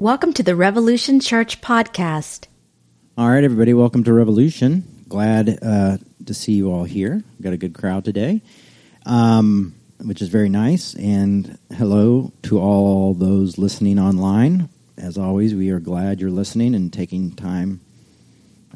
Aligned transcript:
Welcome 0.00 0.32
to 0.32 0.42
the 0.42 0.56
Revolution 0.56 1.20
Church 1.20 1.60
podcast. 1.60 2.46
All 3.18 3.28
right, 3.28 3.44
everybody, 3.44 3.74
welcome 3.74 4.02
to 4.04 4.14
Revolution. 4.14 5.04
Glad 5.06 5.58
uh, 5.60 5.98
to 6.24 6.32
see 6.32 6.52
you 6.52 6.72
all 6.72 6.84
here. 6.84 7.16
We've 7.16 7.42
got 7.42 7.52
a 7.52 7.58
good 7.58 7.74
crowd 7.74 8.06
today, 8.06 8.40
um, 9.04 9.74
which 10.02 10.22
is 10.22 10.30
very 10.30 10.48
nice. 10.48 10.94
And 10.94 11.58
hello 11.70 12.32
to 12.44 12.58
all 12.58 13.12
those 13.12 13.58
listening 13.58 13.98
online. 13.98 14.70
As 14.96 15.18
always, 15.18 15.54
we 15.54 15.68
are 15.68 15.80
glad 15.80 16.18
you're 16.18 16.30
listening 16.30 16.74
and 16.74 16.90
taking 16.90 17.32
time 17.32 17.82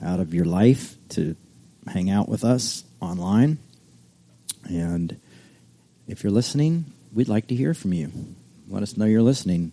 out 0.04 0.20
of 0.20 0.34
your 0.34 0.44
life 0.44 0.98
to 1.08 1.36
hang 1.88 2.10
out 2.10 2.28
with 2.28 2.44
us 2.44 2.84
online. 3.00 3.56
And 4.64 5.18
if 6.06 6.22
you're 6.22 6.30
listening, 6.30 6.84
we'd 7.14 7.30
like 7.30 7.46
to 7.46 7.54
hear 7.54 7.72
from 7.72 7.94
you. 7.94 8.12
Let 8.68 8.82
us 8.82 8.98
know 8.98 9.06
you're 9.06 9.22
listening 9.22 9.72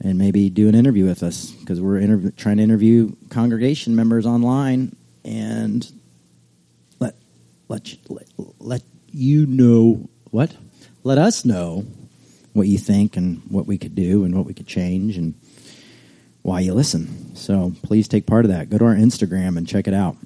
and 0.00 0.18
maybe 0.18 0.48
do 0.50 0.68
an 0.68 0.74
interview 0.74 1.04
with 1.06 1.22
us 1.22 1.50
because 1.50 1.80
we're 1.80 2.00
interv- 2.00 2.36
trying 2.36 2.58
to 2.58 2.62
interview 2.62 3.14
congregation 3.30 3.96
members 3.96 4.26
online 4.26 4.94
and 5.24 5.90
let 7.00 7.14
let 7.68 7.92
you, 7.92 7.98
let, 8.08 8.26
let 8.58 8.82
you 9.10 9.46
know 9.46 10.08
what 10.30 10.54
let 11.04 11.18
us 11.18 11.44
know 11.44 11.84
what 12.52 12.66
you 12.66 12.78
think 12.78 13.16
and 13.16 13.42
what 13.48 13.66
we 13.66 13.78
could 13.78 13.94
do 13.94 14.24
and 14.24 14.34
what 14.34 14.46
we 14.46 14.54
could 14.54 14.66
change 14.66 15.16
and 15.16 15.34
why 16.42 16.60
you 16.60 16.74
listen. 16.74 17.34
So 17.36 17.72
please 17.82 18.08
take 18.08 18.26
part 18.26 18.44
of 18.44 18.50
that. 18.50 18.70
Go 18.70 18.78
to 18.78 18.84
our 18.84 18.94
Instagram 18.94 19.56
and 19.56 19.66
check 19.66 19.86
it 19.86 19.94
out. 19.94 20.16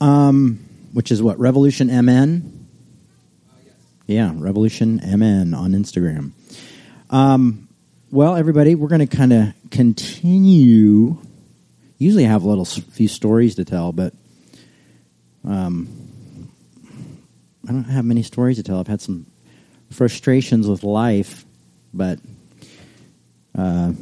Um, 0.00 0.58
which 0.92 1.10
is 1.10 1.22
what 1.22 1.38
Revolution 1.38 1.88
MN. 1.88 2.66
Yeah, 4.06 4.32
Revolution 4.34 4.96
MN 4.96 5.54
on 5.54 5.72
Instagram. 5.72 6.32
Um, 7.10 7.65
well, 8.10 8.36
everybody, 8.36 8.74
we're 8.74 8.88
going 8.88 9.06
to 9.06 9.16
kind 9.16 9.32
of 9.32 9.54
continue. 9.70 11.16
Usually, 11.98 12.24
I 12.26 12.28
have 12.28 12.44
a 12.44 12.48
little 12.48 12.64
few 12.64 13.08
stories 13.08 13.56
to 13.56 13.64
tell, 13.64 13.92
but 13.92 14.14
um, 15.44 15.88
I 17.68 17.72
don't 17.72 17.84
have 17.84 18.04
many 18.04 18.22
stories 18.22 18.58
to 18.58 18.62
tell. 18.62 18.78
I've 18.78 18.86
had 18.86 19.00
some 19.00 19.26
frustrations 19.90 20.68
with 20.68 20.84
life, 20.84 21.44
but 21.92 22.18
uh, 23.56 23.92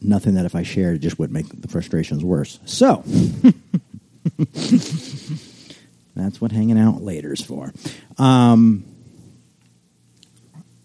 nothing 0.00 0.34
that 0.34 0.46
if 0.46 0.54
I 0.54 0.62
shared, 0.62 0.96
it 0.96 1.00
just 1.00 1.18
would 1.18 1.30
make 1.30 1.48
the 1.48 1.68
frustrations 1.68 2.24
worse. 2.24 2.58
So. 2.64 3.04
That's 6.16 6.40
what 6.40 6.52
hanging 6.52 6.78
out 6.78 7.02
later 7.02 7.32
is 7.32 7.40
for. 7.40 7.72
Um, 8.18 8.84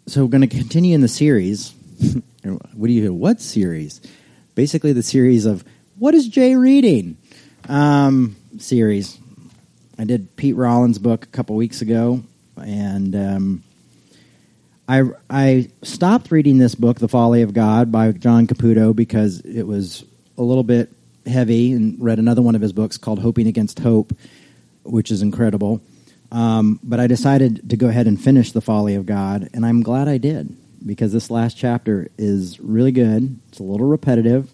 so 0.07 0.23
we're 0.23 0.29
going 0.29 0.47
to 0.47 0.47
continue 0.47 0.93
in 0.93 1.01
the 1.01 1.07
series. 1.07 1.73
what 2.43 2.87
do 2.87 2.93
you 2.93 3.13
what 3.13 3.41
series? 3.41 4.01
Basically, 4.53 4.93
the 4.93 5.03
series 5.03 5.45
of 5.45 5.63
what 5.97 6.13
is 6.13 6.27
Jay 6.27 6.55
reading 6.55 7.17
um, 7.67 8.35
series. 8.59 9.17
I 9.97 10.03
did 10.03 10.35
Pete 10.35 10.55
Rollins' 10.55 10.99
book 10.99 11.23
a 11.23 11.27
couple 11.27 11.55
weeks 11.55 11.81
ago, 11.81 12.23
and 12.57 13.15
um, 13.15 13.63
I 14.87 15.03
I 15.29 15.69
stopped 15.81 16.29
reading 16.31 16.59
this 16.59 16.75
book, 16.75 16.99
The 16.99 17.07
Folly 17.07 17.41
of 17.41 17.53
God, 17.53 17.91
by 17.91 18.11
John 18.11 18.45
Caputo, 18.45 18.95
because 18.95 19.39
it 19.39 19.63
was 19.63 20.05
a 20.37 20.43
little 20.43 20.63
bit 20.63 20.91
heavy, 21.25 21.71
and 21.71 21.99
read 21.99 22.19
another 22.19 22.43
one 22.43 22.53
of 22.53 22.61
his 22.61 22.73
books 22.73 22.97
called 22.97 23.19
Hoping 23.19 23.47
Against 23.47 23.79
Hope, 23.79 24.13
which 24.83 25.09
is 25.09 25.23
incredible. 25.23 25.81
Um, 26.31 26.79
but 26.83 26.99
I 26.99 27.07
decided 27.07 27.69
to 27.69 27.77
go 27.77 27.87
ahead 27.87 28.07
and 28.07 28.21
finish 28.21 28.51
The 28.51 28.61
Folly 28.61 28.95
of 28.95 29.05
God, 29.05 29.49
and 29.53 29.65
I'm 29.65 29.81
glad 29.81 30.07
I 30.07 30.17
did 30.17 30.55
because 30.85 31.13
this 31.13 31.29
last 31.29 31.57
chapter 31.57 32.09
is 32.17 32.59
really 32.59 32.91
good. 32.91 33.39
It's 33.49 33.59
a 33.59 33.63
little 33.63 33.87
repetitive, 33.87 34.51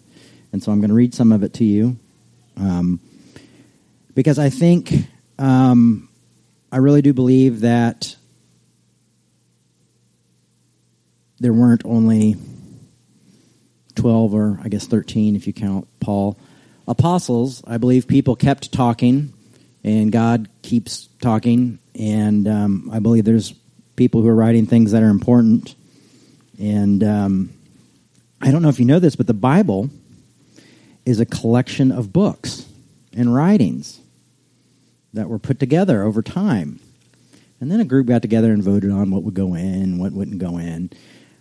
and 0.52 0.62
so 0.62 0.72
I'm 0.72 0.80
going 0.80 0.90
to 0.90 0.94
read 0.94 1.14
some 1.14 1.32
of 1.32 1.42
it 1.42 1.54
to 1.54 1.64
you. 1.64 1.98
Um, 2.56 3.00
because 4.14 4.38
I 4.38 4.50
think, 4.50 4.92
um, 5.38 6.08
I 6.70 6.78
really 6.78 7.02
do 7.02 7.12
believe 7.12 7.60
that 7.60 8.16
there 11.40 11.52
weren't 11.52 11.82
only 11.84 12.36
12 13.96 14.34
or 14.34 14.60
I 14.62 14.68
guess 14.68 14.86
13 14.86 15.36
if 15.36 15.46
you 15.46 15.52
count 15.52 15.88
Paul 16.00 16.38
apostles. 16.86 17.62
I 17.66 17.78
believe 17.78 18.06
people 18.06 18.36
kept 18.36 18.72
talking 18.72 19.32
and 19.84 20.12
God 20.12 20.48
keeps 20.62 21.08
talking, 21.20 21.78
and 21.94 22.46
um, 22.46 22.90
I 22.92 22.98
believe 22.98 23.24
there's 23.24 23.54
people 23.96 24.22
who 24.22 24.28
are 24.28 24.34
writing 24.34 24.66
things 24.66 24.92
that 24.92 25.02
are 25.02 25.08
important. 25.08 25.74
And 26.58 27.02
um, 27.02 27.52
I 28.40 28.50
don't 28.50 28.62
know 28.62 28.68
if 28.68 28.78
you 28.78 28.84
know 28.84 28.98
this, 28.98 29.16
but 29.16 29.26
the 29.26 29.34
Bible 29.34 29.90
is 31.04 31.20
a 31.20 31.26
collection 31.26 31.90
of 31.90 32.12
books 32.12 32.66
and 33.16 33.34
writings 33.34 34.00
that 35.12 35.28
were 35.28 35.38
put 35.38 35.58
together 35.58 36.02
over 36.02 36.22
time. 36.22 36.80
And 37.60 37.70
then 37.70 37.80
a 37.80 37.84
group 37.84 38.06
got 38.06 38.22
together 38.22 38.52
and 38.52 38.62
voted 38.62 38.90
on 38.90 39.10
what 39.10 39.22
would 39.22 39.34
go 39.34 39.54
in, 39.54 39.98
what 39.98 40.12
wouldn't 40.12 40.38
go 40.38 40.58
in. 40.58 40.90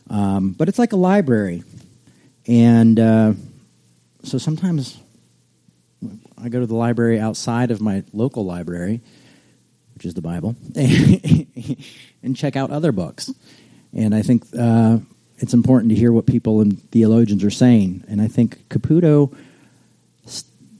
Um, 0.10 0.52
but 0.52 0.68
it's 0.68 0.78
like 0.78 0.94
a 0.94 0.98
library. 0.98 1.64
And 2.48 3.00
uh, 3.00 3.34
so 4.24 4.38
sometimes 4.38 5.00
I 6.38 6.50
go 6.50 6.60
to 6.60 6.66
the 6.66 6.76
library 6.76 7.20
outside 7.20 7.72
of 7.72 7.82
my 7.82 8.04
local 8.14 8.46
library, 8.46 9.02
which 9.94 10.06
is 10.06 10.14
the 10.14 10.22
Bible, 10.22 10.56
and 10.76 12.36
check 12.36 12.56
out 12.56 12.72
other 12.72 12.92
books. 12.92 13.32
And 13.94 14.16
I 14.16 14.22
think 14.22 14.46
uh, 14.58 14.98
it's 15.38 15.54
important 15.54 15.90
to 15.90 15.96
hear 15.96 16.12
what 16.12 16.26
people 16.26 16.62
and 16.62 16.82
theologians 16.92 17.44
are 17.44 17.52
saying. 17.52 18.04
And 18.08 18.22
I 18.22 18.28
think 18.28 18.68
Caputo, 18.70 19.36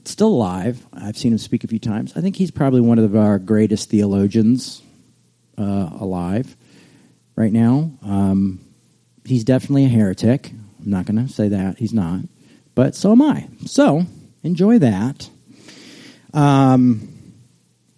still 0.04 0.28
alive, 0.28 0.84
I've 0.92 1.16
seen 1.16 1.32
him 1.32 1.38
speak 1.38 1.64
a 1.64 1.68
few 1.68 1.78
times. 1.78 2.12
I 2.16 2.20
think 2.20 2.36
he's 2.36 2.50
probably 2.50 2.80
one 2.80 2.98
of 2.98 3.14
our 3.14 3.38
greatest 3.38 3.90
theologians 3.90 4.82
uh, 5.58 5.90
alive 6.00 6.56
right 7.36 7.52
now. 7.52 7.92
Um, 8.02 8.60
he's 9.24 9.44
definitely 9.44 9.84
a 9.84 9.88
heretic. 9.88 10.50
I'm 10.50 10.90
not 10.90 11.06
going 11.06 11.24
to 11.24 11.32
say 11.32 11.48
that. 11.48 11.78
He's 11.78 11.92
not. 11.92 12.20
But 12.74 12.94
so 12.94 13.12
am 13.12 13.22
I. 13.22 13.48
So 13.66 14.06
enjoy 14.42 14.78
that. 14.78 15.28
Um, 16.34 17.08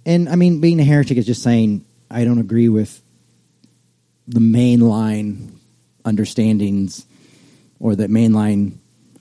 and 0.06 0.28
I 0.28 0.36
mean, 0.36 0.60
being 0.60 0.80
a 0.80 0.84
heretic 0.84 1.16
is 1.16 1.26
just 1.26 1.42
saying 1.42 1.84
I 2.10 2.24
don't 2.24 2.38
agree 2.38 2.68
with 2.68 3.02
the 4.26 4.40
mainline 4.40 5.52
understandings 6.04 7.06
or 7.78 7.96
the 7.96 8.06
mainline 8.06 8.78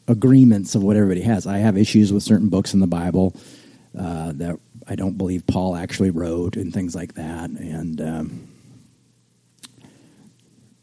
agreements 0.08 0.76
of 0.76 0.84
what 0.84 0.96
everybody 0.96 1.22
has. 1.22 1.48
I 1.48 1.58
have 1.58 1.78
issues 1.78 2.12
with 2.12 2.24
certain 2.24 2.50
books 2.50 2.74
in 2.74 2.80
the 2.80 2.88
Bible 2.88 3.36
uh, 3.98 4.34
that 4.36 4.60
I 4.88 4.96
don't 4.96 5.18
believe 5.18 5.48
Paul 5.48 5.76
actually 5.76 6.10
wrote 6.10 6.58
and 6.58 6.74
things 6.74 6.96
like 6.96 7.14
that. 7.16 7.50
And, 7.50 8.02
um, 8.02 8.48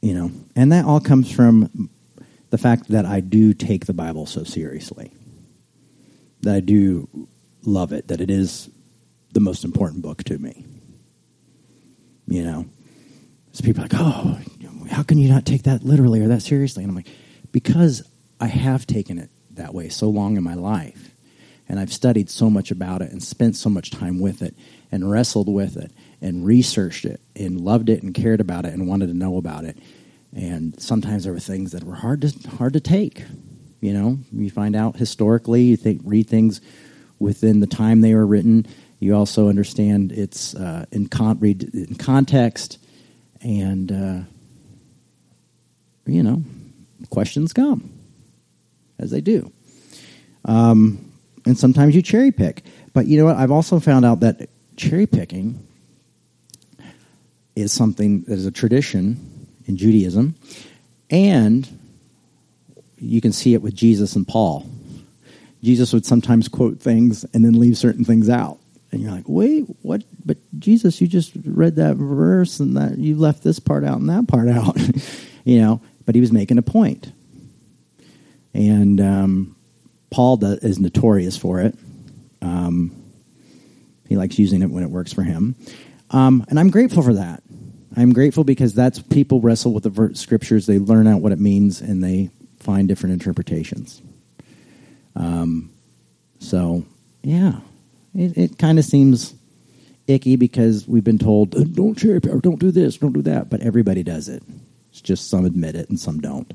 you 0.01 0.15
know, 0.15 0.31
and 0.57 0.73
that 0.73 0.87
all 0.87 1.01
comes 1.01 1.31
from 1.31 1.91
the 2.51 2.59
fact 2.59 2.89
that 2.89 3.05
I 3.05 3.21
do 3.21 3.53
take 3.53 3.87
the 3.87 3.93
Bible 3.93 4.27
so 4.27 4.45
seriously. 4.45 5.13
That 6.43 6.55
I 6.55 6.61
do 6.61 7.29
love 7.63 7.93
it, 7.93 8.09
that 8.09 8.21
it 8.21 8.31
is 8.31 8.71
the 9.33 9.41
most 9.41 9.65
important 9.65 10.03
book 10.03 10.25
to 10.25 10.39
me. 10.39 10.65
You 12.27 12.45
know, 12.45 12.67
so 13.53 13.65
people 13.65 13.83
are 13.83 13.89
like, 13.89 13.95
oh, 13.95 14.39
how 14.91 15.03
can 15.03 15.19
you 15.19 15.29
not 15.29 15.47
take 15.47 15.65
that 15.65 15.83
literally 15.83 16.21
or 16.21 16.29
that 16.29 16.43
seriously? 16.43 16.83
And 16.83 16.91
I'm 16.91 16.97
like, 16.97 17.09
because 17.53 18.03
I 18.41 18.47
have 18.47 18.87
taken 18.87 19.19
it 19.19 19.31
that 19.53 19.75
way 19.75 19.89
so 19.89 20.09
long 20.09 20.37
in 20.37 20.43
my 20.43 20.55
life. 20.55 21.15
And 21.69 21.79
I've 21.79 21.93
studied 21.93 22.29
so 22.29 22.51
much 22.51 22.73
about 22.73 23.01
it 23.01 23.13
and 23.13 23.23
spent 23.23 23.55
so 23.55 23.71
much 23.71 23.91
time 23.91 24.19
with 24.19 24.43
it 24.43 24.57
and 24.91 25.09
wrestled 25.09 25.49
with 25.49 25.77
it 25.77 25.93
and 26.21 26.45
researched 26.45 27.05
it 27.05 27.21
and 27.37 27.61
loved 27.61 27.89
it 27.89 28.03
and 28.03 28.13
cared 28.13 28.41
about 28.41 28.65
it 28.65 28.73
and 28.73 28.89
wanted 28.89 29.07
to 29.07 29.15
know 29.15 29.37
about 29.37 29.65
it. 29.65 29.79
And 30.35 30.81
sometimes 30.81 31.25
there 31.25 31.33
were 31.33 31.39
things 31.39 31.71
that 31.73 31.85
were 31.85 31.95
hard 31.95 32.23
to 32.23 32.49
hard 32.57 32.73
to 32.73 32.81
take. 32.81 33.23
You 33.81 33.95
know, 33.95 34.19
you 34.33 34.51
find 34.51 34.77
out 34.77 34.97
historically, 34.97 35.63
you 35.63 35.77
think 35.77 36.03
read 36.05 36.29
things 36.29 36.61
within 37.19 37.61
the 37.61 37.67
time 37.67 38.01
they 38.01 38.15
were 38.15 38.27
written. 38.27 38.67
You 38.99 39.15
also 39.15 39.49
understand 39.49 40.13
it's 40.13 40.55
uh, 40.55 40.85
in, 40.93 41.09
con- 41.09 41.39
read 41.39 41.63
in 41.73 41.95
context, 41.95 42.79
and 43.41 43.91
uh, 43.91 44.21
you 46.07 46.23
know, 46.23 46.43
questions 47.09 47.53
come 47.53 47.91
as 48.99 49.11
they 49.11 49.23
do. 49.23 49.51
Um, 50.45 51.13
and 51.47 51.59
sometimes 51.59 51.97
you 51.97 52.03
cherry 52.03 52.33
pick. 52.33 52.63
But 52.93 53.07
you 53.07 53.19
know 53.19 53.25
what? 53.27 53.37
I've 53.37 53.51
also 53.51 53.81
found 53.81 54.05
out 54.05 54.21
that 54.21 54.51
cherry 54.77 55.07
picking 55.07 55.67
is 57.57 57.73
something 57.73 58.23
that 58.23 58.35
is 58.35 58.47
a 58.47 58.51
tradition 58.51 59.47
in 59.67 59.77
Judaism, 59.77 60.35
and 61.09 61.80
you 63.01 63.21
can 63.21 63.33
see 63.33 63.55
it 63.55 63.63
with 63.63 63.75
Jesus 63.75 64.15
and 64.15 64.27
Paul. 64.27 64.69
Jesus 65.63 65.93
would 65.93 66.07
sometimes 66.07 66.49
quote 66.49 66.81
things 66.81 67.25
and 67.35 67.45
then 67.45 67.59
leave 67.59 67.77
certain 67.77 68.05
things 68.05 68.29
out. 68.29 68.59
And 68.93 69.01
you're 69.01 69.13
like, 69.13 69.29
wait, 69.29 69.65
what? 69.83 70.03
But 70.25 70.39
Jesus, 70.59 71.01
you 71.01 71.07
just 71.07 71.33
read 71.45 71.77
that 71.77 71.97
verse 71.97 72.61
and 72.61 72.77
that 72.77 72.99
you 72.99 73.17
left 73.17 73.43
this 73.43 73.61
part 73.61 73.85
out 73.85 74.01
and 74.01 74.09
that 74.09 74.27
part 74.27 74.49
out, 74.49 74.77
you 75.45 75.61
know. 75.61 75.81
But 76.07 76.15
he 76.15 76.21
was 76.21 76.33
making 76.33 76.59
a 76.59 76.63
point. 76.63 77.13
and 78.53 79.01
um, 79.01 79.57
Paul 80.11 80.39
does, 80.39 80.59
is 80.59 80.81
notorious 80.81 81.37
for 81.37 81.61
it. 81.61 81.77
Um, 82.43 82.97
he 84.09 84.17
likes 84.17 84.39
using 84.39 84.63
it 84.63 84.71
when 84.71 84.83
it 84.83 84.91
works 84.91 85.13
for 85.13 85.23
him, 85.23 85.55
um, 86.11 86.45
and 86.49 86.59
I'm 86.59 86.71
grateful 86.71 87.03
for 87.03 87.15
that. 87.15 87.45
I'm 87.97 88.13
grateful 88.13 88.43
because 88.43 88.75
that's 88.75 88.99
people 88.99 89.41
wrestle 89.41 89.73
with 89.73 89.85
the 89.85 90.11
scriptures, 90.15 90.67
they 90.67 90.81
learn 90.81 91.07
out 91.07 91.21
what 91.21 91.31
it 91.31 91.39
means, 91.39 91.81
and 91.81 92.03
they 92.03 92.31
find 92.61 92.89
different 92.89 93.15
interpretations. 93.15 94.01
Um, 95.17 95.73
so, 96.39 96.85
yeah, 97.23 97.61
it, 98.15 98.37
it 98.37 98.59
kind 98.59 98.79
of 98.79 98.85
seems 98.85 99.35
icky 100.07 100.37
because 100.37 100.87
we've 100.89 101.05
been 101.05 101.19
told 101.19 101.55
"Uh, 101.55 101.65
don't 101.65 101.97
cherry 101.97 102.21
pick, 102.21 102.33
don't 102.43 102.59
do 102.59 102.71
this, 102.71 102.97
don't 102.99 103.13
do 103.13 103.23
that, 103.23 103.51
but 103.51 103.61
everybody 103.61 104.03
does 104.03 104.29
it. 104.29 104.43
It's 104.91 105.01
just 105.01 105.29
some 105.29 105.45
admit 105.45 105.75
it 105.75 105.89
and 105.89 105.99
some 105.99 106.21
don't. 106.21 106.53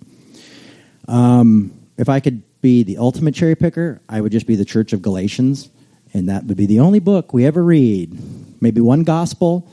Um, 1.07 1.71
if 1.97 2.09
I 2.09 2.19
could 2.19 2.41
be 2.61 2.83
the 2.83 2.97
ultimate 2.97 3.35
cherry 3.35 3.55
picker, 3.55 4.01
I 4.09 4.21
would 4.21 4.31
just 4.31 4.47
be 4.47 4.55
the 4.55 4.65
Church 4.65 4.91
of 4.91 5.01
Galatians, 5.01 5.69
and 6.13 6.29
that 6.29 6.45
would 6.45 6.57
be 6.57 6.65
the 6.65 6.79
only 6.79 6.99
book 6.99 7.33
we 7.33 7.45
ever 7.45 7.63
read. 7.63 8.17
Maybe 8.61 8.81
one 8.81 9.03
gospel, 9.03 9.69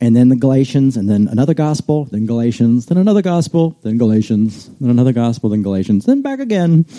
and 0.00 0.16
then 0.16 0.28
the 0.28 0.36
Galatians, 0.36 0.96
and 0.96 1.08
then 1.08 1.28
another 1.28 1.54
gospel, 1.54 2.06
then 2.06 2.26
Galatians, 2.26 2.86
then 2.86 2.96
another 2.96 3.22
gospel, 3.22 3.78
then 3.82 3.98
Galatians, 3.98 4.70
then 4.80 4.90
another 4.90 5.12
gospel, 5.12 5.50
then 5.50 5.62
Galatians, 5.62 6.06
then 6.06 6.22
back 6.22 6.40
again. 6.40 6.86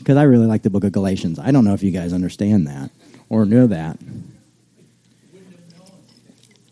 Because 0.00 0.16
I 0.16 0.22
really 0.22 0.46
like 0.46 0.62
the 0.62 0.70
book 0.70 0.84
of 0.84 0.92
Galatians. 0.92 1.38
I 1.38 1.50
don't 1.50 1.62
know 1.62 1.74
if 1.74 1.82
you 1.82 1.90
guys 1.90 2.14
understand 2.14 2.66
that 2.66 2.90
or 3.28 3.44
know 3.44 3.66
that. 3.66 3.98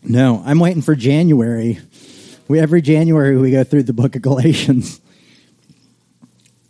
No, 0.01 0.41
I'm 0.43 0.59
waiting 0.59 0.81
for 0.81 0.95
January. 0.95 1.79
We 2.47 2.59
every 2.59 2.81
January 2.81 3.37
we 3.37 3.51
go 3.51 3.63
through 3.63 3.83
the 3.83 3.93
book 3.93 4.15
of 4.15 4.23
Galatians, 4.23 4.99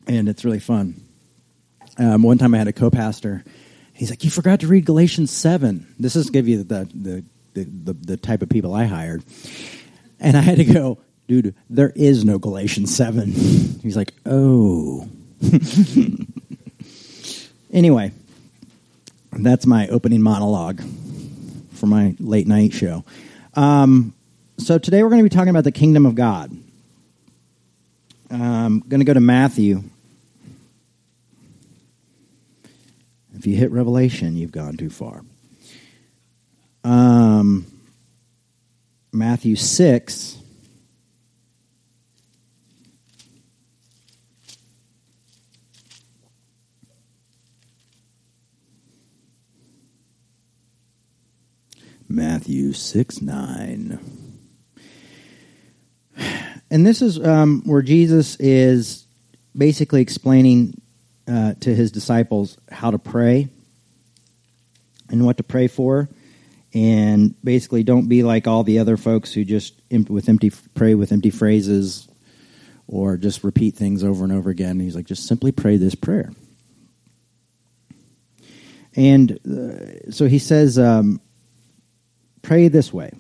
and 0.06 0.28
it's 0.28 0.44
really 0.44 0.60
fun. 0.60 1.02
Um, 1.98 2.24
one 2.24 2.38
time 2.38 2.54
I 2.54 2.58
had 2.58 2.68
a 2.68 2.74
co-pastor. 2.74 3.46
He's 3.94 4.10
like, 4.10 4.26
"You 4.26 4.30
forgot 4.30 4.60
to 4.60 4.68
read 4.68 4.86
Galatians 4.86 5.32
7. 5.32 5.96
This 5.98 6.18
is 6.18 6.30
give 6.30 6.50
you 6.50 6.64
the 6.64 6.90
the, 6.94 7.24
the 7.54 7.94
the 7.94 8.18
type 8.18 8.42
of 8.42 8.50
people 8.50 8.74
I 8.74 8.86
hired, 8.86 9.24
and 10.20 10.38
I 10.38 10.42
had 10.42 10.58
to 10.58 10.66
go, 10.66 11.00
dude. 11.28 11.56
There 11.70 11.92
is 11.96 12.26
no 12.26 12.40
Galatians 12.40 12.96
seven. 12.96 13.32
He's 13.32 13.96
like, 13.96 14.14
oh. 14.26 15.08
anyway, 17.72 18.12
that's 19.32 19.66
my 19.66 19.88
opening 19.88 20.22
monologue 20.22 20.82
for 21.74 21.86
my 21.88 22.16
late 22.20 22.48
night 22.48 22.74
show. 22.74 23.06
Um, 23.54 24.14
so 24.58 24.78
today 24.78 25.04
we're 25.04 25.10
going 25.10 25.24
to 25.24 25.30
be 25.30 25.34
talking 25.34 25.50
about 25.50 25.64
the 25.64 25.72
kingdom 25.72 26.06
of 26.06 26.16
God. 26.16 26.52
I'm 28.30 28.80
going 28.82 29.00
to 29.00 29.06
go 29.06 29.14
to 29.14 29.20
Matthew. 29.20 29.84
If 33.36 33.48
you 33.48 33.56
hit 33.56 33.72
Revelation, 33.72 34.36
you've 34.36 34.52
gone 34.52 34.76
too 34.76 34.90
far. 34.90 35.24
Um, 36.84 37.66
Matthew 39.12 39.56
6. 39.56 40.38
Matthew 52.12 52.74
6 52.74 53.22
9. 53.22 54.00
And 56.72 56.86
this 56.86 57.02
is 57.02 57.24
um, 57.24 57.62
where 57.66 57.82
Jesus 57.82 58.36
is 58.40 59.06
basically 59.56 60.02
explaining 60.02 60.82
uh, 61.28 61.54
to 61.60 61.74
his 61.74 61.92
disciples 61.92 62.58
how 62.72 62.92
to 62.92 62.98
pray 62.98 63.50
and 65.10 65.26
what 65.26 65.38
to 65.38 65.44
pray 65.44 65.68
for. 65.68 66.10
And 66.74 67.36
basically, 67.44 67.84
don't 67.84 68.08
be 68.08 68.24
like 68.24 68.48
all 68.48 68.64
the 68.64 68.80
other 68.80 68.98
folks 68.98 69.34
who 69.34 69.44
just 69.44 69.74
with 70.10 70.30
empty 70.30 70.52
pray 70.76 70.94
with 70.94 71.12
empty 71.12 71.32
phrases 71.32 72.08
or 72.88 73.18
just 73.18 73.44
repeat 73.44 73.76
things 73.76 74.04
over 74.04 74.24
and 74.24 74.34
over 74.34 74.50
again. 74.50 74.80
He's 74.80 74.96
like, 74.96 75.06
just 75.06 75.28
simply 75.28 75.52
pray 75.52 75.78
this 75.78 75.96
prayer. 75.96 76.32
And 78.96 79.40
uh, 79.48 80.12
so 80.12 80.28
he 80.28 80.40
says, 80.40 80.80
um, 80.80 81.22
pray 82.42 82.68
this 82.68 82.92
way 82.92 83.12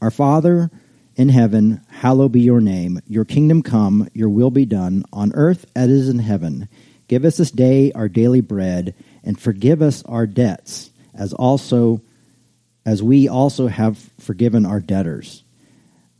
Our 0.00 0.10
Father 0.10 0.70
in 1.16 1.28
heaven, 1.28 1.82
hallowed 1.88 2.32
be 2.32 2.40
your 2.40 2.60
name. 2.60 3.00
Your 3.06 3.24
kingdom 3.24 3.62
come, 3.62 4.08
your 4.14 4.28
will 4.30 4.50
be 4.50 4.64
done, 4.64 5.04
on 5.12 5.32
earth 5.34 5.66
as 5.76 5.90
it 5.90 5.94
is 5.94 6.08
in 6.08 6.18
heaven. 6.18 6.68
Give 7.08 7.24
us 7.24 7.36
this 7.36 7.50
day 7.50 7.92
our 7.92 8.08
daily 8.08 8.40
bread, 8.40 8.94
and 9.22 9.38
forgive 9.38 9.82
us 9.82 10.02
our 10.04 10.26
debts, 10.26 10.90
as 11.14 11.32
also 11.34 12.00
as 12.84 13.02
we 13.02 13.28
also 13.28 13.68
have 13.68 13.98
forgiven 14.18 14.64
our 14.64 14.80
debtors. 14.80 15.44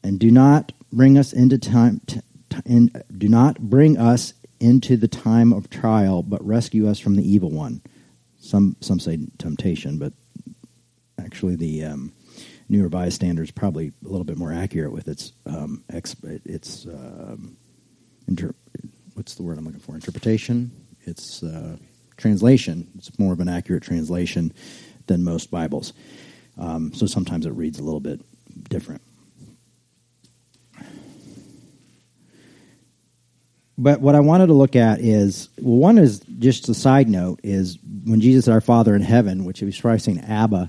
And 0.03 0.19
do 0.19 0.31
not 0.31 0.73
bring 0.93 1.19
us 1.19 1.33
into 1.33 1.59
time 1.59 2.01
t- 2.07 2.21
t- 2.49 2.91
do 3.17 3.29
not 3.29 3.59
bring 3.61 3.99
us 3.99 4.35
into 4.59 4.97
the 4.97 5.09
time 5.09 5.53
of 5.53 5.71
trial, 5.71 6.23
but 6.23 6.45
rescue 6.45 6.89
us 6.89 6.99
from 6.99 7.17
the 7.17 7.29
evil 7.29 7.51
one. 7.51 7.83
Some 8.39 8.77
some 8.81 8.99
say 8.99 9.19
temptation, 9.39 9.99
but 9.99 10.13
actually 11.19 11.57
the 11.57 11.85
um, 11.85 12.13
New 12.71 12.83
Revised 12.83 13.15
Standard 13.15 13.45
is 13.45 13.51
probably 13.51 13.93
a 14.05 14.09
little 14.09 14.25
bit 14.25 14.37
more 14.37 14.53
accurate 14.53 14.93
with 14.93 15.09
its 15.09 15.33
um, 15.45 15.85
ex, 15.91 16.15
its 16.45 16.87
um, 16.87 17.57
inter, 18.29 18.55
what's 19.15 19.35
the 19.35 19.43
word 19.43 19.59
I'm 19.59 19.65
looking 19.65 19.81
for? 19.81 19.95
Interpretation. 19.95 20.71
It's 21.03 21.43
uh, 21.43 21.77
translation. 22.17 22.89
It's 22.97 23.19
more 23.19 23.33
of 23.33 23.41
an 23.41 23.49
accurate 23.49 23.83
translation 23.83 24.53
than 25.09 25.25
most 25.25 25.51
Bibles. 25.51 25.93
Um, 26.61 26.93
so 26.93 27.07
sometimes 27.07 27.47
it 27.47 27.51
reads 27.51 27.79
a 27.79 27.83
little 27.83 28.01
bit 28.01 28.21
different. 28.69 29.01
But 33.79 34.03
what 34.03 34.15
I 34.15 34.21
wanted 34.21 34.49
to 34.49 34.53
look 34.53 34.77
at 34.77 35.01
is 35.01 35.49
well, 35.59 35.79
one 35.79 35.97
is 35.97 36.21
just 36.39 36.69
a 36.69 36.75
side 36.75 37.09
note 37.09 37.41
is 37.43 37.79
when 38.05 38.21
Jesus 38.21 38.45
said, 38.45 38.53
"Our 38.53 38.61
Father 38.61 38.95
in 38.95 39.01
heaven," 39.01 39.47
which 39.47 39.61
he 39.61 39.65
was 39.65 39.81
probably 39.81 40.01
saying 40.01 40.21
Abba, 40.21 40.69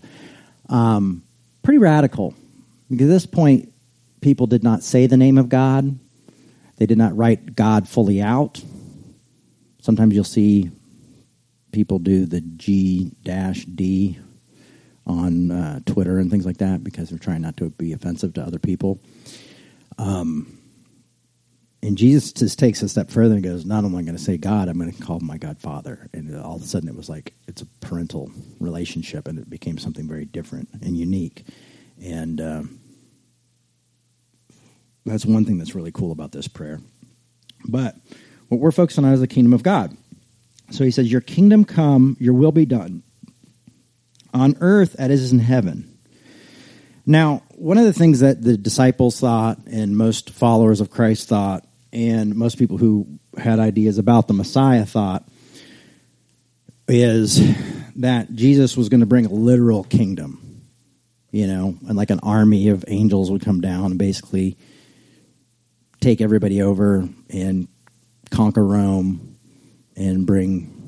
um, 0.70 1.24
pretty 1.62 1.78
radical. 1.78 2.34
Because 2.90 3.10
at 3.10 3.14
this 3.14 3.26
point, 3.26 3.74
people 4.22 4.48
did 4.48 4.64
not 4.64 4.82
say 4.82 5.08
the 5.08 5.18
name 5.18 5.38
of 5.38 5.50
God; 5.50 6.00
they 6.78 6.86
did 6.86 6.98
not 6.98 7.18
write 7.18 7.54
God 7.54 7.86
fully 7.86 8.22
out. 8.22 8.64
Sometimes 9.82 10.16
you'll 10.16 10.24
see 10.24 10.72
people 11.74 12.00
do 12.00 12.26
the 12.26 12.40
G 12.40 13.12
dash 13.24 13.66
D 13.66 14.18
on 15.06 15.52
uh, 15.52 15.80
Twitter 15.86 16.20
and 16.20 16.30
things 16.30 16.46
like 16.46 16.58
that 16.58 16.84
because 16.84 17.10
they're 17.10 17.20
trying 17.20 17.42
not 17.42 17.58
to 17.58 17.70
be 17.72 17.94
offensive 17.94 18.34
to 18.34 18.42
other 18.42 18.60
people. 18.60 19.00
Um, 19.98 20.58
and 21.84 21.98
Jesus 21.98 22.32
just 22.32 22.60
takes 22.60 22.82
a 22.84 22.90
step 22.90 23.10
further 23.10 23.34
and 23.34 23.44
goes, 23.44 23.66
Not 23.66 23.84
only 23.84 23.98
am 23.98 24.04
I 24.04 24.06
going 24.06 24.18
to 24.18 24.24
say 24.24 24.38
God, 24.38 24.70
I'm 24.70 24.78
going 24.78 24.92
to 24.92 25.04
call 25.04 25.20
my 25.20 25.38
God 25.38 25.60
Father. 25.60 26.10
And 26.14 26.36
all 26.40 26.56
of 26.56 26.62
a 26.62 26.66
sudden 26.66 26.88
it 26.88 26.96
was 26.96 27.10
like 27.10 27.34
it's 27.48 27.64
a 27.64 27.66
parental 27.80 28.32
relationship 28.60 29.28
and 29.28 29.40
it 29.40 29.50
became 29.50 29.80
something 29.80 30.08
very 30.08 30.26
different 30.26 30.70
and 30.82 30.96
unique. 30.96 31.46
And 32.02 32.40
um, 32.40 32.80
that's 35.06 35.26
one 35.26 35.46
thing 35.46 35.58
that's 35.58 35.74
really 35.74 35.92
cool 35.92 36.12
about 36.12 36.32
this 36.32 36.48
prayer. 36.48 36.80
But 37.68 37.96
what 38.50 38.60
we're 38.60 38.72
focusing 38.72 39.06
on 39.06 39.14
is 39.14 39.20
the 39.20 39.28
kingdom 39.28 39.54
of 39.54 39.64
God. 39.64 39.98
So 40.70 40.84
he 40.84 40.92
says, 40.92 41.12
Your 41.12 41.22
kingdom 41.22 41.66
come, 41.66 42.16
your 42.20 42.34
will 42.34 42.52
be 42.52 42.66
done 42.66 43.02
on 44.34 44.58
earth 44.62 44.96
as 44.98 45.12
is 45.12 45.32
in 45.32 45.40
heaven. 45.40 45.88
Now, 47.06 47.44
one 47.56 47.78
of 47.78 47.86
the 47.86 47.94
things 47.94 48.20
that 48.20 48.42
the 48.42 48.58
disciples 48.58 49.20
thought, 49.20 49.60
and 49.66 49.98
most 49.98 50.30
followers 50.30 50.82
of 50.82 50.90
Christ 50.90 51.28
thought, 51.28 51.66
and 51.92 52.36
most 52.36 52.58
people 52.58 52.78
who 52.78 53.20
had 53.38 53.60
ideas 53.60 53.98
about 53.98 54.28
the 54.28 54.34
Messiah 54.34 54.86
thought, 54.86 55.28
is 56.88 57.40
that 57.96 58.34
Jesus 58.34 58.78
was 58.78 58.90
going 58.90 59.00
to 59.00 59.06
bring 59.06 59.26
a 59.26 59.34
literal 59.34 59.84
kingdom, 59.84 60.64
you 61.32 61.48
know, 61.48 61.78
and 61.88 61.98
like 61.98 62.10
an 62.10 62.20
army 62.22 62.70
of 62.70 62.86
angels 62.88 63.32
would 63.32 63.44
come 63.44 63.62
down 63.62 63.86
and 63.86 63.98
basically 63.98 64.58
take 66.00 66.22
everybody 66.22 66.62
over 66.62 67.08
and 67.30 67.68
conquer 68.30 68.66
Rome 68.66 69.38
and 69.96 70.26
bring 70.26 70.81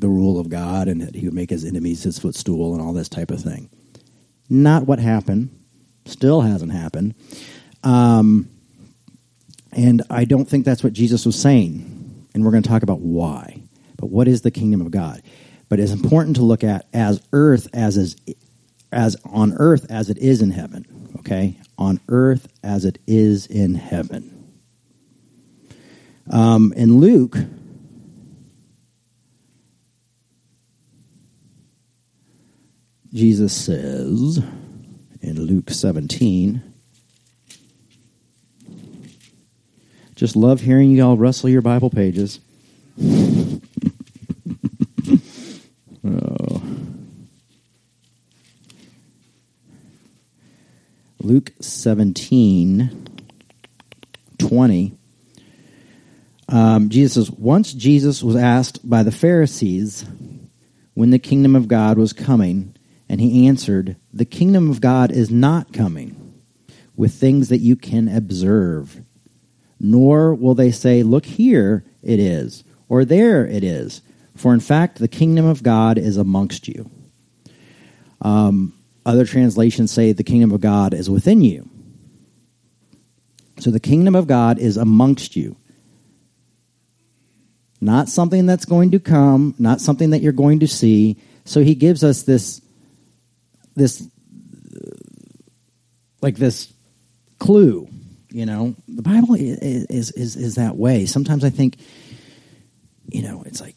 the 0.00 0.08
rule 0.08 0.38
of 0.38 0.48
God 0.48 0.88
and 0.88 1.00
that 1.02 1.14
he 1.14 1.26
would 1.26 1.34
make 1.34 1.50
his 1.50 1.64
enemies 1.64 2.02
his 2.02 2.18
footstool 2.18 2.74
and 2.74 2.82
all 2.82 2.92
this 2.92 3.08
type 3.08 3.30
of 3.30 3.40
thing. 3.40 3.70
Not 4.48 4.86
what 4.86 4.98
happened. 4.98 5.50
Still 6.06 6.40
hasn't 6.40 6.72
happened. 6.72 7.14
Um, 7.84 8.50
and 9.72 10.02
I 10.10 10.24
don't 10.24 10.46
think 10.46 10.64
that's 10.64 10.82
what 10.82 10.92
Jesus 10.92 11.24
was 11.24 11.40
saying. 11.40 12.26
And 12.34 12.44
we're 12.44 12.50
going 12.50 12.62
to 12.62 12.68
talk 12.68 12.82
about 12.82 13.00
why. 13.00 13.62
But 13.96 14.10
what 14.10 14.28
is 14.28 14.42
the 14.42 14.50
kingdom 14.50 14.80
of 14.80 14.90
God? 14.90 15.22
But 15.68 15.78
it's 15.78 15.92
important 15.92 16.36
to 16.36 16.42
look 16.42 16.64
at 16.64 16.86
as 16.92 17.22
earth 17.32 17.68
as 17.72 17.96
is 17.96 18.16
as 18.92 19.16
on 19.24 19.52
earth 19.56 19.86
as 19.88 20.10
it 20.10 20.18
is 20.18 20.42
in 20.42 20.50
heaven. 20.50 21.10
Okay? 21.20 21.56
On 21.78 22.00
earth 22.08 22.48
as 22.64 22.84
it 22.84 22.98
is 23.06 23.46
in 23.46 23.74
heaven. 23.74 24.36
Um, 26.28 26.72
in 26.76 26.98
Luke 26.98 27.36
Jesus 33.12 33.52
says 33.52 34.40
in 35.20 35.40
Luke 35.40 35.70
17, 35.70 36.62
just 40.14 40.36
love 40.36 40.60
hearing 40.60 40.92
you 40.92 41.04
all 41.04 41.16
rustle 41.16 41.48
your 41.48 41.62
Bible 41.62 41.90
pages. 41.90 42.38
oh. 46.04 46.62
Luke 51.20 51.52
17, 51.60 53.08
20. 54.38 54.98
Um, 56.48 56.88
Jesus 56.88 57.14
says, 57.14 57.30
Once 57.30 57.72
Jesus 57.72 58.22
was 58.22 58.36
asked 58.36 58.88
by 58.88 59.02
the 59.02 59.10
Pharisees 59.12 60.04
when 60.94 61.10
the 61.10 61.18
kingdom 61.18 61.56
of 61.56 61.66
God 61.66 61.98
was 61.98 62.12
coming, 62.12 62.76
and 63.10 63.20
he 63.20 63.48
answered, 63.48 63.96
The 64.12 64.24
kingdom 64.24 64.70
of 64.70 64.80
God 64.80 65.10
is 65.10 65.32
not 65.32 65.72
coming 65.72 66.32
with 66.94 67.12
things 67.12 67.48
that 67.48 67.58
you 67.58 67.74
can 67.74 68.06
observe, 68.06 69.02
nor 69.80 70.32
will 70.32 70.54
they 70.54 70.70
say, 70.70 71.02
Look 71.02 71.26
here 71.26 71.84
it 72.04 72.20
is, 72.20 72.62
or 72.88 73.04
there 73.04 73.44
it 73.44 73.64
is. 73.64 74.02
For 74.36 74.54
in 74.54 74.60
fact, 74.60 74.98
the 74.98 75.08
kingdom 75.08 75.44
of 75.44 75.64
God 75.64 75.98
is 75.98 76.16
amongst 76.16 76.68
you. 76.68 76.88
Um, 78.22 78.74
other 79.04 79.26
translations 79.26 79.90
say 79.90 80.12
the 80.12 80.22
kingdom 80.22 80.52
of 80.52 80.60
God 80.60 80.94
is 80.94 81.10
within 81.10 81.42
you. 81.42 81.68
So 83.58 83.72
the 83.72 83.80
kingdom 83.80 84.14
of 84.14 84.28
God 84.28 84.60
is 84.60 84.76
amongst 84.76 85.34
you. 85.34 85.56
Not 87.80 88.08
something 88.08 88.46
that's 88.46 88.66
going 88.66 88.92
to 88.92 89.00
come, 89.00 89.56
not 89.58 89.80
something 89.80 90.10
that 90.10 90.22
you're 90.22 90.32
going 90.32 90.60
to 90.60 90.68
see. 90.68 91.16
So 91.44 91.64
he 91.64 91.74
gives 91.74 92.04
us 92.04 92.22
this 92.22 92.62
this 93.76 94.06
like 96.22 96.36
this 96.36 96.72
clue, 97.38 97.88
you 98.30 98.46
know. 98.46 98.74
The 98.88 99.02
Bible 99.02 99.34
is 99.34 99.58
is 99.60 100.10
is, 100.12 100.36
is 100.36 100.54
that 100.56 100.76
way. 100.76 101.06
Sometimes 101.06 101.44
I 101.44 101.50
think 101.50 101.78
you 103.08 103.22
know, 103.22 103.42
it's 103.44 103.60
like 103.60 103.74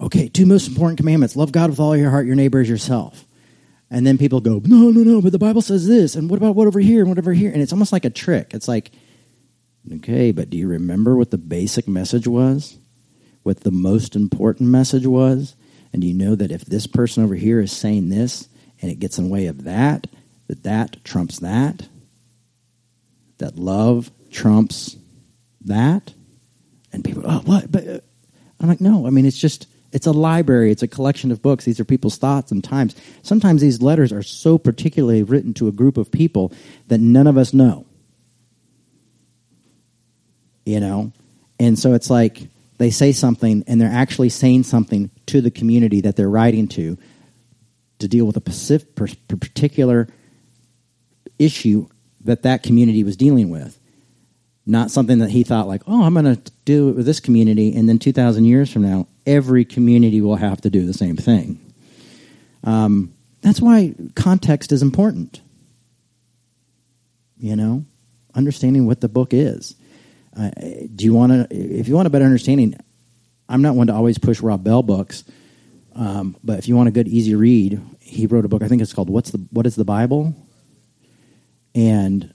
okay, 0.00 0.28
two 0.28 0.46
most 0.46 0.68
important 0.68 0.98
commandments. 0.98 1.36
Love 1.36 1.52
God 1.52 1.70
with 1.70 1.80
all 1.80 1.96
your 1.96 2.10
heart, 2.10 2.26
your 2.26 2.36
neighbor 2.36 2.60
as 2.60 2.68
yourself. 2.68 3.24
And 3.90 4.06
then 4.06 4.18
people 4.18 4.40
go, 4.40 4.60
no, 4.64 4.90
no, 4.90 5.02
no, 5.02 5.22
but 5.22 5.32
the 5.32 5.38
Bible 5.38 5.62
says 5.62 5.88
this, 5.88 6.14
and 6.14 6.28
what 6.28 6.36
about 6.36 6.54
what 6.54 6.66
over 6.66 6.78
here 6.78 7.00
and 7.00 7.08
what 7.08 7.18
over 7.18 7.32
here? 7.32 7.50
And 7.50 7.62
it's 7.62 7.72
almost 7.72 7.92
like 7.92 8.04
a 8.04 8.10
trick. 8.10 8.52
It's 8.52 8.68
like, 8.68 8.90
okay, 9.94 10.30
but 10.30 10.50
do 10.50 10.58
you 10.58 10.68
remember 10.68 11.16
what 11.16 11.30
the 11.30 11.38
basic 11.38 11.88
message 11.88 12.28
was? 12.28 12.78
What 13.44 13.60
the 13.60 13.70
most 13.70 14.14
important 14.14 14.68
message 14.68 15.06
was? 15.06 15.56
And 15.92 16.02
do 16.02 16.08
you 16.08 16.14
know 16.14 16.34
that 16.34 16.52
if 16.52 16.66
this 16.66 16.86
person 16.86 17.24
over 17.24 17.34
here 17.34 17.60
is 17.60 17.72
saying 17.72 18.10
this 18.10 18.48
and 18.80 18.90
it 18.90 18.98
gets 18.98 19.18
in 19.18 19.24
the 19.24 19.30
way 19.30 19.46
of 19.46 19.64
that, 19.64 20.06
that 20.46 20.62
that 20.64 21.04
trumps 21.04 21.40
that? 21.40 21.88
That 23.38 23.56
love 23.56 24.10
trumps 24.30 24.96
that? 25.64 26.12
And 26.92 27.04
people, 27.04 27.22
oh, 27.26 27.40
what? 27.44 27.70
But 27.70 27.86
uh, 27.86 28.00
I'm 28.60 28.68
like, 28.68 28.80
no, 28.80 29.06
I 29.06 29.10
mean, 29.10 29.26
it's 29.26 29.38
just 29.38 29.66
it's 29.92 30.06
a 30.06 30.12
library, 30.12 30.70
it's 30.70 30.82
a 30.82 30.88
collection 30.88 31.30
of 31.32 31.40
books. 31.40 31.64
These 31.64 31.80
are 31.80 31.84
people's 31.84 32.18
thoughts 32.18 32.52
and 32.52 32.62
times. 32.62 32.94
Sometimes 33.22 33.60
these 33.60 33.80
letters 33.80 34.12
are 34.12 34.22
so 34.22 34.58
particularly 34.58 35.22
written 35.22 35.54
to 35.54 35.68
a 35.68 35.72
group 35.72 35.96
of 35.96 36.10
people 36.10 36.52
that 36.88 36.98
none 36.98 37.26
of 37.26 37.38
us 37.38 37.54
know. 37.54 37.86
You 40.66 40.80
know? 40.80 41.12
And 41.58 41.78
so 41.78 41.94
it's 41.94 42.10
like 42.10 42.48
they 42.76 42.90
say 42.90 43.12
something 43.12 43.64
and 43.66 43.80
they're 43.80 43.90
actually 43.90 44.28
saying 44.28 44.64
something 44.64 45.10
to 45.26 45.40
the 45.40 45.50
community 45.50 46.02
that 46.02 46.16
they're 46.16 46.28
writing 46.28 46.68
to 46.68 46.98
to 47.98 48.08
deal 48.08 48.26
with 48.26 48.36
a 48.36 48.40
particular 48.40 50.08
issue 51.38 51.88
that 52.24 52.42
that 52.42 52.62
community 52.62 53.04
was 53.04 53.16
dealing 53.16 53.50
with 53.50 53.78
not 54.68 54.90
something 54.90 55.18
that 55.20 55.30
he 55.30 55.42
thought 55.42 55.66
like, 55.66 55.82
oh, 55.86 56.04
I'm 56.04 56.12
going 56.12 56.26
to 56.26 56.52
do 56.66 56.90
it 56.90 56.96
with 56.96 57.06
this 57.06 57.20
community, 57.20 57.74
and 57.74 57.88
then 57.88 57.98
2,000 57.98 58.44
years 58.44 58.70
from 58.70 58.82
now, 58.82 59.08
every 59.26 59.64
community 59.64 60.20
will 60.20 60.36
have 60.36 60.60
to 60.60 60.70
do 60.70 60.84
the 60.84 60.92
same 60.92 61.16
thing. 61.16 61.58
Um, 62.62 63.14
that's 63.40 63.62
why 63.62 63.94
context 64.14 64.70
is 64.70 64.82
important. 64.82 65.40
You 67.38 67.56
know, 67.56 67.86
understanding 68.34 68.86
what 68.86 69.00
the 69.00 69.08
book 69.08 69.32
is. 69.32 69.74
Uh, 70.38 70.50
do 70.94 71.04
you 71.04 71.14
want 71.14 71.32
to? 71.32 71.46
If 71.50 71.88
you 71.88 71.94
want 71.94 72.06
a 72.06 72.10
better 72.10 72.24
understanding, 72.24 72.74
I'm 73.48 73.62
not 73.62 73.74
one 73.74 73.86
to 73.86 73.94
always 73.94 74.18
push 74.18 74.40
Rob 74.40 74.64
Bell 74.64 74.82
books, 74.82 75.24
um, 75.98 76.36
but 76.44 76.60
if 76.60 76.68
you 76.68 76.76
want 76.76 76.88
a 76.88 76.92
good, 76.92 77.08
easy 77.08 77.34
read, 77.34 77.80
he 77.98 78.26
wrote 78.26 78.44
a 78.44 78.48
book. 78.48 78.62
I 78.62 78.68
think 78.68 78.80
it's 78.80 78.92
called 78.92 79.10
"What's 79.10 79.32
the 79.32 79.44
What 79.50 79.66
Is 79.66 79.74
the 79.74 79.84
Bible," 79.84 80.32
and 81.74 82.32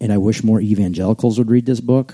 and 0.00 0.12
I 0.12 0.18
wish 0.18 0.44
more 0.44 0.60
evangelicals 0.60 1.38
would 1.38 1.50
read 1.50 1.66
this 1.66 1.80
book, 1.80 2.12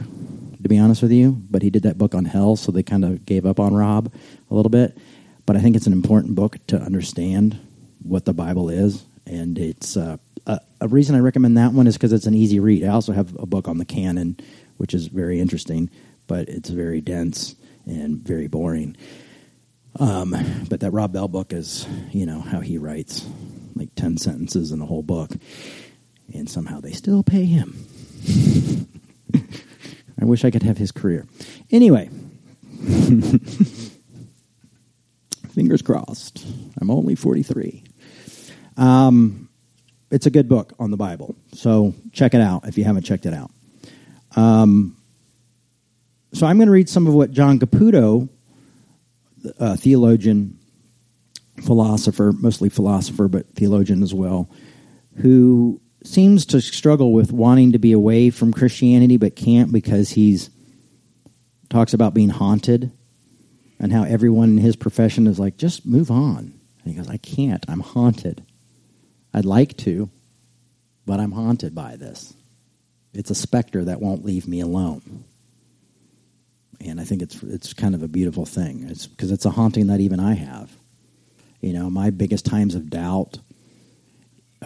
to 0.63 0.69
be 0.69 0.79
honest 0.79 1.03
with 1.03 1.13
you. 1.13 1.33
But 1.51 1.61
he 1.61 1.69
did 1.69 1.83
that 1.83 1.99
book 1.99 2.15
on 2.15 2.25
hell, 2.25 2.57
so 2.57 2.73
they 2.73 2.83
kind 2.83 3.05
of 3.05 3.27
gave 3.27 3.45
up 3.45 3.61
on 3.61 3.75
Rob 3.75 4.11
a 4.51 4.55
little 4.55 4.71
bit. 4.71 4.97
But 5.45 5.57
I 5.57 5.61
think 5.61 5.77
it's 5.77 5.87
an 5.87 5.93
important 5.93 6.35
book 6.35 6.57
to 6.69 6.81
understand 6.81 7.61
what 8.03 8.25
the 8.25 8.33
Bible 8.33 8.71
is, 8.71 9.05
and 9.27 9.59
it's 9.59 9.99
uh, 9.99 10.17
a, 10.47 10.61
a, 10.81 10.89
reason 10.89 11.15
I 11.15 11.19
recommend 11.19 11.59
that 11.59 11.73
one 11.73 11.87
is 11.87 11.97
because 11.97 12.15
it's 12.15 12.27
an 12.27 12.35
easy 12.35 12.59
read. 12.59 12.85
I 12.85 12.89
also 12.89 13.13
have 13.13 13.37
a 13.39 13.45
book 13.45 13.69
on 13.69 13.77
the 13.77 13.85
canon, 13.85 14.39
which 14.79 14.95
is 14.95 15.09
very 15.09 15.41
interesting, 15.41 15.91
but 16.27 16.49
it's 16.49 16.71
very 16.71 17.03
dense 17.03 17.55
and 17.85 18.19
very 18.19 18.47
boring. 18.47 18.97
Um, 19.99 20.35
but 20.69 20.81
that 20.81 20.91
Rob 20.91 21.13
Bell 21.13 21.29
book 21.29 21.53
is, 21.53 21.87
you 22.11 22.27
know, 22.27 22.41
how 22.41 22.61
he 22.61 22.79
writes 22.79 23.27
like 23.77 23.95
10 23.95 24.17
sentences 24.19 24.73
in 24.73 24.81
a 24.81 24.87
whole 24.87 25.03
book 25.03 25.31
and 26.33 26.49
somehow 26.49 26.81
they 26.81 26.93
still 26.93 27.23
pay 27.23 27.45
him. 27.45 27.87
I 30.21 30.25
wish 30.25 30.45
I 30.45 30.51
could 30.51 30.63
have 30.63 30.79
his 30.79 30.91
career. 30.93 31.27
Anyway, 31.71 32.09
fingers 35.51 35.83
crossed. 35.83 36.47
I'm 36.81 36.91
only 36.91 37.15
43. 37.15 37.85
Um, 38.77 39.49
it's 40.11 40.27
a 40.27 40.31
good 40.31 40.49
book 40.49 40.73
on 40.79 40.91
the 40.91 40.97
Bible, 40.97 41.37
so 41.53 41.95
check 42.13 42.35
it 42.35 42.41
out 42.41 42.67
if 42.67 42.79
you 42.79 42.85
haven't 42.85 43.03
checked 43.03 43.27
it 43.27 43.35
out. 43.35 43.51
Um, 44.37 44.97
so 46.33 46.47
I'm 46.47 46.57
going 46.57 46.67
to 46.67 46.73
read 46.73 46.89
some 46.89 47.07
of 47.07 47.15
what 47.15 47.31
John 47.31 47.59
Caputo, 47.59 48.29
a 49.59 49.77
theologian, 49.77 50.59
philosopher, 51.63 52.33
mostly 52.33 52.69
philosopher, 52.69 53.29
but 53.29 53.55
theologian 53.55 54.03
as 54.03 54.15
well, 54.15 54.51
who 55.17 55.81
seems 56.05 56.47
to 56.47 56.61
struggle 56.61 57.13
with 57.13 57.33
wanting 57.33 57.73
to 57.73 57.79
be 57.79 57.93
away 57.93 58.31
from 58.31 58.53
Christianity 58.53 59.17
but 59.17 59.37
can't 59.37 59.73
because 59.73 60.11
he's 60.11 60.51
talks 61.71 61.95
about 61.95 62.15
being 62.15 62.29
haunted 62.29 62.93
and 63.81 63.93
how 63.93 64.05
everyone 64.05 64.51
in 64.51 64.59
his 64.59 64.77
profession 64.77 65.27
is 65.27 65.39
like 65.39 65.57
just 65.57 65.87
move 65.87 66.11
on. 66.11 66.59
And 66.85 66.93
he 66.93 66.95
goes 66.95 67.09
I 67.09 67.17
can't. 67.17 67.65
I'm 67.69 67.81
haunted. 67.81 68.45
I'd 69.33 69.45
like 69.45 69.77
to, 69.79 70.11
but 71.07 71.19
I'm 71.21 71.33
haunted 71.33 71.75
by 71.75 71.97
this. 71.97 72.35
It's 73.13 73.31
a 73.31 73.35
specter 73.35 73.85
that 73.85 74.01
won't 74.01 74.25
leave 74.25 74.47
me 74.47 74.61
alone. 74.61 75.25
And 76.81 77.01
I 77.01 77.05
think 77.05 77.23
it's 77.23 77.43
it's 77.43 77.73
kind 77.73 77.95
of 77.95 78.03
a 78.03 78.09
beautiful 78.09 78.47
thing. 78.47 78.87
It's 78.89 79.07
because 79.07 79.31
it's 79.31 79.45
a 79.45 79.51
haunting 79.51 79.89
that 79.89 80.01
even 80.01 80.21
I 80.21 80.35
have. 80.35 80.71
You 81.61 81.73
know, 81.73 81.89
my 81.89 82.11
biggest 82.11 82.45
times 82.45 82.75
of 82.75 82.91
doubt 82.91 83.39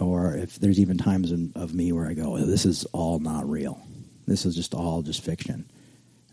or 0.01 0.35
if 0.35 0.57
there's 0.57 0.81
even 0.81 0.99
times 0.99 1.33
in, 1.33 1.53
of 1.55 1.75
me 1.75 1.93
where 1.93 2.09
I 2.09 2.15
go, 2.15 2.37
oh, 2.37 2.45
this 2.45 2.65
is 2.65 2.85
all 2.87 3.19
not 3.19 3.49
real. 3.49 3.81
This 4.27 4.47
is 4.47 4.55
just 4.55 4.75
all 4.75 5.03
just 5.03 5.23
fiction. 5.23 5.71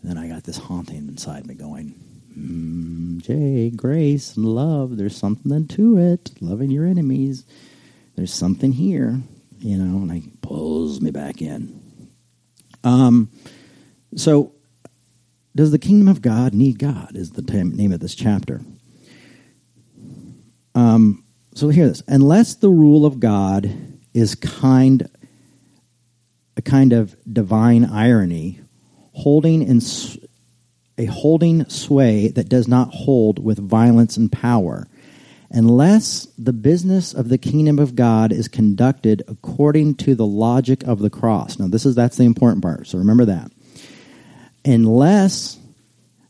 And 0.00 0.10
then 0.10 0.18
I 0.18 0.28
got 0.28 0.44
this 0.44 0.58
haunting 0.58 1.08
inside 1.08 1.46
me 1.46 1.54
going, 1.54 1.94
mm, 2.36 3.22
Jay, 3.22 3.70
grace 3.70 4.36
and 4.36 4.46
love, 4.46 4.96
there's 4.96 5.16
something 5.16 5.66
to 5.68 5.98
it. 5.98 6.30
Loving 6.40 6.70
your 6.70 6.86
enemies. 6.86 7.44
There's 8.14 8.32
something 8.32 8.72
here, 8.72 9.20
you 9.58 9.76
know, 9.76 10.02
and 10.02 10.12
it 10.12 10.40
pulls 10.42 11.00
me 11.00 11.10
back 11.10 11.42
in. 11.42 11.82
Um, 12.84 13.30
so, 14.14 14.52
does 15.56 15.70
the 15.70 15.78
kingdom 15.78 16.06
of 16.06 16.20
God 16.22 16.52
need 16.52 16.78
God? 16.78 17.16
Is 17.16 17.32
the 17.32 17.42
name 17.42 17.90
of 17.90 18.00
this 18.00 18.14
chapter. 18.14 18.60
Um, 20.74 21.24
so 21.54 21.70
hear 21.70 21.88
this. 21.88 22.02
Unless 22.06 22.56
the 22.56 22.68
rule 22.68 23.06
of 23.06 23.18
God 23.18 23.74
is 24.12 24.34
kind 24.34 25.08
a 26.58 26.62
kind 26.62 26.92
of 26.92 27.16
divine 27.30 27.84
irony, 27.84 28.60
holding 29.12 29.62
in 29.62 29.80
a 30.98 31.06
holding 31.06 31.68
sway 31.68 32.28
that 32.28 32.48
does 32.48 32.68
not 32.68 32.88
hold 32.90 33.42
with 33.42 33.58
violence 33.58 34.16
and 34.16 34.30
power, 34.30 34.86
unless 35.50 36.26
the 36.38 36.52
business 36.52 37.14
of 37.14 37.28
the 37.28 37.38
kingdom 37.38 37.78
of 37.78 37.94
God 37.94 38.32
is 38.32 38.48
conducted 38.48 39.22
according 39.28 39.94
to 39.96 40.14
the 40.14 40.26
logic 40.26 40.82
of 40.84 40.98
the 40.98 41.10
cross. 41.10 41.58
Now 41.58 41.68
this 41.68 41.86
is 41.86 41.94
that's 41.94 42.18
the 42.18 42.24
important 42.24 42.62
part. 42.62 42.86
So 42.86 42.98
remember 42.98 43.24
that. 43.26 43.50
Unless 44.66 45.58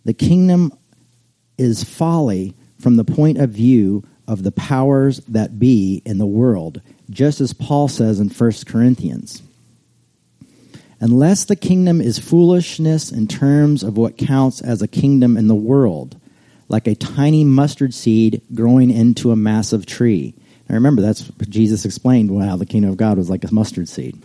the 0.04 0.12
kingdom 0.12 0.72
is 1.56 1.82
folly 1.82 2.54
from 2.78 2.96
the 2.96 3.04
point 3.04 3.38
of 3.38 3.50
view 3.50 4.04
of 4.28 4.42
the 4.42 4.52
powers 4.52 5.18
that 5.28 5.58
be 5.58 6.02
in 6.04 6.18
the 6.18 6.26
world, 6.26 6.82
just 7.08 7.40
as 7.40 7.54
Paul 7.54 7.88
says 7.88 8.20
in 8.20 8.28
1 8.28 8.52
Corinthians. 8.66 9.42
Unless 11.00 11.44
the 11.46 11.56
kingdom 11.56 12.00
is 12.00 12.18
foolishness 12.18 13.10
in 13.10 13.26
terms 13.26 13.82
of 13.82 13.96
what 13.96 14.18
counts 14.18 14.60
as 14.60 14.82
a 14.82 14.88
kingdom 14.88 15.36
in 15.36 15.46
the 15.46 15.54
world, 15.54 16.18
like 16.68 16.86
a 16.86 16.94
tiny 16.94 17.44
mustard 17.44 17.94
seed 17.94 18.42
growing 18.54 18.90
into 18.90 19.30
a 19.30 19.36
massive 19.36 19.86
tree. 19.86 20.34
Now 20.68 20.74
remember, 20.74 21.00
that's 21.00 21.22
what 21.22 21.48
Jesus 21.48 21.84
explained 21.84 22.30
how 22.42 22.56
the 22.56 22.66
kingdom 22.66 22.90
of 22.90 22.96
God 22.96 23.18
was 23.18 23.30
like 23.30 23.44
a 23.44 23.54
mustard 23.54 23.88
seed. 23.88 24.20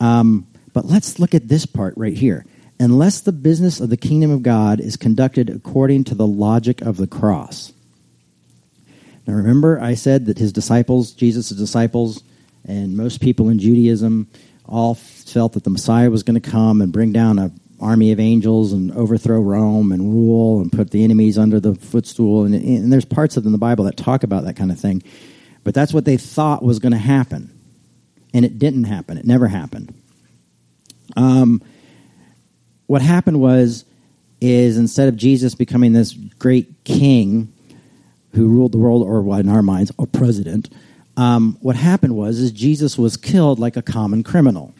Um, 0.00 0.46
but 0.72 0.86
let's 0.86 1.18
look 1.18 1.34
at 1.34 1.48
this 1.48 1.66
part 1.66 1.94
right 1.96 2.16
here. 2.16 2.44
Unless 2.80 3.20
the 3.20 3.32
business 3.32 3.78
of 3.78 3.90
the 3.90 3.96
kingdom 3.98 4.30
of 4.30 4.42
God 4.42 4.80
is 4.80 4.96
conducted 4.96 5.50
according 5.50 6.04
to 6.04 6.14
the 6.14 6.26
logic 6.26 6.80
of 6.80 6.96
the 6.96 7.06
cross. 7.06 7.74
Now 9.26 9.34
remember, 9.34 9.78
I 9.78 9.94
said 9.94 10.24
that 10.26 10.38
his 10.38 10.50
disciples, 10.50 11.12
Jesus' 11.12 11.50
disciples, 11.50 12.22
and 12.66 12.96
most 12.96 13.20
people 13.20 13.50
in 13.50 13.58
Judaism 13.58 14.28
all 14.64 14.94
felt 14.94 15.52
that 15.52 15.64
the 15.64 15.70
Messiah 15.70 16.08
was 16.08 16.22
going 16.22 16.40
to 16.40 16.50
come 16.50 16.80
and 16.80 16.90
bring 16.90 17.12
down 17.12 17.38
an 17.38 17.60
army 17.80 18.12
of 18.12 18.20
angels 18.20 18.72
and 18.72 18.92
overthrow 18.92 19.40
Rome 19.40 19.92
and 19.92 20.02
rule 20.02 20.62
and 20.62 20.72
put 20.72 20.90
the 20.90 21.04
enemies 21.04 21.36
under 21.36 21.60
the 21.60 21.74
footstool. 21.74 22.44
And, 22.44 22.54
and 22.54 22.90
there's 22.90 23.04
parts 23.04 23.36
of 23.36 23.44
in 23.44 23.52
the 23.52 23.58
Bible 23.58 23.84
that 23.84 23.98
talk 23.98 24.22
about 24.22 24.44
that 24.44 24.56
kind 24.56 24.72
of 24.72 24.80
thing. 24.80 25.02
But 25.64 25.74
that's 25.74 25.92
what 25.92 26.06
they 26.06 26.16
thought 26.16 26.62
was 26.62 26.78
going 26.78 26.92
to 26.92 26.98
happen. 26.98 27.58
And 28.32 28.46
it 28.46 28.58
didn't 28.58 28.84
happen. 28.84 29.18
It 29.18 29.26
never 29.26 29.48
happened. 29.48 29.92
Um, 31.14 31.62
what 32.90 33.02
happened 33.02 33.40
was, 33.40 33.84
is 34.40 34.76
instead 34.76 35.06
of 35.06 35.16
Jesus 35.16 35.54
becoming 35.54 35.92
this 35.92 36.12
great 36.12 36.82
king 36.82 37.52
who 38.34 38.48
ruled 38.48 38.72
the 38.72 38.78
world, 38.78 39.04
or 39.04 39.38
in 39.38 39.48
our 39.48 39.62
minds, 39.62 39.92
a 39.96 40.06
president, 40.08 40.68
um, 41.16 41.56
what 41.60 41.76
happened 41.76 42.16
was, 42.16 42.40
is 42.40 42.50
Jesus 42.50 42.98
was 42.98 43.16
killed 43.16 43.60
like 43.60 43.76
a 43.76 43.82
common 43.82 44.24
criminal 44.24 44.74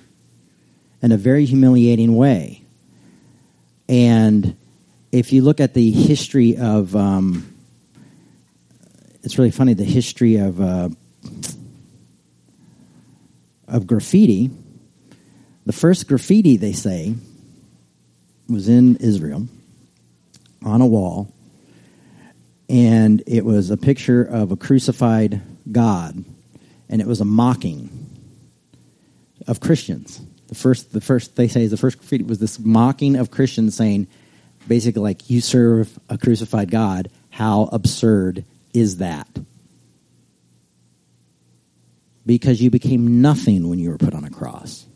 in 1.01 1.13
a 1.13 1.17
very 1.17 1.45
humiliating 1.45 2.17
way. 2.17 2.65
And 3.89 4.57
if 5.13 5.33
you 5.33 5.43
look 5.43 5.61
at 5.61 5.75
the 5.75 5.93
history 5.93 6.57
of, 6.57 6.97
um, 6.97 7.55
it's 9.23 9.39
really 9.39 9.53
funny, 9.53 9.75
the 9.75 9.85
history 9.85 10.35
of 10.35 10.61
uh, 10.61 10.89
of 13.69 13.87
graffiti. 13.87 14.51
The 15.65 15.73
first 15.73 16.09
graffiti, 16.09 16.57
they 16.57 16.73
say, 16.73 17.15
was 18.51 18.69
in 18.69 18.97
Israel 18.97 19.47
on 20.65 20.81
a 20.81 20.87
wall, 20.87 21.33
and 22.69 23.23
it 23.27 23.45
was 23.45 23.71
a 23.71 23.77
picture 23.77 24.23
of 24.23 24.53
a 24.53 24.57
crucified 24.57 25.41
God, 25.71 26.25
and 26.89 27.01
it 27.01 27.07
was 27.07 27.21
a 27.21 27.25
mocking 27.25 27.89
of 29.47 29.61
Christians. 29.61 30.21
The 30.49 30.55
first, 30.55 30.93
the 30.93 31.01
first, 31.01 31.37
they 31.37 31.49
say, 31.49 31.63
is 31.63 31.71
the 31.71 31.77
first 31.77 31.99
graffiti 31.99 32.25
was 32.25 32.39
this 32.39 32.59
mocking 32.59 33.17
of 33.17 33.31
Christians, 33.31 33.77
saying, 33.77 34.09
basically, 34.67 35.03
like, 35.03 35.31
you 35.31 35.41
serve 35.41 35.99
a 36.09 36.19
crucified 36.19 36.71
God. 36.71 37.11
How 37.31 37.69
absurd 37.73 38.45
is 38.75 38.99
that? 38.99 39.29
Because 42.27 42.61
you 42.61 42.71
became 42.71 43.23
nothing 43.23 43.69
when 43.69 43.79
you 43.79 43.91
were 43.91 43.99
put 43.99 44.15
on 44.15 44.25
a 44.25 44.31
cross. 44.31 44.87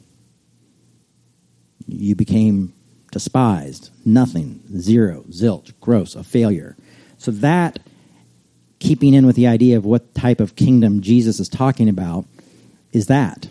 You 1.87 2.14
became 2.14 2.72
despised, 3.14 3.90
nothing, 4.05 4.61
zero, 4.77 5.22
zilch, 5.31 5.72
gross, 5.81 6.16
a 6.16 6.24
failure. 6.24 6.77
So 7.16 7.31
that, 7.31 7.79
keeping 8.81 9.14
in 9.14 9.24
with 9.24 9.37
the 9.37 9.46
idea 9.46 9.77
of 9.77 9.87
what 9.87 10.16
type 10.16 10.40
of 10.40 10.57
kingdom 10.57 11.00
Jesus 11.00 11.38
is 11.38 11.48
talking 11.48 11.88
about, 11.88 12.27
is 12.92 13.07
that 13.07 13.48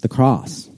the 0.00 0.08
cross. 0.08 0.70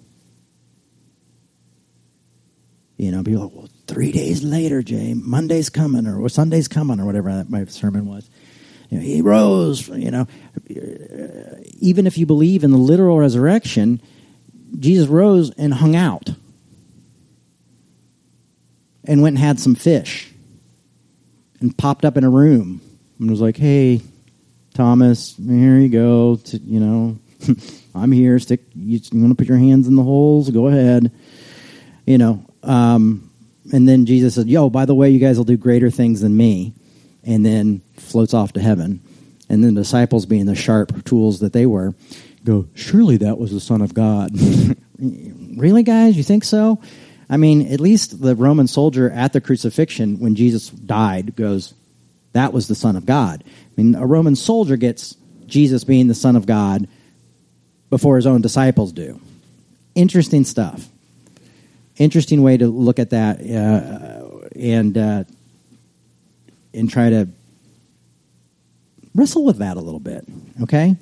You 2.97 3.12
know, 3.12 3.23
people 3.23 3.42
are 3.42 3.44
like, 3.44 3.55
well, 3.55 3.68
three 3.87 4.12
days 4.12 4.42
later, 4.42 4.83
Jay, 4.83 5.12
Monday's 5.12 5.68
coming 5.68 6.07
or 6.07 6.27
Sunday's 6.31 6.68
coming 6.68 6.99
or 6.99 7.05
whatever 7.05 7.35
that 7.35 7.51
my 7.51 7.66
sermon 7.66 8.07
was. 8.07 8.31
You 8.88 8.97
know, 8.97 9.05
he 9.05 9.20
rose, 9.20 9.88
you 9.88 10.11
know. 10.11 10.27
Even 11.81 12.07
if 12.07 12.16
you 12.16 12.25
believe 12.25 12.64
in 12.64 12.70
the 12.70 12.79
literal 12.79 13.18
resurrection, 13.18 14.01
Jesus 14.79 15.07
rose 15.07 15.51
and 15.51 15.75
hung 15.75 15.94
out 15.94 16.31
and 19.05 19.23
went 19.23 19.37
and 19.37 19.45
had 19.45 19.61
some 19.61 19.75
fish 19.75 20.33
and 21.61 21.77
popped 21.77 22.05
up 22.05 22.17
in 22.17 22.25
a 22.25 22.31
room 22.31 22.81
and 23.19 23.31
was 23.31 23.40
like, 23.40 23.57
hey, 23.57 24.01
Thomas, 24.75 25.37
here 25.37 25.79
you 25.79 25.88
go. 25.88 26.37
To, 26.37 26.59
you 26.59 26.81
know, 26.81 27.19
I'm 27.95 28.12
here. 28.12 28.38
Stick. 28.38 28.61
You, 28.75 28.99
you 29.12 29.21
want 29.21 29.31
to 29.31 29.37
put 29.37 29.49
your 29.49 29.59
hands 29.59 29.87
in 29.87 29.97
the 29.97 30.03
holes? 30.03 30.51
Go 30.51 30.67
ahead. 30.67 31.12
You 32.07 32.19
know, 32.19 32.45
um, 32.62 33.31
and 33.73 33.88
then 33.88 34.05
Jesus 34.05 34.35
said, 34.35 34.49
"Yo, 34.49 34.69
by 34.69 34.85
the 34.85 34.95
way, 34.95 35.11
you 35.11 35.19
guys 35.19 35.38
will 35.38 35.45
do 35.45 35.57
greater 35.57 35.90
things 35.90 36.21
than 36.21 36.37
me," 36.37 36.75
and 37.23 37.47
then 37.47 37.83
floats 37.97 38.35
off 38.35 38.53
to 38.55 38.61
heaven. 38.61 39.01
And 39.49 39.62
then 39.62 39.75
the 39.75 39.83
disciples, 39.83 40.27
being 40.27 40.47
the 40.47 40.55
sharp 40.55 41.05
tools 41.05 41.40
that 41.40 41.53
they 41.53 41.67
were, 41.67 41.95
go, 42.45 42.67
"Surely 42.75 43.17
that 43.19 43.38
was 43.38 43.53
the 43.53 43.61
Son 43.61 43.81
of 43.81 43.95
God." 43.95 44.33
really, 44.99 45.83
guys? 45.83 46.17
You 46.17 46.25
think 46.25 46.45
so? 46.45 46.81
I 47.28 47.37
mean, 47.37 47.72
at 47.72 47.80
least 47.80 48.20
the 48.20 48.34
Roman 48.34 48.66
soldier 48.66 49.10
at 49.10 49.32
the 49.32 49.40
crucifixion, 49.40 50.18
when 50.18 50.34
Jesus 50.34 50.68
died, 50.68 51.37
goes, 51.37 51.74
"That 52.32 52.52
was 52.52 52.68
the 52.68 52.74
Son 52.74 52.96
of 52.96 53.06
God." 53.06 53.42
I 53.46 53.82
mean, 53.82 53.94
a 53.94 54.06
Roman 54.06 54.37
soldier 54.37 54.76
gets 54.76 55.16
Jesus 55.46 55.84
being 55.84 56.08
the 56.08 56.14
Son 56.14 56.37
of 56.37 56.46
God 56.46 56.88
before 57.90 58.16
his 58.16 58.26
own 58.26 58.40
disciples 58.40 58.92
do. 58.92 59.20
Interesting 59.94 60.44
stuff 60.44 60.88
interesting 61.96 62.42
way 62.42 62.56
to 62.56 62.66
look 62.66 62.98
at 62.98 63.10
that 63.10 63.40
uh, 63.40 64.48
and 64.56 64.96
uh, 64.98 65.24
and 66.72 66.90
try 66.90 67.10
to 67.10 67.28
wrestle 69.14 69.44
with 69.44 69.58
that 69.58 69.76
a 69.76 69.80
little 69.80 70.00
bit. 70.00 70.24
Okay. 70.62 70.96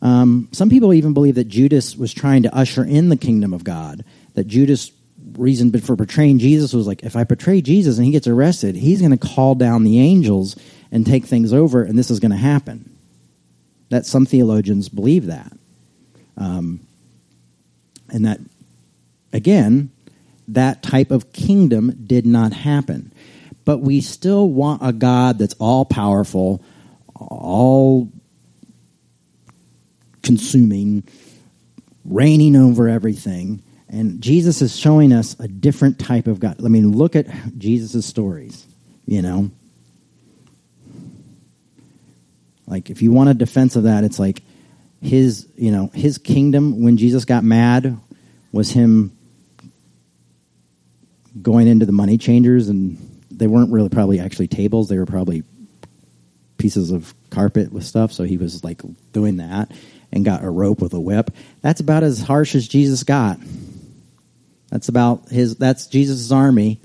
Um, 0.00 0.48
some 0.52 0.68
people 0.68 0.92
even 0.92 1.14
believe 1.14 1.36
that 1.36 1.48
Judas 1.48 1.96
was 1.96 2.12
trying 2.12 2.42
to 2.42 2.54
usher 2.54 2.84
in 2.84 3.08
the 3.08 3.16
kingdom 3.16 3.54
of 3.54 3.64
God. 3.64 4.04
That 4.34 4.46
Judas' 4.46 4.92
reason 5.36 5.72
for 5.80 5.96
betraying 5.96 6.38
Jesus 6.38 6.72
was 6.72 6.86
like, 6.86 7.02
if 7.02 7.16
I 7.16 7.24
betray 7.24 7.60
Jesus 7.60 7.96
and 7.96 8.06
he 8.06 8.12
gets 8.12 8.26
arrested, 8.26 8.76
he's 8.76 9.00
going 9.00 9.16
to 9.16 9.28
call 9.28 9.54
down 9.54 9.84
the 9.84 9.98
angels 10.00 10.56
and 10.92 11.06
take 11.06 11.24
things 11.24 11.52
over, 11.52 11.82
and 11.82 11.98
this 11.98 12.10
is 12.10 12.20
going 12.20 12.30
to 12.30 12.36
happen. 12.36 12.96
That 13.90 14.06
some 14.06 14.26
theologians 14.26 14.88
believe 14.88 15.26
that, 15.26 15.52
um, 16.36 16.80
and 18.08 18.26
that 18.26 18.40
Again, 19.34 19.90
that 20.46 20.84
type 20.84 21.10
of 21.10 21.32
kingdom 21.32 22.04
did 22.06 22.24
not 22.24 22.52
happen. 22.52 23.12
But 23.64 23.78
we 23.78 24.00
still 24.00 24.48
want 24.48 24.80
a 24.84 24.92
God 24.92 25.38
that's 25.38 25.56
all 25.58 25.84
powerful, 25.84 26.62
all 27.16 28.12
consuming, 30.22 31.02
reigning 32.04 32.54
over 32.54 32.88
everything. 32.88 33.60
And 33.94 34.20
Jesus 34.20 34.60
is 34.60 34.76
showing 34.76 35.12
us 35.12 35.38
a 35.38 35.46
different 35.46 36.00
type 36.00 36.26
of 36.26 36.40
God. 36.40 36.56
I 36.64 36.66
mean, 36.68 36.90
look 36.90 37.14
at 37.14 37.28
Jesus' 37.56 38.04
stories, 38.04 38.66
you 39.06 39.22
know. 39.22 39.52
Like, 42.66 42.90
if 42.90 43.02
you 43.02 43.12
want 43.12 43.30
a 43.30 43.34
defense 43.34 43.76
of 43.76 43.84
that, 43.84 44.02
it's 44.02 44.18
like 44.18 44.42
his, 45.00 45.46
you 45.54 45.70
know, 45.70 45.92
his 45.94 46.18
kingdom, 46.18 46.82
when 46.82 46.96
Jesus 46.96 47.24
got 47.24 47.44
mad, 47.44 47.96
was 48.50 48.68
him 48.68 49.16
going 51.40 51.68
into 51.68 51.86
the 51.86 51.92
money 51.92 52.18
changers, 52.18 52.68
and 52.68 52.98
they 53.30 53.46
weren't 53.46 53.70
really 53.70 53.90
probably 53.90 54.18
actually 54.18 54.48
tables; 54.48 54.88
they 54.88 54.98
were 54.98 55.06
probably 55.06 55.44
pieces 56.58 56.90
of 56.90 57.14
carpet 57.30 57.72
with 57.72 57.84
stuff. 57.84 58.12
So 58.12 58.24
he 58.24 58.38
was 58.38 58.64
like 58.64 58.82
doing 59.12 59.36
that 59.36 59.70
and 60.10 60.24
got 60.24 60.42
a 60.42 60.50
rope 60.50 60.80
with 60.80 60.94
a 60.94 61.00
whip. 61.00 61.30
That's 61.60 61.80
about 61.80 62.02
as 62.02 62.20
harsh 62.20 62.56
as 62.56 62.66
Jesus 62.66 63.04
got. 63.04 63.38
That's 64.74 64.88
about 64.88 65.28
his. 65.28 65.54
That's 65.54 65.86
Jesus' 65.86 66.32
army. 66.32 66.80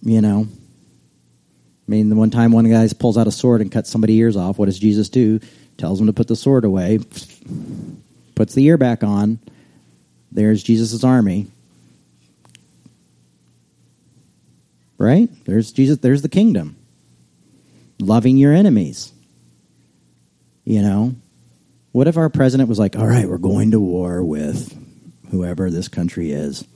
You 0.00 0.22
know. 0.22 0.48
I 0.48 1.90
mean, 1.90 2.08
the 2.08 2.16
one 2.16 2.30
time 2.30 2.50
one 2.50 2.64
guy 2.64 2.88
pulls 2.98 3.18
out 3.18 3.26
a 3.26 3.30
sword 3.30 3.60
and 3.60 3.70
cuts 3.70 3.90
somebody's 3.90 4.16
ears 4.16 4.34
off. 4.34 4.56
What 4.58 4.66
does 4.66 4.78
Jesus 4.78 5.10
do? 5.10 5.38
Tells 5.76 6.00
him 6.00 6.06
to 6.06 6.14
put 6.14 6.26
the 6.26 6.34
sword 6.34 6.64
away. 6.64 7.00
Puts 8.34 8.54
the 8.54 8.64
ear 8.64 8.78
back 8.78 9.04
on. 9.04 9.38
There's 10.32 10.62
Jesus' 10.62 11.04
army. 11.04 11.48
Right? 14.96 15.28
There's 15.44 15.72
Jesus, 15.72 15.98
there's 15.98 16.22
the 16.22 16.30
kingdom. 16.30 16.76
Loving 18.00 18.38
your 18.38 18.54
enemies. 18.54 19.12
You 20.64 20.80
know? 20.80 21.16
What 21.92 22.08
if 22.08 22.16
our 22.16 22.30
president 22.30 22.70
was 22.70 22.78
like, 22.78 22.96
all 22.96 23.06
right, 23.06 23.28
we're 23.28 23.36
going 23.36 23.72
to 23.72 23.80
war 23.80 24.24
with 24.24 24.74
whoever 25.30 25.70
this 25.70 25.88
country 25.88 26.32
is. 26.32 26.66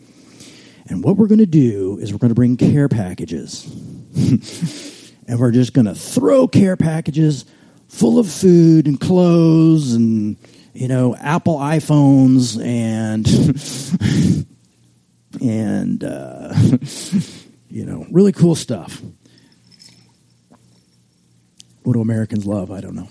And 0.87 1.05
what 1.05 1.17
we're 1.17 1.29
going 1.29 1.39
to 1.39 1.47
do 1.47 1.99
is 2.01 2.13
we're 2.13 2.19
going 2.19 2.31
to 2.31 2.35
bring 2.35 2.57
care 2.57 2.89
packages. 2.89 3.67
and 5.27 5.39
we're 5.39 5.53
just 5.53 5.73
going 5.73 5.87
to 5.87 5.95
throw 5.95 6.49
care 6.49 6.77
packages 6.77 7.45
full 7.89 8.19
of 8.19 8.31
food 8.31 8.87
and 8.87 9.01
clothes 9.01 9.93
and 9.93 10.37
you 10.73 10.89
know 10.89 11.15
Apple 11.17 11.59
iPhones 11.59 12.63
and 12.65 13.27
and 15.43 16.03
uh, 16.03 16.55
you 17.69 17.85
know 17.85 18.07
really 18.11 18.33
cool 18.33 18.55
stuff. 18.55 19.03
What 21.83 21.95
do 21.95 22.01
Americans 22.01 22.47
love? 22.47 22.71
I 22.71 22.81
don't 22.81 22.95
know. 22.95 23.09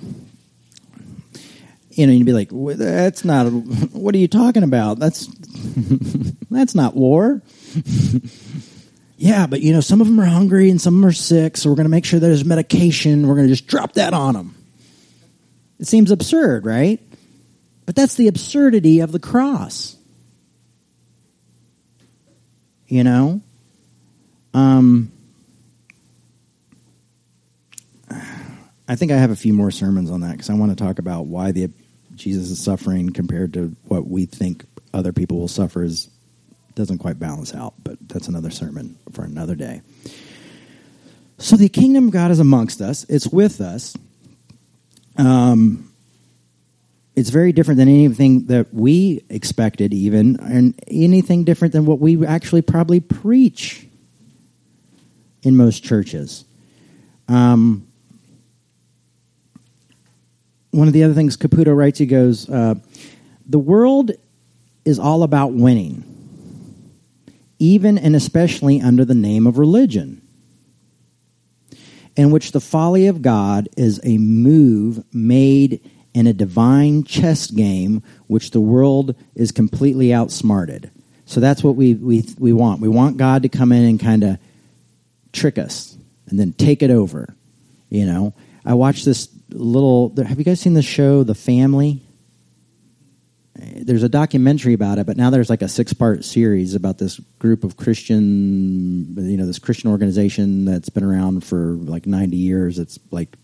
You 2.02 2.08
know, 2.08 2.14
you'd 2.14 2.26
be 2.26 2.34
like, 2.34 2.50
"That's 2.52 3.24
not. 3.24 3.46
What 3.92 4.16
are 4.16 4.18
you 4.18 4.28
talking 4.28 4.64
about? 4.64 4.98
That's 4.98 5.28
that's 6.50 6.74
not 6.74 6.96
war." 6.96 7.44
yeah, 9.18 9.46
but 9.46 9.62
you 9.62 9.72
know, 9.72 9.82
some 9.82 10.02
of 10.02 10.08
them 10.08 10.20
are 10.20 10.26
hungry 10.26 10.72
and 10.72 10.82
some 10.82 10.96
of 10.96 11.02
them 11.02 11.10
are 11.10 11.14
sick, 11.14 11.58
so 11.58 11.70
we're 11.70 11.76
going 11.76 11.86
to 11.86 11.92
make 11.92 12.06
sure 12.06 12.20
there's 12.20 12.44
medication. 12.44 13.28
We're 13.28 13.36
going 13.36 13.46
to 13.46 13.54
just 13.54 13.68
drop 13.68 13.94
that 13.94 14.16
on 14.16 14.34
them. 14.34 14.56
It 15.80 15.86
seems 15.86 16.10
absurd, 16.10 16.66
right? 16.66 17.00
But 17.86 17.96
that's 17.96 18.16
the 18.16 18.28
absurdity 18.28 19.02
of 19.02 19.12
the 19.12 19.20
cross. 19.20 19.96
You 22.88 23.04
know? 23.04 23.42
Um, 24.56 25.12
I 28.88 28.96
think 28.96 29.12
I 29.12 29.18
have 29.18 29.30
a 29.30 29.36
few 29.36 29.54
more 29.54 29.70
sermons 29.70 30.10
on 30.10 30.22
that 30.22 30.32
because 30.32 30.50
I 30.50 30.56
want 30.56 30.76
to 30.76 30.84
talk 30.84 30.98
about 30.98 31.28
why 31.28 31.52
the 31.52 31.70
Jesus' 32.22 32.52
is 32.52 32.64
suffering 32.64 33.10
compared 33.10 33.54
to 33.54 33.76
what 33.86 34.08
we 34.08 34.26
think 34.26 34.66
other 34.94 35.12
people 35.12 35.40
will 35.40 35.48
suffer 35.48 35.84
is 35.84 36.10
doesn't 36.76 37.00
quite 37.00 37.20
balance 37.20 37.54
out, 37.54 37.74
but 37.84 37.98
that's 38.08 38.28
another 38.28 38.50
sermon 38.50 38.98
for 39.12 39.24
another 39.24 39.56
day. 39.56 39.82
So 41.38 41.56
the 41.58 41.70
kingdom 41.70 42.08
of 42.08 42.12
God 42.12 42.32
is 42.32 42.40
amongst 42.40 42.82
us. 42.82 43.04
It's 43.10 43.28
with 43.28 43.60
us. 43.60 43.96
Um, 45.18 45.92
it's 47.16 47.30
very 47.30 47.52
different 47.52 47.78
than 47.78 47.90
anything 47.90 48.46
that 48.46 48.74
we 48.74 49.26
expected, 49.30 49.94
even, 49.94 50.40
and 50.40 50.80
anything 50.88 51.44
different 51.44 51.74
than 51.74 51.86
what 51.86 52.00
we 52.00 52.26
actually 52.26 52.62
probably 52.62 53.00
preach 53.00 53.86
in 55.44 55.58
most 55.58 55.84
churches. 55.84 56.46
Um, 57.28 57.88
one 60.72 60.88
of 60.88 60.94
the 60.94 61.04
other 61.04 61.14
things 61.14 61.38
Caputo 61.38 61.76
writes, 61.76 62.00
he 62.00 62.06
goes, 62.06 62.50
uh, 62.50 62.76
The 63.46 63.60
world 63.60 64.12
is 64.84 65.00
all 65.00 65.24
about 65.24 65.54
winning, 65.54 66.04
even 67.60 67.98
and 67.98 68.16
especially 68.16 68.82
under 68.82 69.06
the 69.06 69.16
name 69.16 69.46
of 69.46 69.58
religion, 69.58 70.22
in 72.16 72.32
which 72.32 72.52
the 72.52 72.62
folly 72.62 73.08
of 73.08 73.22
God 73.22 73.70
is 73.78 74.00
a 74.04 74.18
move 74.18 75.04
made 75.14 75.82
in 76.14 76.28
a 76.28 76.34
divine 76.34 77.04
chess 77.04 77.50
game, 77.50 78.04
which 78.28 78.52
the 78.52 78.60
world 78.60 79.16
is 79.36 79.52
completely 79.52 80.14
outsmarted. 80.14 80.92
So 81.26 81.40
that's 81.40 81.64
what 81.64 81.76
we, 81.76 81.94
we, 81.94 82.26
we 82.38 82.52
want. 82.52 82.82
We 82.82 82.90
want 82.90 83.18
God 83.18 83.44
to 83.44 83.50
come 83.50 83.72
in 83.72 83.86
and 83.86 84.00
kind 84.00 84.24
of 84.24 84.38
trick 85.32 85.58
us 85.58 85.98
and 86.28 86.38
then 86.38 86.52
take 86.54 86.84
it 86.84 86.92
over. 86.92 87.34
You 87.90 88.06
know, 88.06 88.34
I 88.66 88.74
watched 88.74 89.06
this 89.06 89.30
little. 89.50 90.14
Have 90.18 90.38
you 90.38 90.46
guys 90.46 90.60
seen 90.60 90.74
the 90.74 90.82
show 90.82 91.24
The 91.24 91.36
Family? 91.36 92.02
There's 93.56 94.04
a 94.04 94.10
documentary 94.10 94.74
about 94.74 94.98
it, 94.98 95.06
but 95.06 95.18
now 95.18 95.30
there's 95.30 95.50
like 95.50 95.62
a 95.62 95.68
six 95.68 95.94
part 95.94 96.24
series 96.24 96.74
about 96.74 96.98
this 96.98 97.20
group 97.38 97.64
of 97.64 97.78
Christian, 97.78 99.16
you 99.18 99.38
know, 99.38 99.46
this 99.46 99.60
Christian 99.60 99.92
organization 99.92 100.66
that's 100.66 100.90
been 100.90 101.04
around 101.04 101.44
for 101.44 101.74
like 101.74 102.06
90 102.08 102.38
years. 102.38 102.80
It's 102.80 102.98
like 103.12 103.36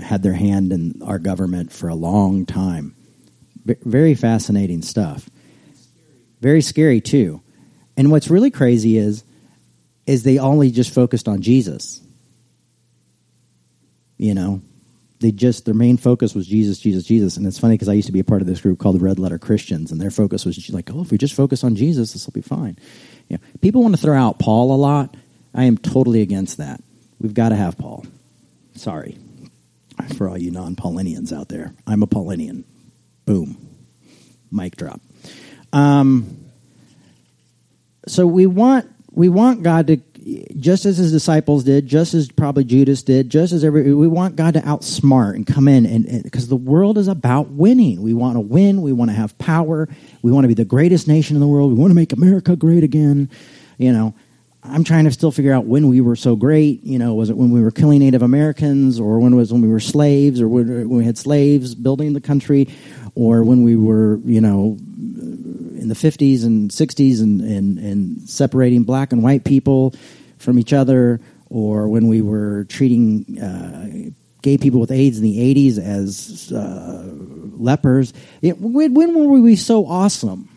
had 0.00 0.22
their 0.22 0.32
hand 0.34 0.72
in 0.72 1.02
our 1.02 1.18
government 1.18 1.72
for 1.72 1.88
a 1.88 1.94
long 1.94 2.46
time. 2.46 2.94
Very 3.64 4.14
fascinating 4.14 4.82
stuff. 4.82 5.28
Very 6.40 6.62
scary 6.62 7.00
too. 7.00 7.42
And 7.96 8.10
what's 8.10 8.30
really 8.30 8.50
crazy 8.50 8.96
is 8.96 9.24
is 10.06 10.24
they 10.24 10.38
only 10.38 10.70
just 10.70 10.92
focused 10.92 11.28
on 11.28 11.42
Jesus. 11.42 12.00
You 14.22 14.34
know, 14.34 14.62
they 15.18 15.32
just 15.32 15.64
their 15.64 15.74
main 15.74 15.96
focus 15.96 16.32
was 16.32 16.46
Jesus, 16.46 16.78
Jesus, 16.78 17.02
Jesus. 17.02 17.36
And 17.36 17.44
it's 17.44 17.58
funny 17.58 17.74
because 17.74 17.88
I 17.88 17.94
used 17.94 18.06
to 18.06 18.12
be 18.12 18.20
a 18.20 18.24
part 18.24 18.40
of 18.40 18.46
this 18.46 18.60
group 18.60 18.78
called 18.78 18.94
the 18.94 19.04
Red 19.04 19.18
Letter 19.18 19.36
Christians, 19.36 19.90
and 19.90 20.00
their 20.00 20.12
focus 20.12 20.44
was 20.44 20.70
like, 20.70 20.90
oh, 20.94 21.02
if 21.02 21.10
we 21.10 21.18
just 21.18 21.34
focus 21.34 21.64
on 21.64 21.74
Jesus, 21.74 22.12
this 22.12 22.24
will 22.24 22.32
be 22.32 22.40
fine. 22.40 22.78
You 23.28 23.36
know, 23.36 23.42
people 23.60 23.82
want 23.82 23.96
to 23.96 24.00
throw 24.00 24.16
out 24.16 24.38
Paul 24.38 24.72
a 24.72 24.78
lot. 24.78 25.16
I 25.52 25.64
am 25.64 25.76
totally 25.76 26.22
against 26.22 26.58
that. 26.58 26.80
We've 27.18 27.34
got 27.34 27.48
to 27.48 27.56
have 27.56 27.76
Paul. 27.76 28.06
Sorry 28.76 29.18
for 30.16 30.28
all 30.28 30.38
you 30.38 30.52
non 30.52 30.76
Paulinians 30.76 31.32
out 31.32 31.48
there. 31.48 31.74
I'm 31.84 32.04
a 32.04 32.06
Paulinian. 32.06 32.62
Boom. 33.24 33.56
Mic 34.52 34.76
drop. 34.76 35.00
Um, 35.72 36.48
so 38.06 38.24
we 38.24 38.46
want 38.46 38.88
we 39.10 39.28
want 39.28 39.64
God 39.64 39.88
to 39.88 39.96
just 40.56 40.84
as 40.84 40.98
his 40.98 41.12
disciples 41.12 41.64
did, 41.64 41.86
just 41.86 42.14
as 42.14 42.30
probably 42.30 42.64
Judas 42.64 43.02
did, 43.02 43.30
just 43.30 43.52
as 43.52 43.64
every 43.64 43.94
we 43.94 44.06
want 44.06 44.36
God 44.36 44.54
to 44.54 44.60
outsmart 44.60 45.34
and 45.34 45.46
come 45.46 45.68
in 45.68 45.86
and 45.86 46.22
because 46.22 46.48
the 46.48 46.56
world 46.56 46.98
is 46.98 47.08
about 47.08 47.50
winning. 47.50 48.02
We 48.02 48.14
want 48.14 48.36
to 48.36 48.40
win, 48.40 48.82
we 48.82 48.92
want 48.92 49.10
to 49.10 49.16
have 49.16 49.36
power, 49.38 49.88
we 50.22 50.32
want 50.32 50.44
to 50.44 50.48
be 50.48 50.54
the 50.54 50.64
greatest 50.64 51.08
nation 51.08 51.36
in 51.36 51.40
the 51.40 51.46
world, 51.46 51.72
we 51.72 51.78
want 51.78 51.90
to 51.90 51.96
make 51.96 52.12
America 52.12 52.56
great 52.56 52.84
again. 52.84 53.30
You 53.78 53.92
know, 53.92 54.14
I'm 54.62 54.84
trying 54.84 55.04
to 55.04 55.10
still 55.10 55.32
figure 55.32 55.52
out 55.52 55.66
when 55.66 55.88
we 55.88 56.00
were 56.00 56.14
so 56.14 56.36
great. 56.36 56.84
You 56.84 56.98
know, 56.98 57.14
was 57.14 57.30
it 57.30 57.36
when 57.36 57.50
we 57.50 57.60
were 57.60 57.72
killing 57.72 57.98
Native 57.98 58.22
Americans, 58.22 59.00
or 59.00 59.18
when 59.18 59.32
it 59.32 59.36
was 59.36 59.52
when 59.52 59.62
we 59.62 59.68
were 59.68 59.80
slaves, 59.80 60.40
or 60.40 60.48
when 60.48 60.88
we 60.88 61.04
had 61.04 61.18
slaves 61.18 61.74
building 61.74 62.12
the 62.12 62.20
country, 62.20 62.68
or 63.14 63.42
when 63.42 63.64
we 63.64 63.76
were, 63.76 64.20
you 64.24 64.40
know, 64.40 64.78
in 65.82 65.88
the 65.88 65.94
50s 65.94 66.44
and 66.44 66.70
60s 66.70 67.20
and, 67.20 67.40
and, 67.40 67.78
and 67.78 68.28
separating 68.28 68.84
black 68.84 69.12
and 69.12 69.22
white 69.22 69.44
people 69.44 69.94
from 70.38 70.58
each 70.58 70.72
other, 70.72 71.20
or 71.50 71.88
when 71.88 72.08
we 72.08 72.22
were 72.22 72.64
treating 72.64 73.38
uh, 73.38 74.10
gay 74.40 74.56
people 74.56 74.80
with 74.80 74.90
AIDS 74.90 75.18
in 75.18 75.24
the 75.24 75.54
80s 75.54 75.78
as 75.78 76.52
uh, 76.52 77.04
lepers. 77.58 78.14
It, 78.40 78.58
when, 78.58 78.94
when 78.94 79.14
were 79.14 79.40
we 79.40 79.56
so 79.56 79.86
awesome? 79.86 80.48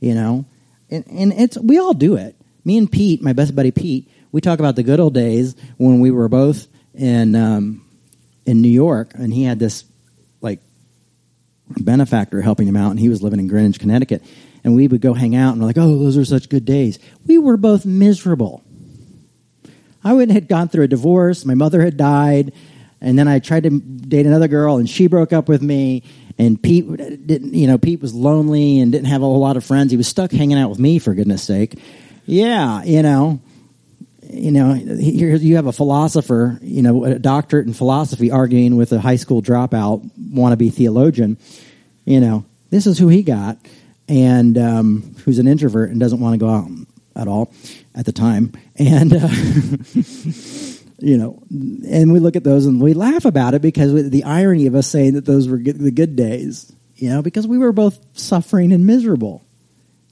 You 0.00 0.14
know? 0.14 0.46
and, 0.90 1.04
and 1.08 1.32
it's 1.32 1.58
we 1.58 1.78
all 1.78 1.94
do 1.94 2.16
it. 2.16 2.36
Me 2.64 2.78
and 2.78 2.90
Pete, 2.90 3.22
my 3.22 3.32
best 3.32 3.54
buddy 3.54 3.70
Pete, 3.70 4.10
we 4.32 4.40
talk 4.40 4.58
about 4.58 4.76
the 4.76 4.82
good 4.82 5.00
old 5.00 5.14
days 5.14 5.54
when 5.76 6.00
we 6.00 6.10
were 6.10 6.28
both 6.28 6.66
in 6.94 7.34
um, 7.34 7.84
in 8.46 8.62
New 8.62 8.68
York, 8.68 9.12
and 9.14 9.32
he 9.32 9.44
had 9.44 9.58
this 9.58 9.84
benefactor 11.68 12.40
helping 12.40 12.68
him 12.68 12.76
out, 12.76 12.90
and 12.90 13.00
he 13.00 13.08
was 13.08 13.22
living 13.22 13.40
in 13.40 13.46
Greenwich, 13.46 13.80
Connecticut. 13.80 14.22
And 14.62 14.74
we 14.74 14.88
would 14.88 15.00
go 15.00 15.12
hang 15.12 15.36
out, 15.36 15.52
and 15.52 15.60
we're 15.60 15.66
like, 15.66 15.78
"Oh, 15.78 15.98
those 15.98 16.16
are 16.16 16.24
such 16.24 16.48
good 16.48 16.64
days." 16.64 16.98
We 17.26 17.38
were 17.38 17.56
both 17.56 17.84
miserable. 17.84 18.62
I 20.02 20.14
had 20.14 20.48
gone 20.48 20.68
through 20.68 20.84
a 20.84 20.88
divorce. 20.88 21.44
My 21.44 21.54
mother 21.54 21.82
had 21.82 21.96
died, 21.96 22.52
and 23.00 23.18
then 23.18 23.28
I 23.28 23.38
tried 23.38 23.64
to 23.64 23.70
date 23.70 24.26
another 24.26 24.48
girl, 24.48 24.76
and 24.76 24.88
she 24.88 25.06
broke 25.06 25.32
up 25.32 25.48
with 25.48 25.62
me 25.62 26.02
and 26.38 26.60
Pete 26.60 26.86
didn't, 27.26 27.54
you 27.54 27.66
know, 27.66 27.78
Pete 27.78 28.00
was 28.00 28.14
lonely 28.14 28.80
and 28.80 28.90
didn't 28.90 29.06
have 29.06 29.22
a 29.22 29.24
whole 29.24 29.38
lot 29.38 29.56
of 29.56 29.64
friends. 29.64 29.90
He 29.90 29.96
was 29.96 30.08
stuck 30.08 30.32
hanging 30.32 30.58
out 30.58 30.68
with 30.68 30.78
me, 30.78 30.98
for 30.98 31.14
goodness 31.14 31.42
sake. 31.42 31.78
Yeah, 32.26 32.82
you 32.82 33.02
know, 33.02 33.40
you 34.34 34.50
know, 34.50 34.74
here 34.74 35.34
you 35.36 35.56
have 35.56 35.66
a 35.66 35.72
philosopher, 35.72 36.58
you 36.62 36.82
know, 36.82 37.04
a 37.04 37.18
doctorate 37.18 37.66
in 37.66 37.74
philosophy 37.74 38.30
arguing 38.30 38.76
with 38.76 38.92
a 38.92 39.00
high 39.00 39.16
school 39.16 39.42
dropout 39.42 40.08
wannabe 40.18 40.72
theologian. 40.72 41.38
You 42.04 42.20
know, 42.20 42.44
this 42.70 42.86
is 42.86 42.98
who 42.98 43.08
he 43.08 43.22
got, 43.22 43.58
and 44.08 44.58
um, 44.58 45.16
who's 45.24 45.38
an 45.38 45.46
introvert 45.46 45.90
and 45.90 46.00
doesn't 46.00 46.20
want 46.20 46.34
to 46.34 46.38
go 46.38 46.48
out 46.48 46.68
at 47.16 47.28
all 47.28 47.52
at 47.94 48.06
the 48.06 48.12
time, 48.12 48.52
and. 48.76 49.12
Uh, 49.12 49.28
you 50.98 51.18
know, 51.18 51.42
and 51.50 52.12
we 52.12 52.18
look 52.18 52.34
at 52.34 52.44
those 52.44 52.64
and 52.64 52.80
we 52.80 52.94
laugh 52.94 53.26
about 53.26 53.52
it 53.52 53.60
because 53.60 54.08
the 54.08 54.24
irony 54.24 54.66
of 54.66 54.74
us 54.74 54.86
saying 54.86 55.14
that 55.14 55.26
those 55.26 55.48
were 55.48 55.58
good, 55.58 55.78
the 55.78 55.90
good 55.90 56.16
days, 56.16 56.72
you 56.96 57.10
know, 57.10 57.20
because 57.20 57.46
we 57.46 57.58
were 57.58 57.72
both 57.72 57.98
suffering 58.16 58.72
and 58.72 58.86
miserable, 58.86 59.43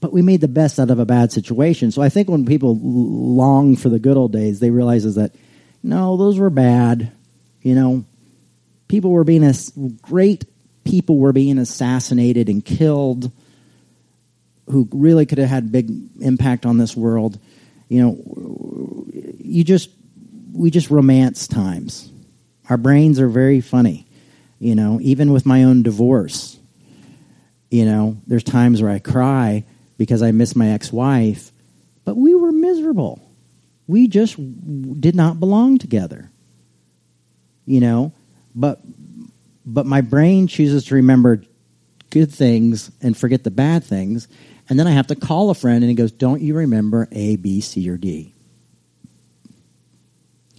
but 0.03 0.11
we 0.11 0.21
made 0.21 0.41
the 0.41 0.49
best 0.49 0.81
out 0.81 0.89
of 0.89 0.99
a 0.99 1.05
bad 1.05 1.31
situation. 1.31 1.89
So 1.89 2.01
I 2.01 2.09
think 2.09 2.29
when 2.29 2.45
people 2.45 2.77
long 2.77 3.77
for 3.77 3.87
the 3.87 3.99
good 3.99 4.17
old 4.17 4.33
days, 4.33 4.59
they 4.59 4.69
realize 4.69 5.05
is 5.05 5.15
that 5.15 5.33
no, 5.81 6.17
those 6.17 6.37
were 6.37 6.49
bad. 6.49 7.09
You 7.61 7.73
know, 7.73 8.03
people 8.89 9.11
were 9.11 9.23
being 9.23 9.45
as 9.45 9.71
great 10.01 10.43
people 10.83 11.19
were 11.19 11.31
being 11.31 11.57
assassinated 11.57 12.49
and 12.49 12.65
killed 12.65 13.31
who 14.69 14.89
really 14.91 15.25
could 15.25 15.37
have 15.37 15.47
had 15.47 15.71
big 15.71 15.89
impact 16.19 16.65
on 16.65 16.77
this 16.77 16.97
world. 16.97 17.39
You 17.87 18.01
know, 18.01 19.05
you 19.39 19.63
just 19.63 19.89
we 20.51 20.69
just 20.69 20.89
romance 20.89 21.47
times. 21.47 22.11
Our 22.69 22.75
brains 22.75 23.21
are 23.21 23.29
very 23.29 23.61
funny, 23.61 24.05
you 24.59 24.75
know, 24.75 24.99
even 25.01 25.31
with 25.31 25.45
my 25.45 25.63
own 25.63 25.81
divorce. 25.81 26.59
You 27.71 27.85
know, 27.85 28.17
there's 28.27 28.43
times 28.43 28.81
where 28.81 28.91
I 28.91 28.99
cry 28.99 29.63
because 29.97 30.21
I 30.21 30.31
miss 30.31 30.55
my 30.55 30.69
ex 30.69 30.91
wife, 30.91 31.51
but 32.05 32.15
we 32.15 32.35
were 32.35 32.51
miserable. 32.51 33.21
We 33.87 34.07
just 34.07 34.37
did 34.99 35.15
not 35.15 35.39
belong 35.39 35.77
together. 35.77 36.31
You 37.65 37.79
know, 37.79 38.13
but 38.53 38.81
but 39.65 39.85
my 39.85 40.01
brain 40.01 40.47
chooses 40.47 40.85
to 40.85 40.95
remember 40.95 41.43
good 42.09 42.31
things 42.31 42.91
and 43.01 43.17
forget 43.17 43.43
the 43.43 43.51
bad 43.51 43.83
things. 43.83 44.27
And 44.69 44.79
then 44.79 44.87
I 44.87 44.91
have 44.91 45.07
to 45.07 45.15
call 45.15 45.49
a 45.49 45.55
friend 45.55 45.83
and 45.83 45.89
he 45.89 45.95
goes, 45.95 46.11
Don't 46.11 46.41
you 46.41 46.53
remember 46.55 47.07
A, 47.11 47.37
B, 47.37 47.59
C, 47.59 47.89
or 47.89 47.97
D? 47.97 48.33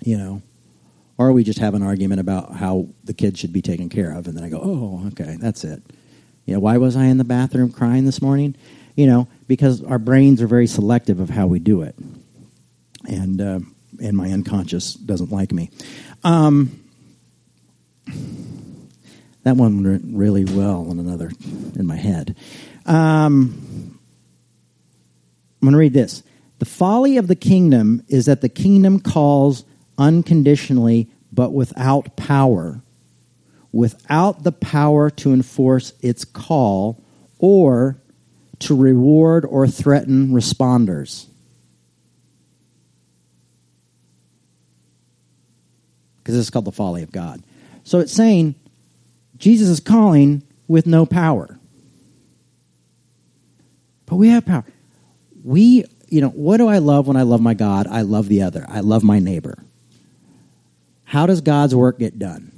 You 0.03 0.19
know? 0.19 0.43
Or 1.17 1.33
we 1.33 1.45
just 1.45 1.61
have 1.61 1.75
an 1.75 1.83
argument 1.83 2.21
about 2.21 2.57
how 2.57 2.89
the 3.05 3.15
kids 3.15 3.39
should 3.39 3.53
be 3.53 3.63
taken 3.63 3.89
care 3.89 4.11
of. 4.11 4.27
And 4.27 4.37
then 4.37 4.45
I 4.45 4.49
go, 4.49 4.61
Oh, 4.63 5.07
okay, 5.09 5.37
that's 5.39 5.65
it. 5.65 5.83
You 6.45 6.55
know, 6.55 6.61
why 6.61 6.77
was 6.77 6.97
I 6.97 7.05
in 7.05 7.19
the 7.19 7.25
bathroom 7.25 7.71
crying 7.71 8.05
this 8.05 8.21
morning? 8.21 8.57
You 8.95 9.07
know, 9.07 9.29
because 9.47 9.83
our 9.83 9.99
brains 9.99 10.41
are 10.41 10.47
very 10.47 10.67
selective 10.67 11.21
of 11.21 11.31
how 11.31 11.47
we 11.47 11.59
do 11.59 11.83
it. 11.83 11.97
And, 13.09 13.41
uh, 13.41 13.61
and 14.01 14.17
my 14.17 14.31
unconscious 14.31 14.95
doesn't 14.95 15.33
like 15.33 15.53
me. 15.53 15.71
Um, 16.23 16.81
that 19.43 19.57
one 19.57 19.83
went 19.83 20.05
really 20.07 20.45
well 20.45 20.91
in 20.91 20.99
another 20.99 21.31
in 21.77 21.87
my 21.87 21.97
head. 21.97 22.37
Um, 22.87 23.99
I'm 25.61 25.69
going 25.69 25.73
to 25.73 25.79
read 25.79 25.93
this. 25.93 26.23
The 26.59 26.65
folly 26.65 27.17
of 27.17 27.27
the 27.27 27.37
kingdom 27.37 28.03
is 28.09 28.27
that 28.27 28.41
the 28.41 28.49
kingdom 28.49 29.01
calls 29.01 29.65
unconditionally, 29.99 31.11
but 31.33 31.53
without 31.53 32.17
power, 32.17 32.83
without 33.73 34.45
the 34.45 34.53
power 34.53 35.11
to 35.11 35.33
enforce 35.33 35.93
its 36.01 36.25
call 36.25 37.03
or 37.39 38.01
to 38.61 38.77
reward 38.77 39.45
or 39.45 39.67
threaten 39.67 40.31
responders. 40.31 41.27
Because 46.19 46.35
this 46.37 46.47
is 46.47 46.51
called 46.51 46.65
the 46.65 46.73
folly 46.73 47.03
of 47.03 47.13
God. 47.13 47.43
So 47.83 47.99
it's 47.99 48.13
saying 48.13 48.55
Jesus 49.37 49.69
is 49.69 49.81
calling 49.81 50.43
with 50.69 50.87
no 50.87 51.05
power. 51.05 51.59
But 54.07 54.17
we 54.17 54.29
have 54.29 54.47
power. 54.47 54.65
We, 55.43 55.85
you 56.09 56.21
know, 56.21 56.31
what 56.31 56.57
do 56.57 56.69
I 56.69 56.79
love 56.79 57.07
when 57.07 57.17
I 57.17 57.23
love 57.23 57.41
my 57.41 57.55
God? 57.55 57.87
I 57.87 58.03
love 58.03 58.29
the 58.29 58.43
other. 58.43 58.65
I 58.69 58.81
love 58.81 59.03
my 59.03 59.19
neighbor. 59.19 59.59
How 61.05 61.27
does 61.27 61.41
God's 61.43 61.75
work 61.75 61.99
get 61.99 62.19
done? 62.19 62.53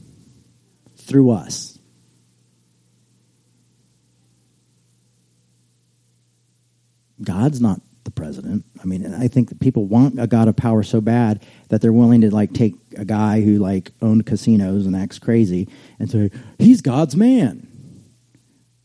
Through 0.97 1.31
us. 1.31 1.76
God's 7.23 7.61
not 7.61 7.81
the 8.07 8.11
president. 8.11 8.65
I 8.81 8.87
mean, 8.87 9.13
I 9.15 9.29
think 9.29 9.51
that 9.51 9.61
people 9.61 9.85
want 9.85 10.19
a 10.19 10.27
God 10.27 10.49
of 10.49 10.57
power 10.57 10.83
so 10.83 11.03
bad 11.03 11.45
that 11.69 11.83
they're 11.83 11.93
willing 11.93 12.23
to 12.23 12.35
like 12.35 12.55
take 12.55 12.75
a 12.97 13.05
guy 13.05 13.43
who 13.43 13.59
like 13.59 13.93
owned 14.01 14.25
casinos 14.25 14.87
and 14.87 14.97
acts 14.97 15.19
crazy 15.19 15.69
and 15.99 16.11
say 16.11 16.31
he's 16.59 16.81
God's 16.81 17.15
man. 17.15 17.69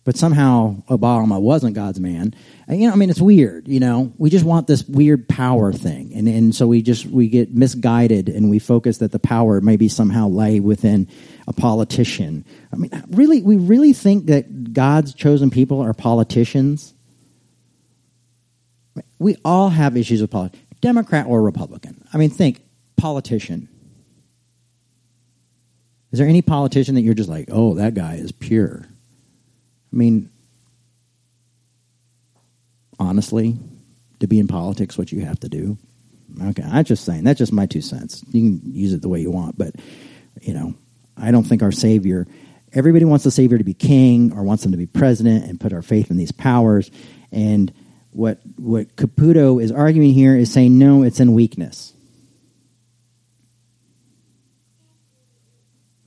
But 0.04 0.18
somehow 0.18 0.82
Obama 0.90 1.40
wasn't 1.40 1.76
God's 1.76 2.00
man. 2.00 2.34
And, 2.68 2.82
you 2.82 2.88
know, 2.88 2.94
I 2.94 2.96
mean, 2.96 3.12
it's 3.12 3.22
weird. 3.22 3.68
You 3.68 3.80
know, 3.80 4.12
we 4.18 4.32
just 4.32 4.44
want 4.44 4.66
this 4.66 4.84
weird 4.84 5.30
power 5.30 5.72
thing, 5.72 6.14
and 6.16 6.28
and 6.28 6.56
so 6.56 6.66
we 6.66 6.82
just 6.82 7.06
we 7.06 7.30
get 7.30 7.54
misguided 7.54 8.28
and 8.28 8.50
we 8.50 8.58
focus 8.58 8.98
that 8.98 9.12
the 9.12 9.20
power 9.20 9.62
maybe 9.62 9.88
somehow 9.88 10.28
lay 10.28 10.60
within 10.60 11.08
a 11.48 11.54
politician. 11.54 12.46
I 12.74 12.78
mean, 12.78 12.90
really, 13.10 13.44
we 13.44 13.58
really 13.58 13.94
think 13.94 14.26
that 14.26 14.74
God's 14.74 15.14
chosen 15.14 15.52
people 15.52 15.82
are 15.82 15.94
politicians 15.94 16.96
we 19.22 19.38
all 19.46 19.70
have 19.70 19.96
issues 19.96 20.20
with 20.20 20.32
politics, 20.32 20.64
Democrat 20.82 21.28
or 21.28 21.44
Republican. 21.44 22.04
I 22.12 22.18
mean, 22.18 22.32
think 22.32 22.64
politician. 22.98 23.70
Is 26.12 26.18
there 26.18 26.28
any 26.28 26.42
politician 26.42 26.96
that 26.96 27.02
you're 27.02 27.14
just 27.14 27.30
like, 27.30 27.50
oh, 27.52 27.76
that 27.76 27.94
guy 27.94 28.16
is 28.16 28.32
pure? 28.32 28.84
I 28.84 29.96
mean, 29.96 30.32
honestly, 33.00 33.60
to 34.22 34.28
be 34.28 34.40
in 34.40 34.48
politics, 34.48 34.98
what 34.98 35.12
you 35.12 35.24
have 35.24 35.40
to 35.42 35.50
do. 35.50 35.78
Okay, 36.42 36.64
I'm 36.64 36.84
just 36.84 37.06
saying 37.06 37.24
that's 37.24 37.38
just 37.38 37.54
my 37.54 37.68
two 37.68 37.82
cents. 37.82 38.24
You 38.32 38.60
can 38.60 38.74
use 38.74 38.92
it 38.92 39.04
the 39.04 39.10
way 39.10 39.22
you 39.22 39.30
want, 39.30 39.56
but 39.56 39.76
you 40.42 40.56
know, 40.56 40.74
I 41.16 41.30
don't 41.30 41.44
think 41.44 41.62
our 41.62 41.72
Savior. 41.72 42.26
Everybody 42.74 43.06
wants 43.06 43.24
the 43.24 43.32
Savior 43.32 43.60
to 43.60 43.64
be 43.64 43.76
king 43.76 44.34
or 44.34 44.42
wants 44.42 44.66
him 44.66 44.72
to 44.72 44.78
be 44.78 44.88
president 44.88 45.46
and 45.46 45.60
put 45.60 45.74
our 45.74 45.84
faith 45.84 46.10
in 46.10 46.18
these 46.18 46.32
powers. 46.32 46.90
And 47.32 47.72
what 48.12 48.40
what 48.58 48.96
Caputo 48.96 49.62
is 49.62 49.72
arguing 49.72 50.14
here 50.14 50.36
is 50.36 50.52
saying 50.52 50.78
no, 50.78 51.04
it's 51.04 51.20
in 51.20 51.34
weakness. 51.34 51.94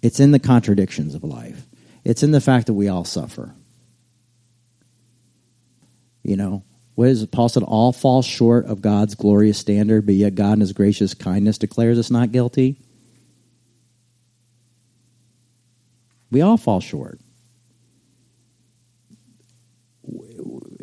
It's 0.03 0.21
in 0.21 0.33
the 0.33 0.39
contradictions 0.39 1.15
of 1.15 1.25
life. 1.25 1.67
It's 2.05 2.23
in 2.23 2.31
the 2.31 2.41
fact 2.41 2.67
that 2.67 2.75
we 2.75 2.89
all 2.89 3.05
suffer. 3.05 3.55
You 6.23 6.37
know, 6.37 6.63
what 6.95 7.09
is 7.09 7.23
it? 7.23 7.33
Paul 7.33 7.49
said, 7.49 7.63
all 7.63 7.93
fall 7.93 8.23
short 8.23 8.67
of 8.67 8.83
God's 8.83 9.15
glorious 9.15 9.59
standard, 9.59 10.05
but 10.05 10.15
yet 10.15 10.35
God 10.35 10.55
in 10.55 10.61
his 10.61 10.73
gracious 10.73 11.15
kindness 11.15 11.59
declares 11.59 11.99
us 11.99 12.11
not 12.11 12.33
guilty. 12.33 12.79
We 16.31 16.43
all 16.43 16.57
fall 16.57 16.81
short. 16.81 17.21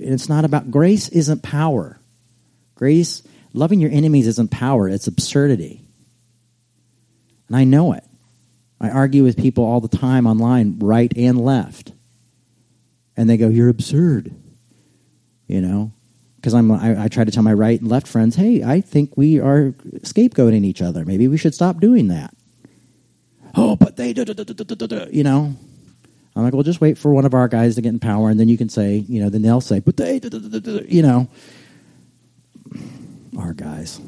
It's 0.02 0.30
not 0.30 0.46
about 0.46 0.72
grace 0.72 1.10
isn't 1.10 1.44
power. 1.44 2.00
Grace, 2.76 3.24
loving 3.54 3.80
your 3.80 3.92
enemies 3.92 4.28
isn't 4.28 4.52
power, 4.52 4.90
it's 4.90 5.08
absurdity. 5.08 5.86
And 7.48 7.58
I 7.58 7.64
know 7.64 7.94
it. 7.94 8.04
I 8.80 8.90
argue 8.90 9.24
with 9.24 9.38
people 9.38 9.64
all 9.64 9.80
the 9.82 9.96
time 9.96 10.26
online, 10.26 10.80
right 10.80 11.12
and 11.16 11.40
left. 11.40 11.92
And 13.16 13.30
they 13.30 13.38
go, 13.38 13.48
You're 13.50 13.70
absurd. 13.70 14.34
You 15.48 15.62
know? 15.62 15.92
Because 16.38 16.56
I'm 16.56 16.72
I, 16.72 17.04
I 17.04 17.08
try 17.08 17.24
to 17.24 17.30
tell 17.30 17.44
my 17.44 17.54
right 17.54 17.80
and 17.80 17.90
left 17.90 18.08
friends, 18.08 18.36
hey, 18.36 18.64
I 18.64 18.82
think 18.82 19.16
we 19.16 19.40
are 19.40 19.76
scapegoating 20.00 20.64
each 20.64 20.82
other. 20.82 21.06
Maybe 21.06 21.28
we 21.28 21.38
should 21.38 21.54
stop 21.54 21.80
doing 21.80 22.08
that. 22.08 22.36
Oh, 23.54 23.76
but 23.76 23.96
they 23.96 24.14
you 25.12 25.24
know. 25.24 25.56
I'm 26.36 26.44
like, 26.44 26.54
well, 26.54 26.64
just 26.64 26.80
wait 26.80 26.98
for 26.98 27.14
one 27.14 27.26
of 27.26 27.34
our 27.34 27.48
guys 27.48 27.76
to 27.76 27.82
get 27.82 27.90
in 27.90 28.00
power, 28.00 28.30
and 28.30 28.40
then 28.40 28.48
you 28.48 28.58
can 28.58 28.70
say, 28.70 28.96
you 28.96 29.22
know, 29.22 29.30
then 29.30 29.42
they'll 29.42 29.62
say, 29.62 29.80
but 29.80 29.98
they, 29.98 30.22
you 30.88 31.02
know, 31.02 31.28
our 33.38 33.54
guys, 33.54 34.00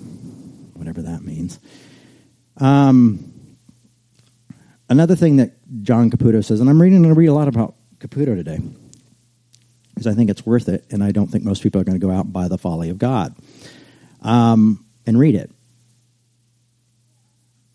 whatever 0.74 1.02
that 1.02 1.22
means. 1.22 1.60
Um, 2.58 3.34
another 4.90 5.16
thing 5.16 5.38
that 5.38 5.54
John 5.82 6.10
Caputo 6.10 6.44
says, 6.44 6.62
and 6.62 6.70
I'm 6.70 6.82
reading, 6.82 7.02
going 7.02 7.14
to 7.14 7.20
read 7.20 7.28
a 7.28 7.34
lot 7.34 7.50
about 7.50 7.76
Caputo 8.00 8.36
today, 8.36 8.60
because 9.94 10.08
I 10.08 10.14
think 10.14 10.30
it's 10.30 10.46
worth 10.46 10.70
it, 10.70 10.86
and 10.92 11.04
I 11.04 11.12
don't 11.12 11.28
think 11.28 11.44
most 11.44 11.62
people 11.62 11.82
are 11.82 11.84
going 11.84 12.00
to 12.00 12.06
go 12.06 12.12
out 12.12 12.26
and 12.26 12.34
buy 12.34 12.48
the 12.48 12.58
folly 12.58 12.90
of 12.90 12.98
God 12.98 13.36
um, 14.22 14.86
and 15.06 15.20
read 15.20 15.36
it. 15.36 15.52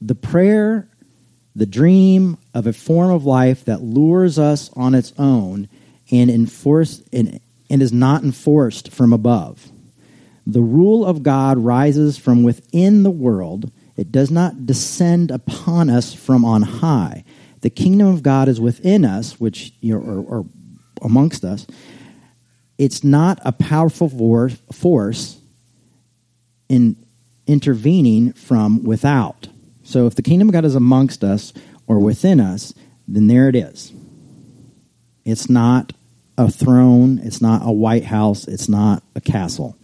The 0.01 0.15
prayer 0.15 0.89
the 1.59 1.67
dream 1.67 2.39
of 2.55 2.69
a 2.69 2.73
form 2.73 3.11
of 3.11 3.25
life 3.25 3.65
that 3.65 3.83
lures 3.83 4.39
us 4.39 4.71
on 4.75 4.95
its 4.95 5.13
own 5.19 5.69
and, 6.09 6.31
enforce, 6.31 7.03
and, 7.13 7.41
and 7.69 7.83
is 7.83 7.93
not 7.93 8.23
enforced 8.23 8.93
from 8.93 9.13
above. 9.13 9.73
The 10.47 10.63
rule 10.63 11.05
of 11.05 11.25
God 11.25 11.59
rises 11.59 12.17
from 12.17 12.45
within 12.45 13.03
the 13.03 13.11
world. 13.11 13.73
It 13.97 14.13
does 14.13 14.31
not 14.31 14.67
descend 14.67 15.33
upon 15.33 15.91
us 15.91 16.15
from 16.15 16.45
on 16.45 16.63
high. 16.63 17.25
The 17.63 17.71
kingdom 17.71 18.07
of 18.07 18.23
God 18.23 18.49
is 18.49 18.61
within 18.61 19.05
us, 19.05 19.41
which 19.41 19.75
you 19.81 19.99
know, 19.99 20.01
or, 20.01 20.39
or 20.39 20.47
amongst 21.03 21.45
us. 21.45 21.67
It's 22.79 23.03
not 23.03 23.41
a 23.45 23.51
powerful 23.51 24.09
force 24.73 25.41
in 26.69 27.05
intervening 27.49 28.33
from 28.35 28.85
without. 28.85 29.49
So 29.89 30.07
if 30.07 30.15
the 30.15 30.23
kingdom 30.23 30.51
of 30.51 30.53
God 30.53 30.67
is 30.67 30.75
amongst 30.75 31.25
us 31.25 31.55
or 31.87 31.99
within 31.99 32.41
us, 32.41 32.75
then 33.09 33.27
there 33.27 33.49
it 33.49 33.57
is. 33.57 33.91
It's 35.25 35.49
not 35.49 35.95
a 36.37 36.51
throne, 36.51 37.19
it's 37.25 37.41
not 37.41 37.63
a 37.65 37.73
White 37.73 38.05
House, 38.05 38.47
it's 38.47 38.69
not 38.69 39.03
a 39.15 39.23
castle. 39.23 39.79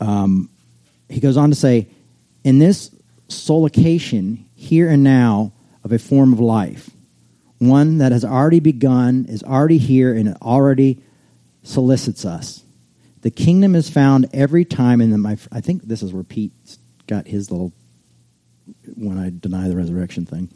Um, 0.00 0.50
he 1.08 1.20
goes 1.20 1.36
on 1.36 1.50
to 1.50 1.54
say, 1.54 1.86
in 2.42 2.58
this 2.58 2.90
solication, 3.28 4.44
here 4.56 4.90
and 4.90 5.04
now, 5.04 5.52
of 5.84 5.92
a 5.92 5.98
form 6.00 6.32
of 6.32 6.40
life, 6.40 6.90
one 7.58 7.98
that 7.98 8.10
has 8.10 8.24
already 8.24 8.58
begun, 8.58 9.26
is 9.28 9.44
already 9.44 9.78
here, 9.78 10.12
and 10.12 10.30
it 10.30 10.36
already 10.42 11.00
solicits 11.62 12.24
us. 12.24 12.64
The 13.20 13.30
kingdom 13.30 13.76
is 13.76 13.88
found 13.88 14.30
every 14.32 14.64
time 14.64 15.00
in 15.00 15.10
the, 15.10 15.18
my, 15.18 15.38
I 15.52 15.60
think 15.60 15.84
this 15.84 16.02
is 16.02 16.12
where 16.12 16.24
Pete 16.24 16.50
got 17.06 17.28
his 17.28 17.52
little 17.52 17.72
when 18.94 19.18
I 19.18 19.30
deny 19.30 19.68
the 19.68 19.76
resurrection 19.76 20.26
thing. 20.26 20.50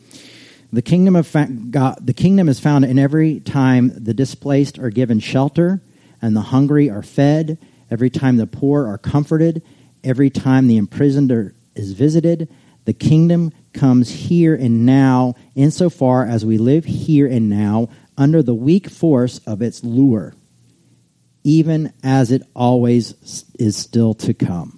The 0.72 0.82
kingdom 0.82 1.16
of 1.16 1.26
fa- 1.26 1.48
God, 1.48 2.06
the 2.06 2.12
kingdom 2.12 2.48
is 2.48 2.60
found 2.60 2.84
in 2.84 2.98
every 2.98 3.40
time 3.40 3.92
the 3.94 4.14
displaced 4.14 4.78
are 4.78 4.90
given 4.90 5.18
shelter 5.18 5.82
and 6.20 6.36
the 6.36 6.42
hungry 6.42 6.90
are 6.90 7.02
fed, 7.02 7.58
every 7.90 8.10
time 8.10 8.36
the 8.36 8.46
poor 8.46 8.86
are 8.86 8.98
comforted, 8.98 9.62
Every 10.04 10.30
time 10.30 10.68
the 10.68 10.76
imprisoned 10.76 11.54
is 11.74 11.92
visited, 11.92 12.48
the 12.84 12.92
kingdom 12.92 13.52
comes 13.72 14.10
here 14.10 14.54
and 14.54 14.86
now, 14.86 15.34
insofar 15.54 16.24
as 16.24 16.46
we 16.46 16.56
live 16.56 16.84
here 16.84 17.26
and 17.26 17.48
now 17.50 17.88
under 18.16 18.42
the 18.42 18.54
weak 18.54 18.88
force 18.88 19.38
of 19.38 19.60
its 19.60 19.84
lure, 19.84 20.34
even 21.44 21.92
as 22.02 22.30
it 22.30 22.42
always 22.54 23.44
is 23.58 23.76
still 23.76 24.14
to 24.14 24.34
come. 24.34 24.77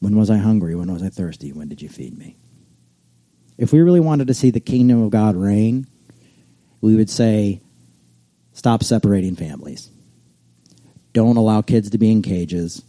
When 0.00 0.16
was 0.16 0.30
I 0.30 0.38
hungry? 0.38 0.74
When 0.74 0.92
was 0.92 1.02
I 1.02 1.08
thirsty? 1.08 1.52
When 1.52 1.68
did 1.68 1.80
you 1.80 1.88
feed 1.88 2.18
me? 2.18 2.36
If 3.56 3.72
we 3.72 3.80
really 3.80 4.00
wanted 4.00 4.28
to 4.28 4.34
see 4.34 4.50
the 4.50 4.60
kingdom 4.60 5.02
of 5.02 5.10
God 5.10 5.36
reign, 5.36 5.86
we 6.80 6.96
would 6.96 7.10
say, 7.10 7.60
stop 8.52 8.82
separating 8.82 9.36
families. 9.36 9.90
Don't 11.12 11.36
allow 11.36 11.60
kids 11.60 11.90
to 11.90 11.98
be 11.98 12.10
in 12.10 12.22
cages. 12.22 12.82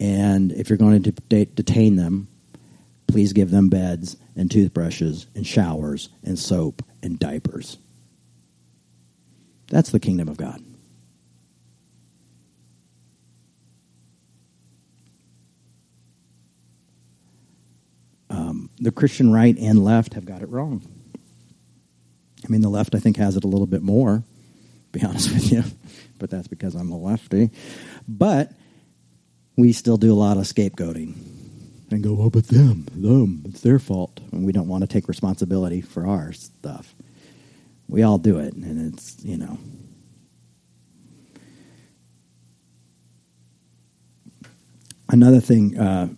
And 0.00 0.52
if 0.52 0.68
you're 0.68 0.78
going 0.78 1.02
to 1.02 1.12
detain 1.12 1.96
them, 1.96 2.28
please 3.06 3.32
give 3.32 3.50
them 3.50 3.68
beds 3.68 4.16
and 4.36 4.50
toothbrushes 4.50 5.26
and 5.34 5.46
showers 5.46 6.08
and 6.24 6.38
soap 6.38 6.82
and 7.02 7.18
diapers. 7.18 7.78
That's 9.68 9.90
the 9.90 10.00
kingdom 10.00 10.28
of 10.28 10.36
God. 10.36 10.62
Um, 18.30 18.70
the 18.78 18.90
Christian 18.90 19.32
right 19.32 19.56
and 19.58 19.84
left 19.84 20.14
have 20.14 20.24
got 20.24 20.42
it 20.42 20.48
wrong. 20.48 20.82
I 22.44 22.48
mean, 22.48 22.60
the 22.60 22.68
left, 22.68 22.94
I 22.94 22.98
think, 22.98 23.16
has 23.16 23.36
it 23.36 23.44
a 23.44 23.48
little 23.48 23.66
bit 23.66 23.82
more, 23.82 24.22
be 24.92 25.02
honest 25.04 25.32
with 25.32 25.50
you, 25.50 25.64
but 26.18 26.30
that's 26.30 26.48
because 26.48 26.74
I'm 26.74 26.90
a 26.90 26.98
lefty. 26.98 27.50
But 28.06 28.52
we 29.56 29.72
still 29.72 29.96
do 29.96 30.12
a 30.12 30.14
lot 30.14 30.36
of 30.36 30.44
scapegoating 30.44 31.14
and 31.90 32.02
go, 32.02 32.16
oh, 32.20 32.30
but 32.30 32.46
them, 32.48 32.86
them, 32.94 33.42
it's 33.46 33.60
their 33.60 33.78
fault. 33.78 34.20
And 34.32 34.44
we 34.44 34.52
don't 34.52 34.68
want 34.68 34.82
to 34.82 34.86
take 34.86 35.08
responsibility 35.08 35.80
for 35.80 36.06
our 36.06 36.32
stuff. 36.32 36.94
We 37.88 38.02
all 38.02 38.18
do 38.18 38.38
it, 38.38 38.52
and 38.54 38.92
it's, 38.92 39.16
you 39.24 39.38
know. 39.38 39.58
Another 45.08 45.40
thing 45.40 45.78
uh, 45.78 46.08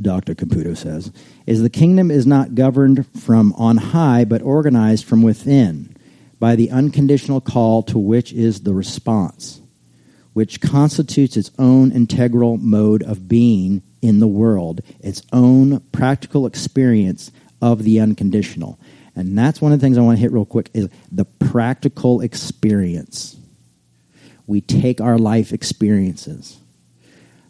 Dr. 0.00 0.34
Caputo 0.34 0.76
says 0.76 1.12
is 1.46 1.60
the 1.60 1.70
kingdom 1.70 2.10
is 2.10 2.26
not 2.26 2.54
governed 2.54 3.06
from 3.16 3.52
on 3.54 3.76
high, 3.76 4.24
but 4.24 4.42
organized 4.42 5.04
from 5.04 5.22
within 5.22 5.96
by 6.38 6.54
the 6.54 6.70
unconditional 6.70 7.40
call 7.40 7.82
to 7.84 7.98
which 7.98 8.32
is 8.32 8.60
the 8.60 8.74
response 8.74 9.60
which 10.38 10.60
constitutes 10.60 11.36
its 11.36 11.50
own 11.58 11.90
integral 11.90 12.58
mode 12.58 13.02
of 13.02 13.26
being 13.26 13.82
in 14.00 14.20
the 14.20 14.26
world, 14.28 14.80
its 15.00 15.20
own 15.32 15.80
practical 15.90 16.46
experience 16.46 17.32
of 17.60 17.82
the 17.82 17.98
unconditional. 17.98 18.78
And 19.16 19.36
that's 19.36 19.60
one 19.60 19.72
of 19.72 19.80
the 19.80 19.84
things 19.84 19.98
I 19.98 20.02
want 20.02 20.16
to 20.16 20.22
hit 20.22 20.30
real 20.30 20.44
quick 20.44 20.70
is 20.74 20.90
the 21.10 21.24
practical 21.24 22.20
experience. 22.20 23.36
We 24.46 24.60
take 24.60 25.00
our 25.00 25.18
life 25.18 25.52
experiences. 25.52 26.60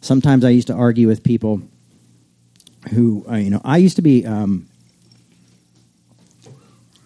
Sometimes 0.00 0.42
I 0.42 0.48
used 0.48 0.68
to 0.68 0.74
argue 0.74 1.08
with 1.08 1.22
people 1.22 1.60
who, 2.88 3.24
uh, 3.28 3.36
you 3.36 3.50
know, 3.50 3.60
I 3.64 3.78
used 3.78 3.96
to 3.96 4.02
be, 4.02 4.26
um, 4.26 4.66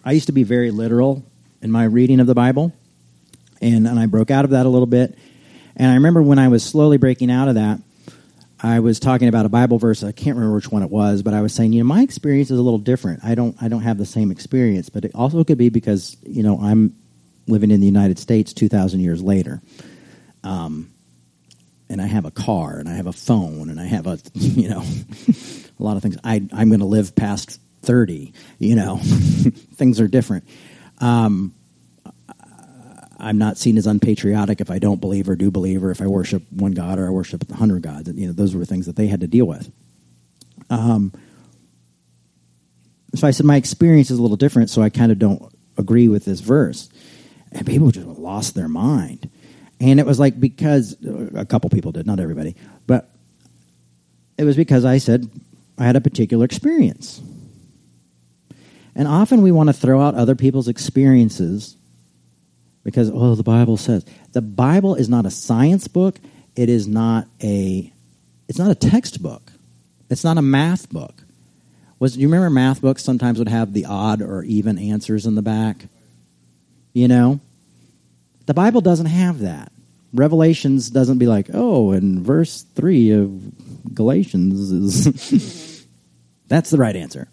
I 0.03 0.11
used 0.11 0.27
to 0.27 0.33
be 0.33 0.43
very 0.43 0.71
literal 0.71 1.23
in 1.61 1.71
my 1.71 1.85
reading 1.85 2.19
of 2.19 2.27
the 2.27 2.35
Bible, 2.35 2.73
and, 3.61 3.87
and 3.87 3.99
I 3.99 4.05
broke 4.07 4.31
out 4.31 4.45
of 4.45 4.51
that 4.51 4.65
a 4.65 4.69
little 4.69 4.87
bit 4.87 5.17
and 5.75 5.89
I 5.89 5.95
remember 5.95 6.21
when 6.21 6.39
I 6.39 6.49
was 6.49 6.63
slowly 6.63 6.97
breaking 6.97 7.31
out 7.31 7.47
of 7.47 7.55
that, 7.55 7.79
I 8.59 8.79
was 8.79 8.99
talking 8.99 9.27
about 9.27 9.45
a 9.45 9.49
Bible 9.49 9.77
verse. 9.77 10.03
I 10.03 10.11
can't 10.11 10.37
remember 10.37 10.55
which 10.55 10.71
one 10.71 10.83
it 10.83 10.89
was, 10.89 11.21
but 11.21 11.33
I 11.33 11.41
was 11.41 11.53
saying, 11.53 11.73
you 11.73 11.79
know, 11.83 11.87
my 11.87 12.01
experience 12.01 12.49
is 12.49 12.59
a 12.59 12.61
little 12.61 12.79
different. 12.79 13.23
I 13.23 13.35
don't, 13.35 13.55
I 13.61 13.67
don't 13.67 13.81
have 13.81 13.97
the 13.97 14.05
same 14.05 14.31
experience, 14.31 14.89
but 14.89 15.03
it 15.03 15.11
also 15.15 15.43
could 15.43 15.57
be 15.57 15.69
because 15.69 16.15
you 16.23 16.43
know 16.43 16.59
I'm 16.61 16.95
living 17.47 17.71
in 17.71 17.81
the 17.81 17.85
United 17.85 18.19
States 18.19 18.53
two 18.53 18.69
thousand 18.69 19.01
years 19.01 19.21
later, 19.21 19.61
um, 20.43 20.92
and 21.93 22.01
I 22.01 22.07
have 22.07 22.25
a 22.25 22.31
car 22.31 22.77
and 22.77 22.89
I 22.89 22.93
have 22.95 23.07
a 23.07 23.13
phone 23.13 23.69
and 23.69 23.79
I 23.79 23.85
have 23.85 24.07
a, 24.07 24.19
you 24.33 24.69
know, 24.69 24.81
a 25.79 25.83
lot 25.83 25.95
of 25.95 26.03
things. 26.03 26.17
I, 26.23 26.45
I'm 26.51 26.69
going 26.69 26.79
to 26.79 26.85
live 26.85 27.15
past 27.15 27.61
thirty. 27.81 28.33
You 28.59 28.75
know, 28.75 28.97
things 29.75 30.01
are 30.01 30.07
different. 30.07 30.43
Um, 30.99 31.53
I'm 33.19 33.37
not 33.37 33.57
seen 33.57 33.77
as 33.77 33.87
unpatriotic 33.87 34.59
if 34.59 34.69
I 34.69 34.79
don't 34.79 34.99
believe 34.99 35.29
or 35.29 35.35
do 35.37 35.49
believe, 35.49 35.83
or 35.83 35.91
if 35.91 36.01
I 36.01 36.07
worship 36.07 36.43
one 36.51 36.73
God 36.73 36.99
or 36.99 37.07
I 37.07 37.09
worship 37.09 37.49
a 37.49 37.55
hundred 37.55 37.83
gods. 37.83 38.09
You 38.09 38.27
know, 38.27 38.33
those 38.33 38.53
were 38.53 38.65
things 38.65 38.87
that 38.87 38.97
they 38.97 39.07
had 39.07 39.21
to 39.21 39.27
deal 39.27 39.45
with. 39.45 39.71
Um, 40.69 41.13
so 43.15 43.27
I 43.27 43.31
said 43.31 43.45
my 43.45 43.55
experience 43.55 44.09
is 44.11 44.19
a 44.19 44.21
little 44.21 44.37
different, 44.37 44.69
so 44.69 44.81
I 44.81 44.89
kind 44.89 45.11
of 45.11 45.19
don't 45.19 45.53
agree 45.77 46.07
with 46.07 46.25
this 46.25 46.39
verse. 46.39 46.89
And 47.51 47.65
people 47.65 47.91
just 47.91 48.07
lost 48.07 48.55
their 48.55 48.67
mind. 48.67 49.29
And 49.83 49.99
it 49.99 50.05
was 50.05 50.17
like 50.17 50.39
because 50.39 50.95
a 51.35 51.45
couple 51.45 51.69
people 51.69 51.91
did, 51.91 52.07
not 52.07 52.21
everybody, 52.21 52.55
but 52.87 53.09
it 54.37 54.45
was 54.45 54.55
because 54.55 54.85
I 54.85 54.97
said 54.97 55.29
I 55.77 55.83
had 55.83 55.97
a 55.97 56.01
particular 56.01 56.45
experience. 56.45 57.21
And 58.95 59.09
often 59.09 59.41
we 59.41 59.51
want 59.51 59.67
to 59.67 59.73
throw 59.73 60.01
out 60.01 60.15
other 60.15 60.35
people's 60.35 60.69
experiences 60.69 61.75
because 62.85 63.11
oh 63.13 63.35
the 63.35 63.43
bible 63.43 63.75
says 63.75 64.05
the 64.31 64.41
bible 64.41 64.95
is 64.95 65.09
not 65.09 65.25
a 65.25 65.31
science 65.31 65.89
book. 65.89 66.17
It 66.55 66.69
is 66.69 66.87
not 66.87 67.27
a 67.41 67.91
it's 68.47 68.59
not 68.59 68.71
a 68.71 68.75
textbook. 68.75 69.51
It's 70.09 70.23
not 70.23 70.37
a 70.37 70.41
math 70.41 70.89
book. 70.91 71.25
Was 71.99 72.15
you 72.15 72.29
remember 72.29 72.49
math 72.49 72.79
books 72.79 73.03
sometimes 73.03 73.37
would 73.37 73.49
have 73.49 73.73
the 73.73 73.83
odd 73.83 74.21
or 74.21 74.43
even 74.43 74.77
answers 74.77 75.25
in 75.25 75.35
the 75.35 75.41
back? 75.41 75.89
You 76.93 77.09
know? 77.09 77.41
The 78.45 78.53
bible 78.53 78.79
doesn't 78.79 79.07
have 79.07 79.39
that 79.39 79.72
revelations 80.13 80.89
doesn't 80.89 81.17
be 81.17 81.27
like 81.27 81.49
oh 81.53 81.91
and 81.91 82.21
verse 82.21 82.63
3 82.75 83.11
of 83.11 83.95
galatians 83.95 84.71
is 84.71 85.85
that's 86.47 86.69
the 86.69 86.77
right 86.77 86.95
answer 86.95 87.27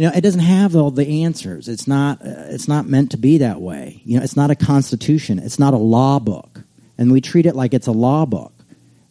you 0.00 0.06
know, 0.06 0.12
it 0.14 0.22
doesn't 0.22 0.40
have 0.40 0.74
all 0.76 0.90
the 0.90 1.24
answers. 1.24 1.68
It's 1.68 1.86
not. 1.86 2.22
Uh, 2.22 2.46
it's 2.48 2.66
not 2.66 2.86
meant 2.86 3.10
to 3.10 3.18
be 3.18 3.36
that 3.36 3.60
way. 3.60 4.00
You 4.06 4.16
know, 4.16 4.24
it's 4.24 4.34
not 4.34 4.50
a 4.50 4.54
constitution. 4.54 5.38
It's 5.38 5.58
not 5.58 5.74
a 5.74 5.76
law 5.76 6.18
book, 6.18 6.62
and 6.96 7.12
we 7.12 7.20
treat 7.20 7.44
it 7.44 7.54
like 7.54 7.74
it's 7.74 7.86
a 7.86 7.92
law 7.92 8.24
book. 8.24 8.54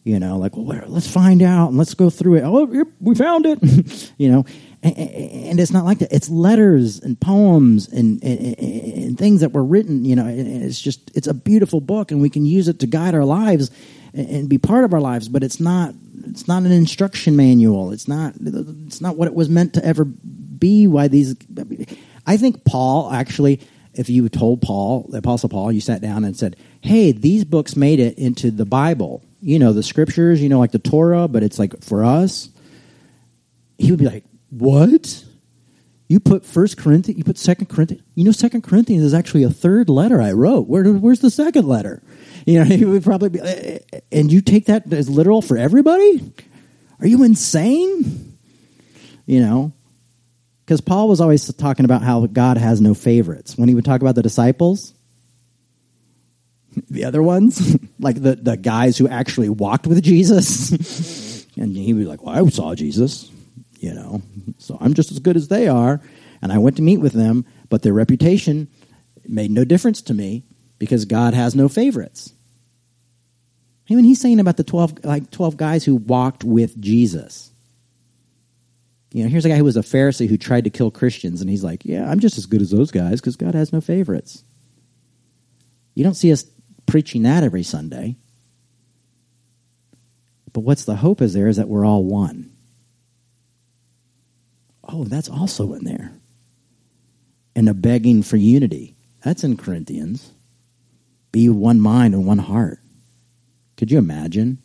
You 0.02 0.18
know, 0.18 0.36
like 0.36 0.56
well, 0.56 0.82
let's 0.88 1.08
find 1.08 1.42
out 1.42 1.68
and 1.68 1.78
let's 1.78 1.94
go 1.94 2.10
through 2.10 2.38
it. 2.38 2.42
Oh, 2.44 2.86
we 3.00 3.14
found 3.14 3.46
it. 3.46 4.12
you 4.18 4.32
know, 4.32 4.44
and, 4.82 5.60
it's 5.60 5.72
not 5.72 5.84
like 5.84 5.98
that. 5.98 6.12
It's 6.12 6.30
letters 6.30 7.00
and 7.00 7.20
poems 7.20 7.88
and, 7.88 8.22
and, 8.24 8.58
and 8.58 9.18
things 9.18 9.42
that 9.42 9.52
were 9.52 9.64
written. 9.64 10.04
You 10.04 10.16
know, 10.16 10.26
it's 10.26 10.80
just 10.80 11.10
it's 11.14 11.26
a 11.26 11.34
beautiful 11.34 11.80
book, 11.80 12.10
and 12.10 12.20
we 12.20 12.30
can 12.30 12.46
use 12.46 12.68
it 12.68 12.80
to 12.80 12.86
guide 12.86 13.14
our 13.14 13.24
lives 13.24 13.70
and 14.14 14.48
be 14.48 14.58
part 14.58 14.84
of 14.84 14.94
our 14.94 15.00
lives. 15.00 15.28
But 15.28 15.42
it's 15.42 15.60
not. 15.60 15.94
It's 16.24 16.46
not 16.46 16.62
an 16.62 16.72
instruction 16.72 17.36
manual. 17.36 17.92
It's 17.92 18.08
not. 18.08 18.34
It's 18.40 19.00
not 19.00 19.16
what 19.16 19.26
it 19.26 19.34
was 19.34 19.48
meant 19.48 19.74
to 19.74 19.84
ever 19.84 20.04
be 20.04 20.86
why 20.86 21.08
these. 21.08 21.36
I 22.26 22.36
think 22.36 22.64
Paul 22.64 23.10
actually, 23.12 23.60
if 23.94 24.08
you 24.08 24.28
told 24.28 24.62
Paul, 24.62 25.06
the 25.10 25.18
Apostle 25.18 25.48
Paul, 25.48 25.72
you 25.72 25.80
sat 25.80 26.00
down 26.00 26.24
and 26.24 26.36
said, 26.36 26.56
"Hey, 26.80 27.12
these 27.12 27.44
books 27.44 27.76
made 27.76 28.00
it 28.00 28.16
into 28.18 28.50
the 28.50 28.66
Bible. 28.66 29.22
You 29.42 29.58
know, 29.58 29.74
the 29.74 29.82
scriptures. 29.82 30.42
You 30.42 30.48
know, 30.48 30.58
like 30.58 30.72
the 30.72 30.78
Torah, 30.78 31.28
but 31.28 31.42
it's 31.42 31.58
like 31.58 31.82
for 31.82 32.02
us." 32.02 32.48
He 33.78 33.90
would 33.90 33.98
be 33.98 34.04
like, 34.04 34.24
"What?" 34.50 35.24
You 36.10 36.18
put 36.18 36.44
First 36.44 36.76
Corinthians, 36.76 37.18
you 37.18 37.22
put 37.22 37.38
Second 37.38 37.66
Corinthians. 37.66 38.02
You 38.16 38.24
know, 38.24 38.32
Second 38.32 38.62
Corinthians 38.62 39.04
is 39.04 39.14
actually 39.14 39.44
a 39.44 39.50
third 39.50 39.88
letter 39.88 40.20
I 40.20 40.32
wrote. 40.32 40.66
Where, 40.66 40.82
where's 40.92 41.20
the 41.20 41.30
second 41.30 41.68
letter? 41.68 42.02
You 42.46 42.58
know, 42.58 42.64
he 42.76 42.84
would 42.84 43.04
probably 43.04 43.28
be, 43.28 43.40
eh, 43.40 43.78
and 44.10 44.32
you 44.32 44.40
take 44.40 44.66
that 44.66 44.92
as 44.92 45.08
literal 45.08 45.40
for 45.40 45.56
everybody? 45.56 46.32
Are 46.98 47.06
you 47.06 47.22
insane? 47.22 48.36
You 49.24 49.38
know, 49.40 49.72
because 50.64 50.80
Paul 50.80 51.08
was 51.08 51.20
always 51.20 51.52
talking 51.54 51.84
about 51.84 52.02
how 52.02 52.26
God 52.26 52.56
has 52.56 52.80
no 52.80 52.92
favorites. 52.92 53.56
When 53.56 53.68
he 53.68 53.76
would 53.76 53.84
talk 53.84 54.00
about 54.00 54.16
the 54.16 54.22
disciples, 54.22 54.94
the 56.88 57.04
other 57.04 57.22
ones, 57.22 57.76
like 58.00 58.20
the, 58.20 58.34
the 58.34 58.56
guys 58.56 58.98
who 58.98 59.06
actually 59.06 59.48
walked 59.48 59.86
with 59.86 60.02
Jesus, 60.02 61.46
and 61.56 61.76
he 61.76 61.92
would 61.92 62.00
be 62.00 62.06
like, 62.06 62.22
Well, 62.22 62.46
I 62.46 62.48
saw 62.50 62.74
Jesus, 62.74 63.30
you 63.80 63.94
know, 63.94 64.22
so 64.58 64.76
I'm 64.80 64.94
just 64.94 65.10
as 65.10 65.18
good 65.18 65.36
as 65.36 65.48
they 65.48 65.66
are. 65.66 66.00
And 66.42 66.52
I 66.52 66.58
went 66.58 66.76
to 66.76 66.82
meet 66.82 66.98
with 66.98 67.14
them, 67.14 67.46
but 67.68 67.82
their 67.82 67.92
reputation 67.92 68.68
made 69.26 69.50
no 69.50 69.64
difference 69.64 70.02
to 70.02 70.14
me 70.14 70.44
because 70.78 71.06
God 71.06 71.34
has 71.34 71.54
no 71.54 71.68
favorites. 71.68 72.32
I 73.90 73.94
mean, 73.94 74.04
he's 74.04 74.20
saying 74.20 74.38
about 74.38 74.56
the 74.56 74.64
12, 74.64 75.04
like 75.04 75.30
12 75.30 75.56
guys 75.56 75.84
who 75.84 75.96
walked 75.96 76.44
with 76.44 76.80
Jesus. 76.80 77.50
You 79.12 79.24
know, 79.24 79.30
here's 79.30 79.44
a 79.44 79.48
guy 79.48 79.56
who 79.56 79.64
was 79.64 79.76
a 79.76 79.80
Pharisee 79.80 80.28
who 80.28 80.38
tried 80.38 80.64
to 80.64 80.70
kill 80.70 80.92
Christians, 80.92 81.40
and 81.40 81.50
he's 81.50 81.64
like, 81.64 81.84
"Yeah, 81.84 82.08
I'm 82.08 82.20
just 82.20 82.38
as 82.38 82.46
good 82.46 82.62
as 82.62 82.70
those 82.70 82.92
guys 82.92 83.20
because 83.20 83.34
God 83.34 83.56
has 83.56 83.72
no 83.72 83.80
favorites." 83.80 84.44
You 85.96 86.04
don't 86.04 86.14
see 86.14 86.30
us 86.30 86.44
preaching 86.86 87.24
that 87.24 87.42
every 87.42 87.64
Sunday. 87.64 88.16
But 90.52 90.60
what's 90.60 90.84
the 90.84 90.94
hope 90.94 91.20
is 91.20 91.34
there 91.34 91.48
is 91.48 91.56
that 91.56 91.68
we're 91.68 91.84
all 91.84 92.04
one. 92.04 92.52
Oh, 94.84 95.04
that's 95.04 95.28
also 95.28 95.72
in 95.74 95.84
there. 95.84 96.12
And 97.54 97.68
a 97.68 97.74
begging 97.74 98.22
for 98.22 98.36
unity. 98.36 98.96
That's 99.22 99.44
in 99.44 99.56
Corinthians. 99.56 100.32
Be 101.32 101.48
one 101.48 101.80
mind 101.80 102.14
and 102.14 102.26
one 102.26 102.38
heart. 102.38 102.80
Could 103.76 103.90
you 103.90 103.98
imagine 103.98 104.58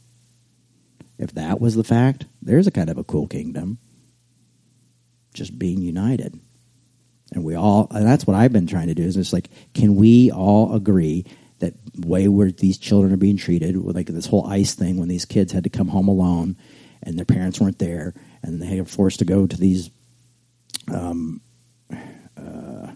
if 1.18 1.34
that 1.34 1.60
was 1.60 1.76
the 1.76 1.84
fact? 1.84 2.26
There's 2.42 2.68
a 2.68 2.72
kind 2.72 2.90
of 2.90 2.98
a 2.98 3.04
cool 3.04 3.28
kingdom. 3.28 3.78
Just 5.34 5.58
being 5.60 5.82
united. 5.82 6.40
And 7.34 7.44
we 7.44 7.56
all, 7.56 7.88
and 7.92 8.06
that's 8.06 8.26
what 8.26 8.36
I've 8.36 8.54
been 8.54 8.68
trying 8.68 8.88
to 8.88 8.96
do 8.96 9.04
is 9.04 9.16
just 9.16 9.34
like, 9.34 9.50
can 9.74 9.96
we 9.96 10.32
all 10.32 10.74
agree 10.74 11.26
that 11.60 11.74
way 11.98 12.28
where 12.28 12.52
these 12.52 12.78
children 12.78 13.14
are 13.14 13.18
being 13.18 13.38
treated, 13.38 13.76
like 13.78 14.08
this 14.08 14.28
whole 14.28 14.46
ICE 14.48 14.74
thing 14.74 14.98
when 14.98 15.10
these 15.10 15.26
kids 15.26 15.52
had 15.52 15.64
to 15.64 15.70
come 15.70 15.88
home 15.88 16.08
alone 16.08 16.58
and 17.04 17.18
their 17.18 17.26
parents 17.26 17.60
weren't 17.60 17.80
there 17.80 18.14
and 18.44 18.62
they 18.62 18.80
were 18.80 18.86
forced 18.86 19.20
to 19.20 19.26
go 19.26 19.48
to 19.48 19.58
these 19.58 19.90
um, 20.94 21.42
uh, 21.92 22.92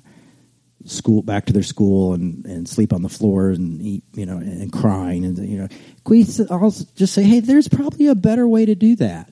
school 0.85 1.21
back 1.21 1.45
to 1.45 1.53
their 1.53 1.63
school 1.63 2.13
and, 2.13 2.45
and 2.45 2.67
sleep 2.67 2.93
on 2.93 3.01
the 3.01 3.09
floor 3.09 3.49
and 3.49 3.81
eat, 3.81 4.03
you 4.13 4.25
know, 4.25 4.37
and, 4.37 4.61
and 4.61 4.73
crying 4.73 5.25
and 5.25 5.37
you 5.37 5.57
know, 5.57 5.67
we 6.09 6.25
all 6.49 6.71
just 6.95 7.13
say, 7.13 7.23
hey, 7.23 7.39
there's 7.39 7.67
probably 7.67 8.07
a 8.07 8.15
better 8.15 8.47
way 8.47 8.65
to 8.65 8.75
do 8.75 8.95
that. 8.95 9.29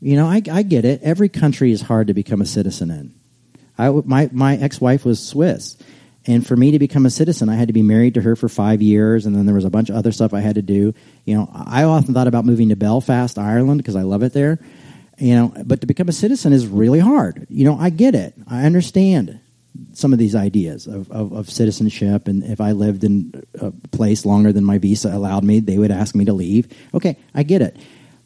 You 0.00 0.16
know, 0.16 0.26
I, 0.26 0.42
I 0.50 0.62
get 0.62 0.84
it. 0.84 1.02
Every 1.02 1.28
country 1.28 1.72
is 1.72 1.82
hard 1.82 2.06
to 2.06 2.14
become 2.14 2.40
a 2.40 2.46
citizen 2.46 2.90
in. 2.90 3.14
I, 3.76 3.90
my 3.90 4.28
my 4.32 4.56
ex 4.56 4.80
wife 4.80 5.04
was 5.04 5.24
Swiss, 5.24 5.76
and 6.26 6.46
for 6.46 6.56
me 6.56 6.72
to 6.72 6.78
become 6.78 7.04
a 7.04 7.10
citizen, 7.10 7.48
I 7.48 7.56
had 7.56 7.68
to 7.68 7.72
be 7.74 7.82
married 7.82 8.14
to 8.14 8.20
her 8.22 8.34
for 8.34 8.48
five 8.48 8.80
years, 8.80 9.26
and 9.26 9.36
then 9.36 9.46
there 9.46 9.54
was 9.54 9.64
a 9.64 9.70
bunch 9.70 9.88
of 9.88 9.96
other 9.96 10.10
stuff 10.10 10.34
I 10.34 10.40
had 10.40 10.54
to 10.54 10.62
do. 10.62 10.94
You 11.24 11.36
know, 11.36 11.50
I 11.52 11.84
often 11.84 12.14
thought 12.14 12.26
about 12.26 12.44
moving 12.44 12.70
to 12.70 12.76
Belfast, 12.76 13.38
Ireland, 13.38 13.78
because 13.78 13.96
I 13.96 14.02
love 14.02 14.22
it 14.22 14.32
there. 14.32 14.58
You 15.18 15.34
know, 15.34 15.52
but 15.64 15.80
to 15.80 15.86
become 15.86 16.08
a 16.08 16.12
citizen 16.12 16.52
is 16.52 16.66
really 16.66 17.00
hard. 17.00 17.46
You 17.48 17.64
know, 17.64 17.76
I 17.76 17.90
get 17.90 18.14
it. 18.14 18.34
I 18.46 18.64
understand 18.64 19.40
some 19.92 20.12
of 20.12 20.18
these 20.18 20.34
ideas 20.34 20.86
of, 20.86 21.10
of, 21.10 21.32
of, 21.32 21.50
citizenship, 21.50 22.28
and 22.28 22.42
if 22.44 22.60
I 22.60 22.72
lived 22.72 23.04
in 23.04 23.32
a 23.60 23.70
place 23.70 24.24
longer 24.24 24.52
than 24.52 24.64
my 24.64 24.78
visa 24.78 25.08
allowed 25.08 25.44
me, 25.44 25.60
they 25.60 25.78
would 25.78 25.90
ask 25.90 26.14
me 26.14 26.24
to 26.24 26.32
leave. 26.32 26.68
Okay, 26.94 27.16
I 27.34 27.42
get 27.42 27.62
it. 27.62 27.76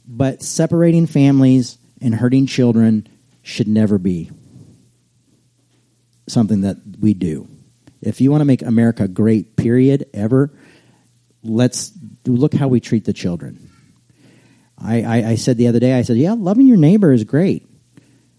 But 0.07 0.43
separating 0.43 1.07
families 1.07 1.79
and 2.01 2.15
hurting 2.15 2.47
children 2.47 3.07
should 3.43 3.69
never 3.69 3.99
be 3.99 4.31
something 6.29 6.63
that 6.63 6.77
we 7.01 7.15
do. 7.15 7.49
If 8.01 8.21
you 8.21 8.31
want 8.31 8.41
to 8.41 8.47
make 8.47 8.63
America 8.63 9.07
great, 9.07 9.57
period, 9.57 10.09
ever, 10.13 10.53
let's 11.43 11.93
look 12.27 12.55
how 12.55 12.69
we 12.69 12.81
treat 12.81 13.05
the 13.05 13.13
children. 13.13 13.71
I, 14.85 15.03
I, 15.03 15.29
I 15.31 15.35
said 15.37 15.57
the 15.57 15.69
other 15.69 15.81
day, 15.81 15.95
I 15.95 16.03
said, 16.03 16.17
yeah, 16.17 16.33
loving 16.33 16.67
your 16.67 16.77
neighbor 16.77 17.13
is 17.13 17.25
great, 17.25 17.69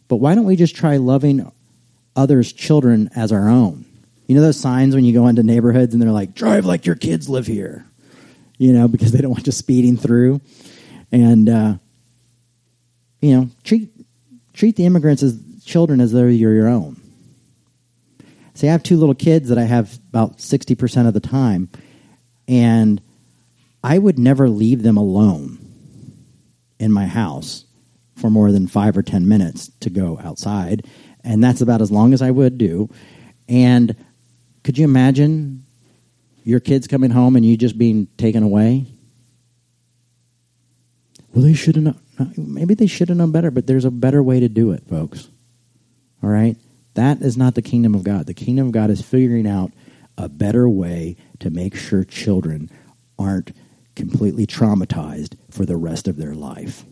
but 0.08 0.18
why 0.18 0.36
don't 0.36 0.46
we 0.46 0.56
just 0.56 0.76
try 0.76 0.98
loving 0.98 1.52
others' 2.16 2.52
children 2.52 3.10
as 3.16 3.32
our 3.32 3.50
own? 3.50 3.86
You 4.28 4.36
know 4.36 4.41
those 4.41 4.60
signs 4.60 4.96
when 4.96 5.04
you 5.04 5.14
go 5.14 5.28
into 5.28 5.44
neighborhoods 5.44 5.94
and 5.94 6.02
they're 6.02 6.12
like, 6.12 6.34
drive 6.34 6.66
like 6.66 6.86
your 6.86 6.96
kids 6.96 7.30
live 7.30 7.46
here, 7.46 7.86
you 8.58 8.74
know, 8.74 8.88
because 8.88 9.12
they 9.12 9.22
don't 9.22 9.32
want 9.32 9.46
you 9.46 9.52
speeding 9.52 9.98
through 9.98 10.41
and 11.14 11.48
uh, 11.48 11.76
you 13.22 13.36
know 13.36 13.50
treat 13.64 13.89
treat 14.54 14.76
the 14.76 14.86
immigrants 14.86 15.24
as 15.24 15.39
children 15.64 16.02
as 16.02 16.12
though 16.12 16.26
you're 16.26 16.54
your 16.54 16.68
own. 16.68 17.00
See, 18.56 18.68
I 18.68 18.72
have 18.72 18.84
two 18.84 18.98
little 18.98 19.16
kids 19.16 19.50
that 19.50 19.58
I 19.58 19.64
have 19.64 19.98
about 20.10 20.41
sixty 20.41 20.76
percent 20.76 21.08
of 21.08 21.14
the 21.14 21.20
time, 21.22 21.70
and 22.48 23.02
I 23.84 23.98
would 23.98 24.20
never 24.20 24.50
leave 24.50 24.84
them 24.84 24.98
alone 24.98 25.62
in 26.84 26.91
my 26.91 27.07
house 27.07 27.65
for 28.15 28.29
more 28.29 28.51
than 28.51 28.67
five 28.67 28.97
or 28.97 29.01
ten 29.01 29.27
minutes 29.27 29.71
to 29.79 29.89
go 29.89 30.19
outside, 30.23 30.86
and 31.23 31.43
that's 31.43 31.61
about 31.61 31.81
as 31.81 31.91
long 31.91 32.13
as 32.13 32.21
I 32.21 32.29
would 32.29 32.57
do. 32.57 32.89
And 33.47 33.95
could 34.63 34.77
you 34.77 34.84
imagine 34.84 35.65
your 36.43 36.59
kids 36.59 36.88
coming 36.88 37.09
home 37.09 37.36
and 37.36 37.45
you 37.45 37.57
just 37.57 37.77
being 37.77 38.07
taken 38.17 38.43
away? 38.43 38.86
Well, 41.34 41.43
they 41.43 41.53
should 41.53 41.75
have. 41.77 41.97
Maybe 42.38 42.75
they 42.75 42.86
should 42.86 43.09
have 43.09 43.17
known 43.17 43.31
better, 43.31 43.49
but 43.49 43.65
there's 43.65 43.86
a 43.86 43.91
better 43.91 44.21
way 44.21 44.39
to 44.39 44.49
do 44.49 44.71
it, 44.71 44.84
folks. 44.88 45.29
All 46.21 46.29
right? 46.29 46.57
That 46.93 47.21
is 47.21 47.38
not 47.38 47.55
the 47.55 47.61
kingdom 47.61 47.95
of 47.95 48.03
God. 48.03 48.27
The 48.27 48.36
kingdom 48.36 48.67
of 48.67 48.71
God 48.71 48.91
is 48.91 49.01
figuring 49.01 49.47
out 49.47 49.71
a 50.17 50.29
better 50.29 50.69
way 50.69 51.15
to 51.39 51.49
make 51.49 51.75
sure 51.75 52.03
children 52.03 52.69
aren't 53.17 53.51
completely 53.96 54.48
traumatized 54.48 55.36
for 55.52 55.66
the 55.66 55.78
rest 55.78 56.08
of 56.08 56.18
their 56.18 56.34
life. 56.34 56.84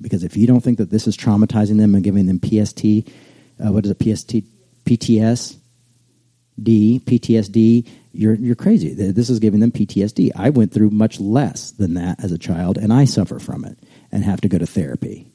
Because 0.00 0.24
if 0.24 0.36
you 0.36 0.46
don't 0.46 0.60
think 0.62 0.78
that 0.78 0.90
this 0.90 1.06
is 1.06 1.16
traumatizing 1.16 1.78
them 1.78 1.94
and 1.94 2.02
giving 2.02 2.26
them 2.26 2.40
PST, 2.40 3.08
uh, 3.64 3.72
what 3.72 3.84
is 3.84 3.92
it, 3.92 3.98
PST, 3.98 4.36
PTS, 4.84 5.56
D, 6.60 7.00
PTSD, 7.04 7.88
you're 8.12 8.34
you're 8.34 8.54
crazy. 8.54 8.92
This 8.92 9.30
is 9.30 9.38
giving 9.38 9.60
them 9.60 9.72
PTSD. 9.72 10.32
I 10.36 10.50
went 10.50 10.72
through 10.72 10.90
much 10.90 11.18
less 11.18 11.70
than 11.70 11.94
that 11.94 12.22
as 12.22 12.30
a 12.30 12.38
child, 12.38 12.76
and 12.76 12.92
I 12.92 13.06
suffer 13.06 13.38
from 13.38 13.64
it 13.64 13.78
and 14.10 14.22
have 14.22 14.42
to 14.42 14.48
go 14.48 14.58
to 14.58 14.66
therapy. 14.66 15.32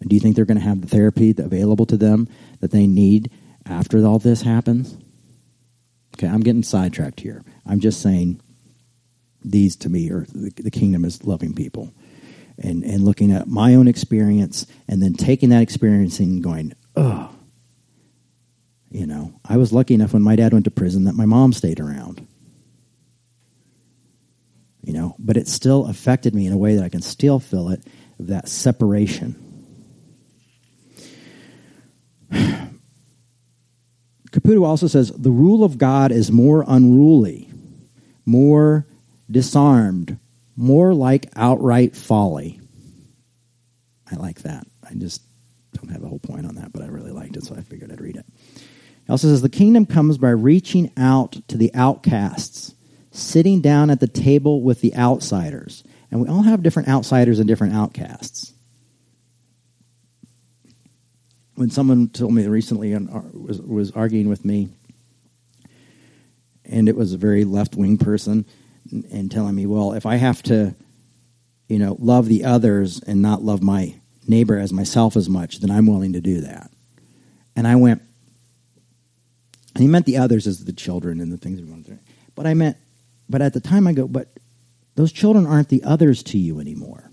And 0.00 0.10
do 0.10 0.14
you 0.16 0.20
think 0.20 0.36
they're 0.36 0.44
going 0.44 0.58
to 0.58 0.64
have 0.64 0.82
the 0.82 0.86
therapy 0.88 1.34
available 1.36 1.86
to 1.86 1.96
them 1.96 2.28
that 2.60 2.70
they 2.70 2.86
need 2.86 3.30
after 3.64 4.04
all 4.04 4.18
this 4.18 4.42
happens? 4.42 4.96
Okay, 6.16 6.28
I'm 6.28 6.40
getting 6.40 6.62
sidetracked 6.62 7.20
here. 7.20 7.44
I'm 7.66 7.78
just 7.78 8.00
saying 8.00 8.40
these 9.44 9.76
to 9.76 9.90
me 9.90 10.10
are 10.10 10.24
the, 10.32 10.50
the 10.56 10.70
kingdom 10.70 11.04
is 11.04 11.22
loving 11.24 11.54
people. 11.54 11.92
And, 12.58 12.82
and 12.84 13.04
looking 13.04 13.32
at 13.32 13.48
my 13.48 13.74
own 13.74 13.86
experience 13.86 14.66
and 14.88 15.02
then 15.02 15.12
taking 15.12 15.50
that 15.50 15.60
experience 15.60 16.18
and 16.20 16.42
going, 16.42 16.72
oh, 16.96 17.30
you 18.90 19.06
know, 19.06 19.38
I 19.44 19.58
was 19.58 19.74
lucky 19.74 19.92
enough 19.92 20.14
when 20.14 20.22
my 20.22 20.36
dad 20.36 20.54
went 20.54 20.64
to 20.64 20.70
prison 20.70 21.04
that 21.04 21.14
my 21.14 21.26
mom 21.26 21.52
stayed 21.52 21.80
around. 21.80 22.26
You 24.82 24.94
know, 24.94 25.16
but 25.18 25.36
it 25.36 25.48
still 25.48 25.86
affected 25.86 26.34
me 26.34 26.46
in 26.46 26.54
a 26.54 26.56
way 26.56 26.76
that 26.76 26.84
I 26.84 26.88
can 26.88 27.02
still 27.02 27.40
feel 27.40 27.68
it 27.68 27.84
that 28.18 28.48
separation. 28.48 29.36
Caputo 34.36 34.66
also 34.66 34.86
says 34.86 35.10
the 35.12 35.30
rule 35.30 35.64
of 35.64 35.78
God 35.78 36.12
is 36.12 36.30
more 36.30 36.62
unruly, 36.68 37.48
more 38.26 38.86
disarmed, 39.30 40.18
more 40.56 40.92
like 40.92 41.30
outright 41.34 41.96
folly. 41.96 42.60
I 44.12 44.16
like 44.16 44.42
that. 44.42 44.66
I 44.86 44.92
just 44.92 45.22
don't 45.72 45.90
have 45.90 46.04
a 46.04 46.08
whole 46.08 46.18
point 46.18 46.44
on 46.44 46.56
that, 46.56 46.70
but 46.70 46.82
I 46.82 46.88
really 46.88 47.12
liked 47.12 47.38
it, 47.38 47.44
so 47.44 47.54
I 47.54 47.62
figured 47.62 47.90
I'd 47.90 48.00
read 48.00 48.16
it. 48.16 48.26
He 49.06 49.10
also 49.10 49.28
says 49.28 49.40
the 49.40 49.48
kingdom 49.48 49.86
comes 49.86 50.18
by 50.18 50.30
reaching 50.30 50.92
out 50.98 51.38
to 51.48 51.56
the 51.56 51.72
outcasts, 51.72 52.74
sitting 53.12 53.62
down 53.62 53.88
at 53.88 54.00
the 54.00 54.06
table 54.06 54.60
with 54.60 54.82
the 54.82 54.94
outsiders. 54.96 55.82
And 56.10 56.20
we 56.20 56.28
all 56.28 56.42
have 56.42 56.62
different 56.62 56.90
outsiders 56.90 57.38
and 57.38 57.48
different 57.48 57.74
outcasts. 57.74 58.52
When 61.56 61.70
someone 61.70 62.08
told 62.08 62.32
me 62.32 62.46
recently 62.46 62.92
and 62.92 63.10
uh, 63.10 63.22
was, 63.32 63.60
was 63.60 63.90
arguing 63.92 64.28
with 64.28 64.44
me, 64.44 64.68
and 66.64 66.88
it 66.88 66.96
was 66.96 67.12
a 67.12 67.18
very 67.18 67.44
left 67.44 67.74
wing 67.74 67.98
person, 67.98 68.44
and 69.10 69.30
telling 69.30 69.54
me, 69.54 69.66
well, 69.66 69.92
if 69.94 70.06
I 70.06 70.16
have 70.16 70.42
to, 70.44 70.74
you 71.68 71.78
know, 71.78 71.96
love 71.98 72.28
the 72.28 72.44
others 72.44 73.00
and 73.00 73.20
not 73.20 73.42
love 73.42 73.62
my 73.62 73.94
neighbor 74.28 74.58
as 74.58 74.72
myself 74.72 75.16
as 75.16 75.28
much, 75.28 75.60
then 75.60 75.70
I'm 75.70 75.86
willing 75.86 76.12
to 76.12 76.20
do 76.20 76.42
that. 76.42 76.70
And 77.56 77.66
I 77.66 77.76
went, 77.76 78.02
and 79.74 79.82
he 79.82 79.88
meant 79.88 80.06
the 80.06 80.18
others 80.18 80.46
as 80.46 80.64
the 80.64 80.72
children 80.72 81.20
and 81.20 81.32
the 81.32 81.36
things 81.36 81.60
we 81.60 81.70
went 81.70 81.86
through. 81.86 81.98
But 82.34 82.46
I 82.46 82.54
meant, 82.54 82.76
but 83.28 83.42
at 83.42 83.54
the 83.54 83.60
time 83.60 83.86
I 83.86 83.92
go, 83.92 84.06
but 84.06 84.28
those 84.94 85.12
children 85.12 85.46
aren't 85.46 85.68
the 85.68 85.84
others 85.84 86.22
to 86.24 86.38
you 86.38 86.60
anymore. 86.60 87.10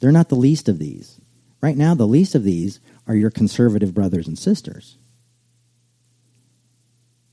They're 0.00 0.12
not 0.12 0.28
the 0.28 0.34
least 0.34 0.68
of 0.68 0.78
these. 0.78 1.20
Right 1.60 1.76
now, 1.76 1.94
the 1.94 2.06
least 2.06 2.34
of 2.34 2.44
these 2.44 2.80
are 3.06 3.14
your 3.14 3.30
conservative 3.30 3.94
brothers 3.94 4.26
and 4.26 4.38
sisters. 4.38 4.98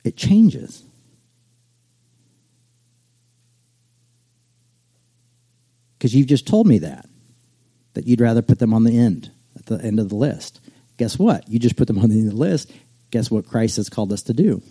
It 0.04 0.18
changes. 0.18 0.84
Because 5.98 6.14
you've 6.14 6.28
just 6.28 6.46
told 6.46 6.68
me 6.68 6.80
that, 6.80 7.08
that 7.94 8.08
you'd 8.08 8.22
rather 8.22 8.42
put 8.42 8.60
them 8.60 8.74
on 8.74 8.84
the 8.84 8.98
end, 8.98 9.32
at 9.56 9.66
the 9.66 9.82
end 9.82 10.00
of 10.00 10.10
the 10.10 10.16
list. 10.16 10.60
Guess 10.98 11.18
what? 11.18 11.48
You 11.50 11.60
just 11.60 11.78
put 11.78 11.88
them 11.88 12.00
on 12.00 12.10
the 12.10 12.20
end 12.20 12.28
of 12.28 12.34
the 12.34 12.40
list 12.40 12.72
guess 13.14 13.30
what 13.30 13.48
Christ 13.48 13.78
has 13.78 13.90
called 13.90 14.12
us 14.12 14.24
to 14.24 14.34
do? 14.34 14.64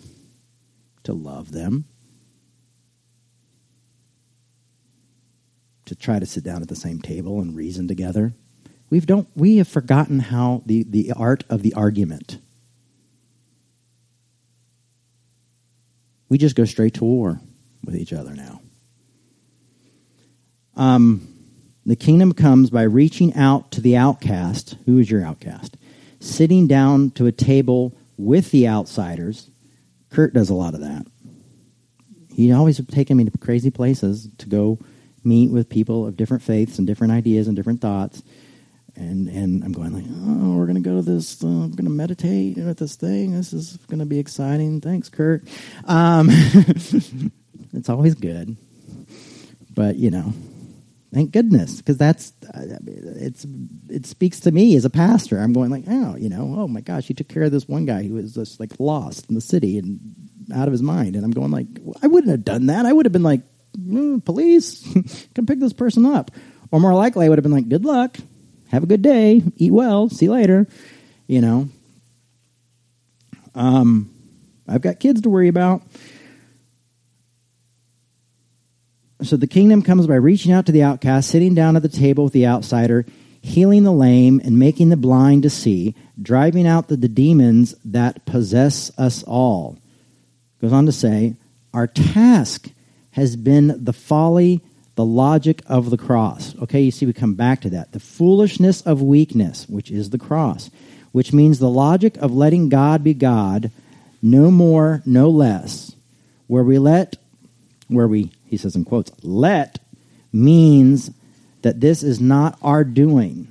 To 1.03 1.13
love 1.13 1.53
them. 1.53 1.85
To 5.85 5.95
try 5.95 6.19
to 6.19 6.25
sit 6.25 6.43
down 6.43 6.61
at 6.61 6.67
the 6.67 6.75
same 6.75 7.01
table 7.01 7.39
and 7.39 7.55
reason 7.55 7.87
together. 7.87 8.33
We've 8.89 9.05
don't 9.05 9.27
we 9.35 9.57
have 9.57 9.67
forgotten 9.67 10.19
how 10.19 10.61
the, 10.65 10.83
the 10.83 11.13
art 11.13 11.43
of 11.49 11.63
the 11.63 11.73
argument. 11.73 12.39
We 16.29 16.37
just 16.37 16.55
go 16.55 16.65
straight 16.65 16.95
to 16.95 17.03
war 17.03 17.39
with 17.83 17.95
each 17.95 18.13
other 18.13 18.33
now. 18.33 18.61
Um, 20.75 21.27
the 21.85 21.95
kingdom 21.95 22.33
comes 22.33 22.69
by 22.69 22.83
reaching 22.83 23.33
out 23.35 23.71
to 23.71 23.81
the 23.81 23.97
outcast. 23.97 24.77
Who 24.85 24.99
is 24.99 25.11
your 25.11 25.23
outcast? 25.23 25.77
Sitting 26.19 26.67
down 26.67 27.11
to 27.11 27.27
a 27.27 27.31
table 27.31 27.95
with 28.17 28.51
the 28.51 28.67
outsiders. 28.67 29.49
Kurt 30.09 30.33
does 30.33 30.49
a 30.49 30.53
lot 30.53 30.73
of 30.73 30.79
that. 30.79 31.05
He 32.33 32.51
always 32.51 32.83
taken 32.87 33.17
me 33.17 33.25
to 33.25 33.37
crazy 33.37 33.69
places 33.69 34.29
to 34.39 34.49
go 34.49 34.79
meet 35.23 35.51
with 35.51 35.69
people 35.69 36.07
of 36.07 36.17
different 36.17 36.43
faiths 36.43 36.77
and 36.77 36.87
different 36.87 37.13
ideas 37.13 37.47
and 37.47 37.55
different 37.55 37.81
thoughts. 37.81 38.23
And 38.95 39.27
and 39.27 39.63
I'm 39.63 39.71
going 39.71 39.91
like, 39.91 40.05
oh, 40.07 40.55
we're 40.55 40.67
gonna 40.67 40.79
go 40.79 40.97
to 40.97 41.01
this. 41.01 41.43
Uh, 41.43 41.47
I'm 41.47 41.71
gonna 41.71 41.89
meditate 41.89 42.59
at 42.59 42.77
this 42.77 42.95
thing. 42.95 43.33
This 43.33 43.51
is 43.51 43.77
gonna 43.87 44.05
be 44.05 44.19
exciting. 44.19 44.81
Thanks, 44.81 45.09
Kurt. 45.09 45.43
Um, 45.85 46.27
it's 47.73 47.89
always 47.89 48.13
good, 48.13 48.55
but 49.73 49.95
you 49.95 50.11
know, 50.11 50.33
thank 51.11 51.31
goodness 51.31 51.77
because 51.77 51.97
that's 51.97 52.33
uh, 52.53 52.77
it's 52.85 53.47
it 53.89 54.05
speaks 54.05 54.41
to 54.41 54.51
me 54.51 54.75
as 54.75 54.85
a 54.85 54.91
pastor. 54.91 55.39
I'm 55.39 55.53
going 55.53 55.71
like, 55.71 55.85
oh, 55.87 56.15
you 56.15 56.29
know, 56.29 56.55
oh 56.57 56.67
my 56.67 56.81
gosh, 56.81 57.07
he 57.07 57.15
took 57.15 57.29
care 57.29 57.43
of 57.43 57.51
this 57.51 57.67
one 57.67 57.85
guy 57.85 58.03
who 58.03 58.15
was 58.15 58.35
just 58.35 58.59
like 58.59 58.79
lost 58.79 59.27
in 59.27 59.35
the 59.35 59.41
city 59.41 59.79
and 59.79 59.99
out 60.53 60.67
of 60.67 60.71
his 60.71 60.83
mind, 60.83 61.15
and 61.15 61.23
I'm 61.23 61.31
going 61.31 61.51
like, 61.51 61.67
I 62.01 62.07
wouldn't 62.07 62.31
have 62.31 62.45
done 62.45 62.67
that. 62.67 62.85
I 62.85 62.93
would 62.93 63.05
have 63.05 63.13
been 63.13 63.23
like, 63.23 63.41
mm, 63.77 64.23
police, 64.23 64.83
come 65.35 65.45
pick 65.45 65.59
this 65.59 65.73
person 65.73 66.05
up, 66.05 66.31
or 66.71 66.79
more 66.79 66.93
likely, 66.93 67.25
I 67.25 67.29
would 67.29 67.37
have 67.37 67.43
been 67.43 67.51
like, 67.51 67.69
good 67.69 67.85
luck, 67.85 68.17
have 68.73 68.81
a 68.81 68.87
good 68.87 69.03
day, 69.03 69.43
eat 69.55 69.71
well, 69.71 70.09
see 70.09 70.25
you 70.25 70.31
later, 70.31 70.67
you 71.27 71.41
know. 71.41 71.69
Um, 73.53 74.09
I've 74.67 74.81
got 74.81 74.99
kids 74.99 75.21
to 75.21 75.29
worry 75.29 75.47
about. 75.47 75.83
So 79.21 79.37
the 79.37 79.45
kingdom 79.45 79.83
comes 79.83 80.07
by 80.07 80.15
reaching 80.15 80.51
out 80.51 80.65
to 80.65 80.71
the 80.71 80.81
outcast, 80.81 81.29
sitting 81.29 81.53
down 81.53 81.75
at 81.75 81.83
the 81.83 81.87
table 81.87 82.23
with 82.23 82.33
the 82.33 82.47
outsider, 82.47 83.05
healing 83.43 83.83
the 83.83 83.91
lame 83.91 84.41
and 84.43 84.57
making 84.57 84.89
the 84.89 84.97
blind 84.97 85.43
to 85.43 85.51
see, 85.51 85.93
driving 86.19 86.65
out 86.65 86.87
the, 86.87 86.97
the 86.97 87.07
demons 87.07 87.75
that 87.85 88.25
possess 88.25 88.91
us 88.97 89.21
all. 89.21 89.77
Goes 90.59 90.73
on 90.73 90.87
to 90.87 90.91
say, 90.91 91.35
our 91.75 91.85
task 91.85 92.71
has 93.11 93.35
been 93.35 93.85
the 93.85 93.93
folly, 93.93 94.61
the 94.95 95.05
logic 95.05 95.61
of 95.67 95.89
the 95.89 95.97
cross. 95.97 96.55
Okay, 96.61 96.81
you 96.81 96.91
see, 96.91 97.05
we 97.05 97.13
come 97.13 97.33
back 97.33 97.61
to 97.61 97.69
that. 97.71 97.91
The 97.91 97.99
foolishness 97.99 98.81
of 98.81 99.01
weakness, 99.01 99.67
which 99.67 99.89
is 99.89 100.11
the 100.11 100.17
cross, 100.17 100.69
which 101.11 101.33
means 101.33 101.59
the 101.59 101.69
logic 101.69 102.17
of 102.17 102.33
letting 102.33 102.69
God 102.69 103.03
be 103.03 103.13
God, 103.13 103.71
no 104.21 104.51
more, 104.51 105.01
no 105.05 105.29
less, 105.29 105.95
where 106.47 106.63
we 106.63 106.77
let, 106.79 107.17
where 107.87 108.07
we 108.07 108.31
he 108.53 108.57
says 108.57 108.75
in 108.75 108.85
quotes, 108.85 109.11
let 109.23 109.79
means 110.31 111.09
that 111.63 111.81
this 111.81 112.03
is 112.03 112.21
not 112.21 112.55
our 112.61 112.83
doing. 112.83 113.47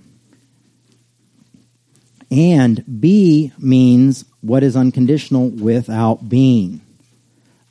And 2.30 3.00
be 3.00 3.52
means 3.58 4.24
what 4.42 4.62
is 4.62 4.76
unconditional 4.76 5.48
without 5.48 6.28
being. 6.28 6.82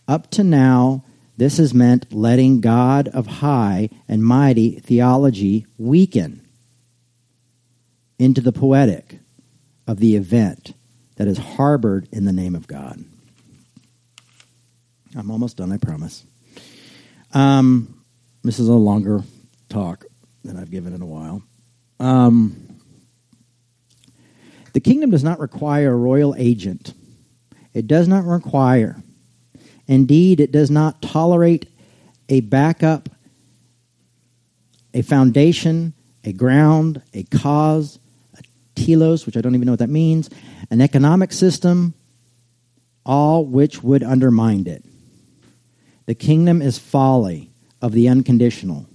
Up 0.09 0.30
to 0.32 0.43
now, 0.43 1.05
this 1.38 1.57
has 1.57 1.73
meant 1.73 2.11
letting 2.13 2.61
God 2.61 3.07
of 3.07 3.25
high 3.27 3.89
and 4.07 4.23
mighty 4.23 4.79
theology 4.79 5.65
weaken 5.77 6.47
into 8.19 8.41
the 8.41 8.51
poetic 8.51 9.19
of 9.88 9.99
the 9.99 10.15
event 10.15 10.73
that 11.15 11.27
is 11.27 11.38
harbored 11.38 12.07
in 12.11 12.25
the 12.25 12.32
name 12.32 12.55
of 12.55 12.67
God. 12.67 13.03
I'm 15.15 15.32
almost 15.32 15.57
done, 15.57 15.71
I 15.71 15.77
promise. 15.77 16.23
Um, 17.34 18.03
this 18.43 18.59
is 18.59 18.67
a 18.67 18.73
longer 18.73 19.23
talk 19.69 20.05
than 20.43 20.57
I've 20.57 20.71
given 20.71 20.93
in 20.93 21.01
a 21.01 21.05
while. 21.05 21.43
Um, 21.99 22.79
the 24.73 24.79
kingdom 24.79 25.11
does 25.11 25.23
not 25.23 25.39
require 25.39 25.93
a 25.93 25.97
royal 25.97 26.36
agent. 26.38 26.93
It 27.73 27.88
does 27.88 28.07
not 28.07 28.25
require. 28.25 29.01
Indeed, 29.91 30.39
it 30.39 30.53
does 30.53 30.71
not 30.71 31.01
tolerate 31.01 31.67
a 32.29 32.39
backup, 32.39 33.09
a 34.93 35.01
foundation, 35.01 35.93
a 36.23 36.31
ground, 36.31 37.01
a 37.13 37.23
cause, 37.23 37.99
a 38.37 38.41
telos, 38.73 39.25
which 39.25 39.35
I 39.35 39.41
don't 39.41 39.53
even 39.53 39.65
know 39.65 39.73
what 39.73 39.79
that 39.79 39.89
means, 39.89 40.29
an 40.69 40.79
economic 40.79 41.33
system, 41.33 41.93
all 43.05 43.43
which 43.43 43.83
would 43.83 44.01
undermine 44.01 44.65
it. 44.65 44.85
The 46.05 46.15
kingdom 46.15 46.61
is 46.61 46.77
folly 46.77 47.51
of 47.81 47.91
the 47.91 48.07
unconditional. 48.07 48.85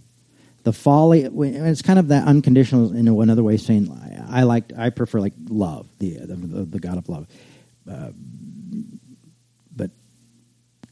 The 0.63 0.73
folly, 0.73 1.25
it's 1.25 1.83
kind 1.83 1.99
of 1.99 2.09
that 2.09 2.27
unconditional 2.27 2.97
in 2.97 3.07
another 3.07 3.43
way, 3.43 3.59
saying 3.59 3.91
I 4.31 4.45
like, 4.45 4.73
I 4.75 4.89
prefer 4.89 5.21
like 5.21 5.35
love, 5.51 5.89
the 5.99 6.21
the, 6.21 6.37
the 6.65 6.79
God 6.79 6.97
of 6.97 7.07
love. 7.11 7.27
Uh, 7.87 8.13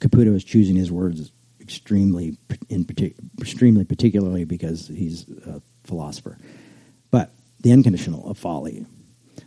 Caputo 0.04 0.34
is 0.34 0.44
choosing 0.44 0.76
his 0.76 0.92
words 0.92 1.32
extremely, 1.60 2.36
in 2.68 2.84
partic- 2.84 3.14
extremely 3.40 3.84
particularly 3.84 4.44
because 4.44 4.86
he's 4.86 5.26
a 5.46 5.62
philosopher. 5.84 6.36
But 7.10 7.32
the 7.60 7.72
unconditional 7.72 8.28
of 8.28 8.36
folly, 8.36 8.84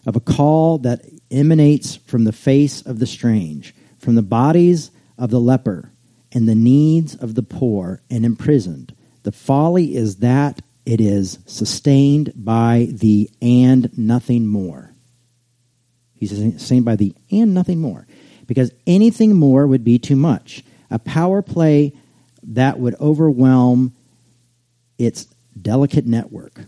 of 0.07 0.15
a 0.15 0.19
call 0.19 0.79
that 0.79 1.05
emanates 1.29 1.95
from 1.95 2.23
the 2.23 2.31
face 2.31 2.81
of 2.81 2.97
the 2.97 3.05
strange, 3.05 3.75
from 3.99 4.15
the 4.15 4.23
bodies 4.23 4.89
of 5.17 5.29
the 5.29 5.39
leper, 5.39 5.91
and 6.31 6.47
the 6.47 6.55
needs 6.55 7.15
of 7.15 7.35
the 7.35 7.43
poor 7.43 8.01
and 8.09 8.25
imprisoned. 8.25 8.95
The 9.21 9.31
folly 9.31 9.95
is 9.95 10.17
that 10.17 10.61
it 10.87 10.99
is 10.99 11.37
sustained 11.45 12.33
by 12.35 12.87
the 12.91 13.29
and 13.41 13.95
nothing 13.95 14.47
more. 14.47 14.95
He's 16.15 16.31
sustained 16.31 16.85
by 16.85 16.95
the 16.95 17.13
and 17.29 17.53
nothing 17.53 17.79
more. 17.79 18.07
Because 18.47 18.71
anything 18.87 19.35
more 19.35 19.67
would 19.67 19.83
be 19.83 19.99
too 19.99 20.15
much. 20.15 20.63
A 20.89 20.97
power 20.97 21.41
play 21.41 21.93
that 22.43 22.79
would 22.79 22.95
overwhelm 22.99 23.93
its 24.97 25.27
delicate 25.61 26.05
network. 26.05 26.61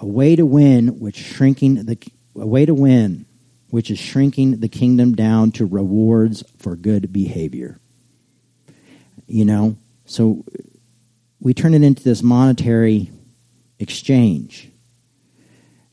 A 0.00 0.06
way 0.06 0.36
to 0.36 0.46
win 0.46 1.00
which 1.00 1.16
shrinking 1.16 1.74
the 1.86 1.98
a 2.36 2.46
way 2.46 2.66
to 2.66 2.74
win 2.74 3.26
which 3.68 3.90
is 3.90 3.98
shrinking 3.98 4.60
the 4.60 4.68
kingdom 4.68 5.14
down 5.14 5.50
to 5.50 5.66
rewards 5.66 6.44
for 6.58 6.76
good 6.76 7.12
behavior 7.12 7.80
you 9.26 9.44
know? 9.44 9.76
So 10.06 10.44
we 11.40 11.54
turn 11.54 11.74
it 11.74 11.82
into 11.82 12.02
this 12.02 12.22
monetary 12.22 13.10
exchange. 13.78 14.70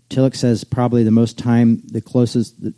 Tillich 0.09 0.35
says 0.35 0.63
probably 0.63 1.03
the 1.03 1.11
most 1.11 1.37
time, 1.37 1.81
the 1.85 2.01
closest 2.01 2.61
that 2.61 2.73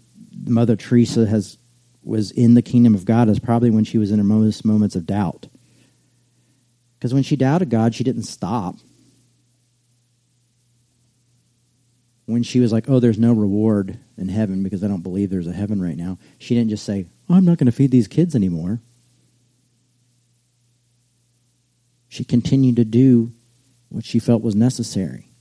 Mother 0.45 0.75
Teresa 0.75 1.25
has 1.25 1.57
was 2.03 2.31
in 2.31 2.53
the 2.53 2.61
kingdom 2.61 2.95
of 2.95 3.05
God 3.05 3.29
is 3.29 3.39
probably 3.39 3.69
when 3.69 3.83
she 3.83 3.97
was 3.97 4.11
in 4.11 4.17
her 4.17 4.23
most 4.23 4.65
moments 4.65 4.95
of 4.95 5.05
doubt. 5.05 5.47
Because 6.97 7.13
when 7.13 7.23
she 7.23 7.35
doubted 7.35 7.69
God, 7.69 7.95
she 7.95 8.03
didn't 8.03 8.23
stop. 8.23 8.75
When 12.25 12.43
she 12.43 12.59
was 12.59 12.71
like, 12.71 12.89
oh, 12.89 12.99
there's 12.99 13.19
no 13.19 13.33
reward 13.33 13.99
in 14.17 14.29
heaven 14.29 14.63
because 14.63 14.83
I 14.83 14.87
don't 14.87 15.01
believe 15.01 15.29
there's 15.29 15.47
a 15.47 15.53
heaven 15.53 15.81
right 15.81 15.97
now, 15.97 16.17
she 16.39 16.55
didn't 16.55 16.69
just 16.69 16.85
say, 16.85 17.07
oh, 17.29 17.35
I'm 17.35 17.45
not 17.45 17.57
going 17.57 17.65
to 17.65 17.71
feed 17.71 17.91
these 17.91 18.07
kids 18.07 18.35
anymore. 18.35 18.81
she 22.13 22.23
continued 22.23 22.75
to 22.75 22.85
do 22.85 23.33
what 23.89 24.05
she 24.05 24.19
felt 24.19 24.43
was 24.43 24.53
necessary 24.53 25.31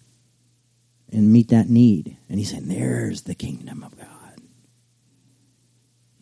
and 1.13 1.31
meet 1.31 1.49
that 1.49 1.69
need. 1.69 2.17
And 2.31 2.39
he 2.39 2.47
said, 2.47 2.65
There's 2.65 3.23
the 3.23 3.35
kingdom 3.35 3.85
of 3.85 3.95
God. 3.95 4.12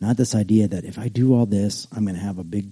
Not 0.00 0.16
this 0.16 0.34
idea 0.34 0.68
that 0.68 0.84
if 0.84 0.98
I 0.98 1.08
do 1.08 1.34
all 1.34 1.46
this, 1.46 1.86
I'm 1.92 2.04
going 2.04 2.16
to 2.16 2.22
have 2.22 2.38
a 2.38 2.44
big 2.44 2.70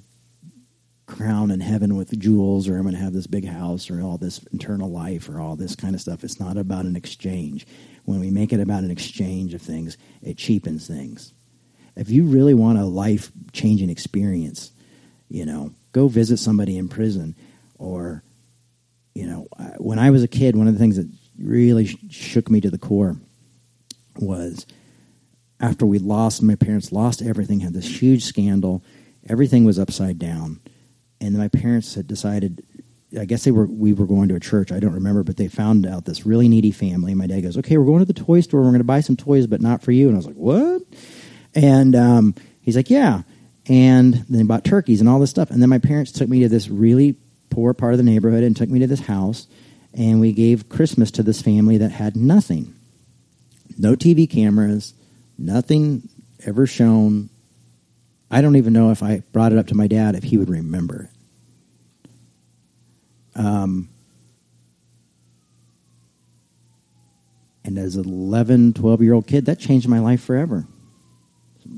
crown 1.07 1.51
in 1.51 1.61
heaven 1.61 1.97
with 1.97 2.18
jewels, 2.18 2.68
or 2.68 2.76
I'm 2.76 2.83
going 2.83 2.95
to 2.95 3.01
have 3.01 3.12
this 3.12 3.26
big 3.26 3.47
house, 3.47 3.91
or 3.91 4.01
all 4.01 4.18
this 4.18 4.41
eternal 4.53 4.91
life, 4.91 5.29
or 5.29 5.41
all 5.41 5.57
this 5.57 5.74
kind 5.74 5.95
of 5.95 6.01
stuff. 6.01 6.24
It's 6.24 6.41
not 6.41 6.57
about 6.57 6.85
an 6.85 6.97
exchange. 6.97 7.66
When 8.05 8.20
we 8.20 8.31
make 8.31 8.53
it 8.53 8.61
about 8.61 8.85
an 8.85 8.91
exchange 8.91 9.55
of 9.55 9.62
things, 9.62 9.97
it 10.22 10.39
cheapens 10.39 10.87
things. 10.87 11.33
If 11.97 12.11
you 12.11 12.24
really 12.24 12.55
want 12.55 12.79
a 12.79 12.85
life 12.85 13.31
changing 13.53 13.91
experience, 13.91 14.72
you 15.29 15.45
know, 15.45 15.74
go 15.93 16.09
visit 16.09 16.39
somebody 16.39 16.79
in 16.79 16.89
prison 16.89 17.35
or 17.79 18.22
you 19.14 19.26
know 19.26 19.49
when 19.79 19.99
i 19.99 20.11
was 20.11 20.22
a 20.22 20.29
kid 20.29 20.57
one 20.57 20.68
of 20.68 20.74
the 20.74 20.79
things 20.79 20.97
that 20.97 21.09
really 21.39 21.87
shook 22.11 22.51
me 22.51 22.61
to 22.61 22.70
the 22.70 22.79
core 22.79 23.16
was 24.16 24.66
after 25.61 25.87
we 25.87 25.99
lost 25.99 26.43
my 26.43 26.55
parents 26.55 26.93
lost 26.93 27.23
everything 27.23 27.61
had 27.61 27.75
this 27.75 28.01
huge 28.01 28.25
scandal. 28.25 28.83
Everything 29.29 29.65
was 29.65 29.79
upside 29.79 30.19
down. 30.19 30.61
And 31.21 31.37
my 31.37 31.49
parents 31.49 31.95
had 31.95 32.07
decided 32.07 32.65
i 33.19 33.25
guess 33.25 33.45
they 33.45 33.51
were 33.51 33.67
we 33.67 33.95
were 33.95 34.05
going 34.05 34.29
to 34.29 34.35
a 34.35 34.41
church 34.41 34.71
i 34.71 34.79
don't 34.79 34.93
remember 34.93 35.23
but 35.23 35.39
they 35.39 35.49
found 35.49 35.87
out 35.87 36.05
this 36.05 36.27
really 36.27 36.49
needy 36.49 36.71
family. 36.71 37.15
My 37.15 37.27
dad 37.27 37.41
goes 37.41 37.57
okay 37.59 37.77
we're 37.77 37.87
going 37.87 38.05
to 38.05 38.13
the 38.13 38.13
toy 38.13 38.41
store. 38.41 38.61
We're 38.61 38.69
going 38.69 38.79
to 38.79 38.85
buy 38.85 39.01
some 39.01 39.17
toys 39.17 39.47
but 39.47 39.61
not 39.61 39.83
for 39.83 39.93
you. 39.93 40.09
And 40.09 40.17
i 40.17 40.19
was 40.19 40.27
like 40.27 40.37
what? 40.37 40.83
And 41.55 41.97
um, 41.97 42.35
he's 42.61 42.77
like 42.77 42.91
yeah. 42.91 43.23
And 43.67 44.15
then 44.15 44.39
they 44.39 44.43
bought 44.45 44.65
turkeys 44.65 45.01
and 45.01 45.09
all 45.09 45.21
this 45.21 45.31
stuff. 45.31 45.51
And 45.51 45.61
then 45.61 45.69
my 45.69 45.79
parents 45.79 46.11
took 46.11 46.29
me 46.29 46.41
to 46.41 46.49
this 46.49 46.69
really 46.69 47.17
poor 47.51 47.75
part 47.75 47.93
of 47.93 47.99
the 47.99 48.05
neighborhood 48.05 48.43
and 48.43 48.57
took 48.57 48.71
me 48.71 48.79
to 48.79 48.87
this 48.87 49.01
house. 49.01 49.47
And 49.93 50.21
we 50.21 50.33
gave 50.33 50.69
Christmas 50.69 51.11
to 51.13 51.23
this 51.23 51.43
family 51.43 51.77
that 51.79 51.91
had 51.91 52.17
nothing. 52.17 52.75
No 53.79 53.95
TV 53.95 54.29
cameras, 54.29 54.95
nothing 55.39 56.09
ever 56.45 56.66
shown. 56.66 57.30
I 58.30 58.43
don't 58.43 58.57
even 58.57 58.72
know 58.72 58.91
if 58.91 59.03
I 59.03 59.22
brought 59.32 59.53
it 59.53 59.59
up 59.59 59.68
to 59.68 59.74
my 59.74 59.86
dad 59.86 60.14
if 60.14 60.24
he 60.24 60.36
would 60.36 60.51
remember 60.51 61.05
it. 61.05 61.11
Um, 63.41 63.89
and 67.64 67.78
as 67.78 67.97
an 67.97 68.09
11, 68.09 68.74
12 68.74 69.03
year 69.03 69.14
old 69.14 69.26
kid, 69.26 69.47
that 69.47 69.61
changed 69.61 69.89
my 69.89 70.01
life 70.01 70.22
forever. 70.22 70.66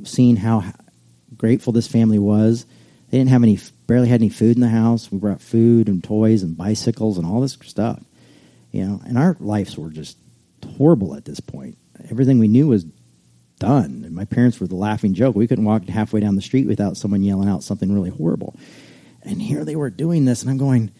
Seeing 0.05 0.37
how 0.37 0.65
grateful 1.37 1.73
this 1.73 1.87
family 1.87 2.19
was. 2.19 2.65
They 3.11 3.19
didn't 3.19 3.31
have 3.31 3.43
any, 3.43 3.59
barely 3.87 4.09
had 4.09 4.21
any 4.21 4.29
food 4.29 4.57
in 4.57 4.61
the 4.61 4.69
house. 4.69 5.11
We 5.11 5.19
brought 5.19 5.41
food 5.41 5.89
and 5.89 6.03
toys 6.03 6.43
and 6.43 6.57
bicycles 6.57 7.19
and 7.19 7.27
all 7.27 7.41
this 7.41 7.59
stuff. 7.65 8.03
You 8.71 8.85
know, 8.85 9.01
and 9.05 9.19
our 9.19 9.37
lives 9.41 9.77
were 9.77 9.91
just 9.91 10.17
horrible 10.77 11.17
at 11.17 11.25
this 11.25 11.41
point. 11.41 11.77
Everything 12.09 12.39
we 12.39 12.49
knew 12.49 12.69
was 12.69 12.85
done. 13.61 14.03
And 14.05 14.15
my 14.15 14.25
parents 14.25 14.59
were 14.59 14.67
the 14.67 14.75
laughing 14.75 15.15
joke. 15.15 15.37
We 15.37 15.47
couldn't 15.47 15.65
walk 15.65 15.85
halfway 15.85 16.19
down 16.19 16.35
the 16.35 16.43
street 16.43 16.67
without 16.67 16.97
someone 16.97 17.23
yelling 17.23 17.49
out 17.49 17.63
something 17.63 17.95
really 17.95 18.11
horrible. 18.11 18.57
And 19.23 19.41
here 19.41 19.65
they 19.65 19.77
were 19.77 19.91
doing 19.91 20.25
this, 20.25 20.43
and 20.43 20.51
I'm 20.51 20.59
going, 20.59 20.91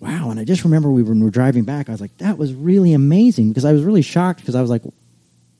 wow. 0.00 0.30
And 0.30 0.40
I 0.40 0.44
just 0.44 0.64
remember 0.64 0.90
we 0.90 1.04
were, 1.04 1.14
we 1.14 1.22
were 1.22 1.30
driving 1.30 1.62
back. 1.62 1.88
I 1.88 1.92
was 1.92 2.00
like, 2.00 2.16
that 2.18 2.38
was 2.38 2.52
really 2.52 2.92
amazing 2.92 3.50
because 3.50 3.64
I 3.64 3.72
was 3.72 3.82
really 3.82 4.02
shocked 4.02 4.40
because 4.40 4.56
I 4.56 4.60
was 4.60 4.70
like, 4.70 4.82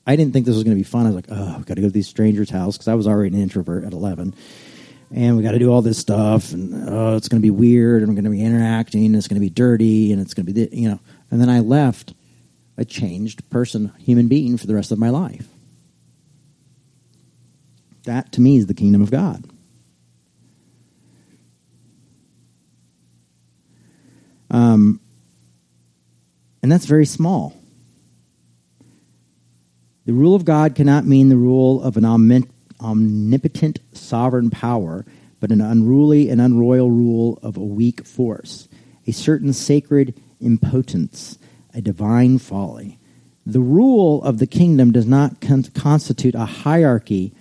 I 0.05 0.15
didn't 0.15 0.33
think 0.33 0.45
this 0.45 0.55
was 0.55 0.63
going 0.63 0.75
to 0.75 0.79
be 0.79 0.83
fun. 0.83 1.05
I 1.05 1.09
was 1.09 1.15
like, 1.15 1.27
oh, 1.29 1.55
I've 1.55 1.65
got 1.65 1.75
to 1.75 1.81
go 1.81 1.87
to 1.87 1.93
these 1.93 2.07
strangers' 2.07 2.49
house 2.49 2.75
because 2.75 2.87
I 2.87 2.95
was 2.95 3.07
already 3.07 3.35
an 3.35 3.41
introvert 3.41 3.83
at 3.83 3.93
11. 3.93 4.33
And 5.13 5.37
we 5.37 5.43
got 5.43 5.51
to 5.51 5.59
do 5.59 5.71
all 5.71 5.81
this 5.81 5.97
stuff, 5.97 6.51
and 6.51 6.87
oh, 6.87 7.15
it's 7.15 7.27
going 7.27 7.41
to 7.41 7.45
be 7.45 7.49
weird, 7.49 8.01
and 8.01 8.09
we're 8.09 8.15
going 8.15 8.25
to 8.25 8.31
be 8.31 8.43
interacting, 8.43 9.07
and 9.07 9.15
it's 9.15 9.27
going 9.27 9.41
to 9.41 9.45
be 9.45 9.49
dirty, 9.49 10.11
and 10.11 10.21
it's 10.21 10.35
going 10.35 10.45
to 10.45 10.53
be, 10.53 10.69
you 10.71 10.89
know. 10.89 10.99
And 11.31 11.41
then 11.41 11.49
I 11.49 11.61
left 11.61 12.13
a 12.77 12.85
changed 12.85 13.47
person, 13.49 13.91
human 13.97 14.27
being 14.27 14.57
for 14.57 14.67
the 14.67 14.75
rest 14.75 14.91
of 14.91 14.99
my 14.99 15.09
life. 15.09 15.47
That 18.09 18.31
to 18.31 18.41
me 18.41 18.57
is 18.57 18.65
the 18.65 18.73
kingdom 18.73 19.03
of 19.03 19.11
God. 19.11 19.45
Um, 24.49 24.99
and 26.63 26.71
that's 26.71 26.87
very 26.87 27.05
small. 27.05 27.55
The 30.07 30.13
rule 30.13 30.33
of 30.33 30.43
God 30.43 30.73
cannot 30.73 31.05
mean 31.05 31.29
the 31.29 31.37
rule 31.37 31.83
of 31.83 31.97
an 31.97 32.05
omnipotent 32.81 33.79
sovereign 33.93 34.49
power, 34.49 35.05
but 35.39 35.51
an 35.51 35.61
unruly 35.61 36.31
and 36.31 36.41
unroyal 36.41 36.89
rule 36.89 37.37
of 37.43 37.57
a 37.57 37.63
weak 37.63 38.07
force, 38.07 38.67
a 39.05 39.11
certain 39.11 39.53
sacred 39.53 40.19
impotence, 40.41 41.37
a 41.75 41.81
divine 41.81 42.39
folly. 42.39 42.97
The 43.45 43.59
rule 43.59 44.23
of 44.23 44.39
the 44.39 44.47
kingdom 44.47 44.93
does 44.93 45.05
not 45.05 45.41
con- 45.41 45.65
constitute 45.75 46.33
a 46.33 46.45
hierarchy, 46.45 47.35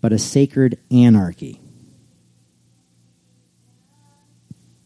but 0.00 0.12
a 0.12 0.18
sacred 0.18 0.78
anarchy. 0.90 1.60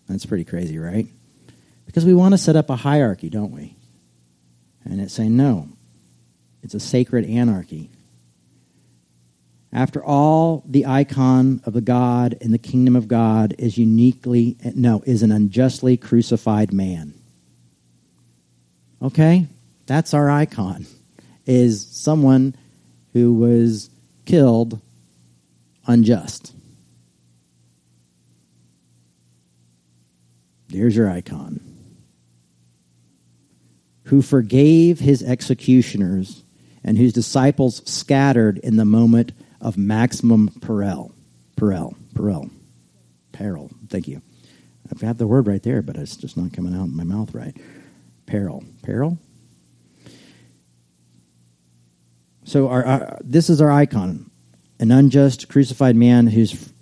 That's 0.08 0.26
pretty 0.26 0.44
crazy, 0.44 0.78
right? 0.78 1.06
Because 1.86 2.04
we 2.04 2.14
want 2.14 2.34
to 2.34 2.38
set 2.38 2.56
up 2.56 2.70
a 2.70 2.76
hierarchy, 2.76 3.30
don't 3.30 3.52
we? 3.52 3.76
And 4.84 5.00
it's 5.00 5.14
saying, 5.14 5.36
no, 5.36 5.68
it's 6.62 6.74
a 6.74 6.80
sacred 6.80 7.24
anarchy. 7.24 7.90
After 9.72 10.04
all, 10.04 10.62
the 10.66 10.86
icon 10.86 11.60
of 11.64 11.72
the 11.72 11.80
God 11.80 12.36
in 12.40 12.52
the 12.52 12.58
kingdom 12.58 12.94
of 12.94 13.08
God 13.08 13.54
is 13.58 13.76
uniquely, 13.76 14.56
no, 14.74 15.02
is 15.04 15.22
an 15.22 15.32
unjustly 15.32 15.96
crucified 15.96 16.72
man. 16.72 17.14
Okay? 19.02 19.48
That's 19.86 20.14
our 20.14 20.30
icon, 20.30 20.86
is 21.44 21.86
someone 21.90 22.54
who 23.12 23.34
was 23.34 23.90
killed 24.26 24.80
unjust. 25.86 26.54
There's 30.68 30.96
your 30.96 31.08
icon 31.08 31.60
who 34.04 34.22
forgave 34.22 35.00
his 35.00 35.22
executioners 35.22 36.42
and 36.82 36.98
whose 36.98 37.12
disciples 37.12 37.82
scattered 37.90 38.58
in 38.58 38.76
the 38.76 38.84
moment 38.84 39.32
of 39.60 39.78
maximum 39.78 40.48
peril. 40.60 41.14
Peril. 41.56 41.96
Peril. 42.14 42.50
Peril. 43.32 43.70
Thank 43.88 44.08
you. 44.08 44.20
I've 44.90 45.00
got 45.00 45.16
the 45.16 45.26
word 45.26 45.46
right 45.46 45.62
there, 45.62 45.80
but 45.80 45.96
it's 45.96 46.16
just 46.16 46.36
not 46.36 46.52
coming 46.52 46.74
out 46.74 46.84
in 46.84 46.96
my 46.96 47.04
mouth 47.04 47.34
right. 47.34 47.56
Peril. 48.26 48.64
Peril? 48.82 49.18
So 52.44 52.68
our, 52.68 52.84
our, 52.84 53.18
this 53.22 53.48
is 53.48 53.62
our 53.62 53.70
icon 53.70 54.30
an 54.78 54.90
unjust, 54.90 55.48
crucified 55.48 55.96
man 55.96 56.26
who's, 56.26 56.72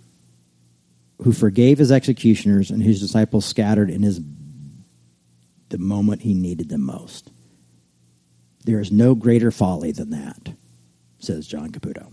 who 1.23 1.33
forgave 1.33 1.79
his 1.79 1.93
executioners 1.93 2.71
and 2.71 2.83
whose 2.83 3.01
disciples 3.01 3.45
scattered 3.45 3.91
in 3.91 4.03
his 4.03 4.21
the 5.73 5.79
moment 5.79 6.21
he 6.21 6.35
needed 6.35 6.69
them 6.69 6.83
most. 6.83 7.31
There 8.65 8.79
is 8.79 8.93
no 8.93 9.15
greater 9.15 9.51
folly 9.51 9.91
than 9.91 10.11
that, 10.11 10.55
says 11.19 11.47
John 11.47 11.71
Caputo. 11.71 12.13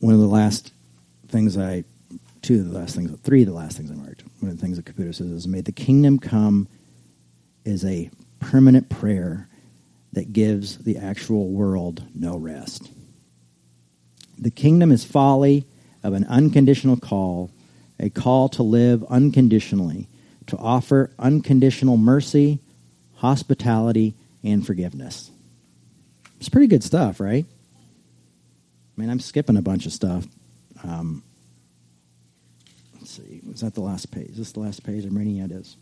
One 0.00 0.12
of 0.12 0.20
the 0.20 0.26
last 0.26 0.72
things 1.28 1.56
I, 1.56 1.84
two 2.44 2.60
of 2.60 2.70
the 2.70 2.78
last 2.78 2.94
things, 2.94 3.10
three 3.22 3.40
of 3.40 3.48
the 3.48 3.54
last 3.54 3.76
things 3.76 3.90
I 3.90 3.94
marked, 3.94 4.22
one 4.40 4.50
of 4.50 4.58
the 4.58 4.62
things 4.62 4.76
that 4.76 4.84
Caputo 4.84 5.14
says 5.14 5.28
is, 5.28 5.48
May 5.48 5.62
the 5.62 5.72
kingdom 5.72 6.18
come 6.18 6.68
is 7.64 7.84
a 7.84 8.10
permanent 8.38 8.90
prayer 8.90 9.48
that 10.12 10.32
gives 10.32 10.76
the 10.78 10.98
actual 10.98 11.48
world 11.48 12.04
no 12.14 12.36
rest. 12.36 12.90
The 14.38 14.50
kingdom 14.50 14.92
is 14.92 15.04
folly 15.04 15.66
of 16.02 16.12
an 16.12 16.24
unconditional 16.24 16.98
call, 16.98 17.50
a 17.98 18.10
call 18.10 18.50
to 18.50 18.62
live 18.62 19.02
unconditionally, 19.04 20.06
to 20.46 20.58
offer 20.58 21.10
unconditional 21.18 21.96
mercy, 21.96 22.60
hospitality, 23.14 24.14
and 24.42 24.66
forgiveness. 24.66 25.30
It's 26.38 26.50
pretty 26.50 26.66
good 26.66 26.84
stuff, 26.84 27.20
right? 27.20 27.46
I 27.46 29.00
mean, 29.00 29.08
I'm 29.08 29.20
skipping 29.20 29.56
a 29.56 29.62
bunch 29.62 29.86
of 29.86 29.92
stuff. 29.92 30.26
Um, 30.82 31.22
see. 33.14 33.40
Was 33.46 33.60
that 33.60 33.74
the 33.74 33.80
last 33.80 34.10
page? 34.10 34.30
Is 34.30 34.36
this 34.36 34.52
the 34.52 34.60
last 34.60 34.84
page 34.84 35.04
I'm 35.04 35.16
reading? 35.16 35.38
It 35.38 35.52
is. 35.52 35.76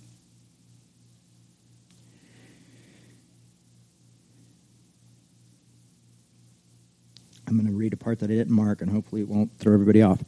I'm 7.47 7.59
going 7.59 7.66
to 7.66 7.76
read 7.76 7.93
a 7.93 7.97
part 7.97 8.20
that 8.20 8.30
I 8.30 8.35
didn't 8.35 8.55
mark, 8.55 8.80
and 8.80 8.91
hopefully 8.91 9.22
it 9.22 9.28
won't 9.28 9.59
throw 9.59 9.74
everybody 9.74 10.01
off. 10.01 10.22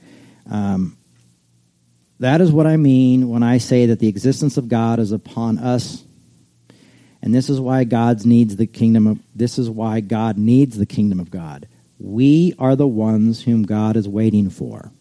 Um, 0.50 0.98
that 2.20 2.40
is 2.40 2.52
what 2.52 2.66
I 2.66 2.76
mean 2.76 3.28
when 3.28 3.42
I 3.42 3.58
say 3.58 3.86
that 3.86 3.98
the 3.98 4.08
existence 4.08 4.56
of 4.56 4.68
God 4.68 4.98
is 4.98 5.12
upon 5.12 5.58
us, 5.58 6.04
and 7.22 7.34
this 7.34 7.48
is 7.48 7.60
why 7.60 7.84
God 7.84 8.24
needs 8.26 8.56
the 8.56 8.66
kingdom 8.66 9.06
of. 9.06 9.18
This 9.34 9.58
is 9.58 9.70
why 9.70 10.00
God 10.00 10.36
needs 10.36 10.76
the 10.76 10.86
kingdom 10.86 11.18
of 11.18 11.30
God. 11.30 11.66
We 11.98 12.54
are 12.58 12.76
the 12.76 12.86
ones 12.86 13.42
whom 13.42 13.62
God 13.62 13.96
is 13.96 14.06
waiting 14.06 14.50
for. 14.50 14.92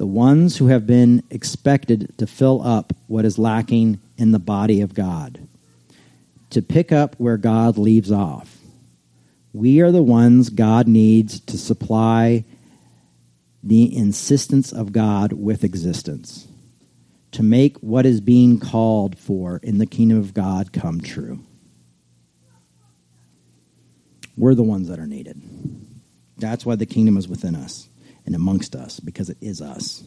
The 0.00 0.06
ones 0.06 0.56
who 0.56 0.68
have 0.68 0.86
been 0.86 1.22
expected 1.28 2.16
to 2.16 2.26
fill 2.26 2.62
up 2.62 2.94
what 3.06 3.26
is 3.26 3.38
lacking 3.38 4.00
in 4.16 4.32
the 4.32 4.38
body 4.38 4.80
of 4.80 4.94
God, 4.94 5.46
to 6.48 6.62
pick 6.62 6.90
up 6.90 7.16
where 7.18 7.36
God 7.36 7.76
leaves 7.76 8.10
off 8.10 8.56
we 9.52 9.82
are 9.82 9.92
the 9.92 10.02
ones 10.02 10.48
God 10.48 10.88
needs 10.88 11.38
to 11.40 11.58
supply 11.58 12.46
the 13.62 13.94
insistence 13.94 14.72
of 14.72 14.90
God 14.90 15.34
with 15.34 15.64
existence, 15.64 16.48
to 17.32 17.42
make 17.42 17.76
what 17.80 18.06
is 18.06 18.22
being 18.22 18.58
called 18.58 19.18
for 19.18 19.60
in 19.62 19.76
the 19.76 19.84
kingdom 19.84 20.16
of 20.16 20.32
God 20.32 20.72
come 20.72 21.02
true. 21.02 21.40
We're 24.34 24.54
the 24.54 24.62
ones 24.62 24.88
that 24.88 24.98
are 24.98 25.06
needed. 25.06 25.42
That's 26.38 26.64
why 26.64 26.76
the 26.76 26.86
kingdom 26.86 27.18
is 27.18 27.28
within 27.28 27.54
us 27.54 27.89
and 28.26 28.34
amongst 28.34 28.74
us, 28.74 29.00
because 29.00 29.30
it 29.30 29.38
is 29.40 29.60
us. 29.60 30.04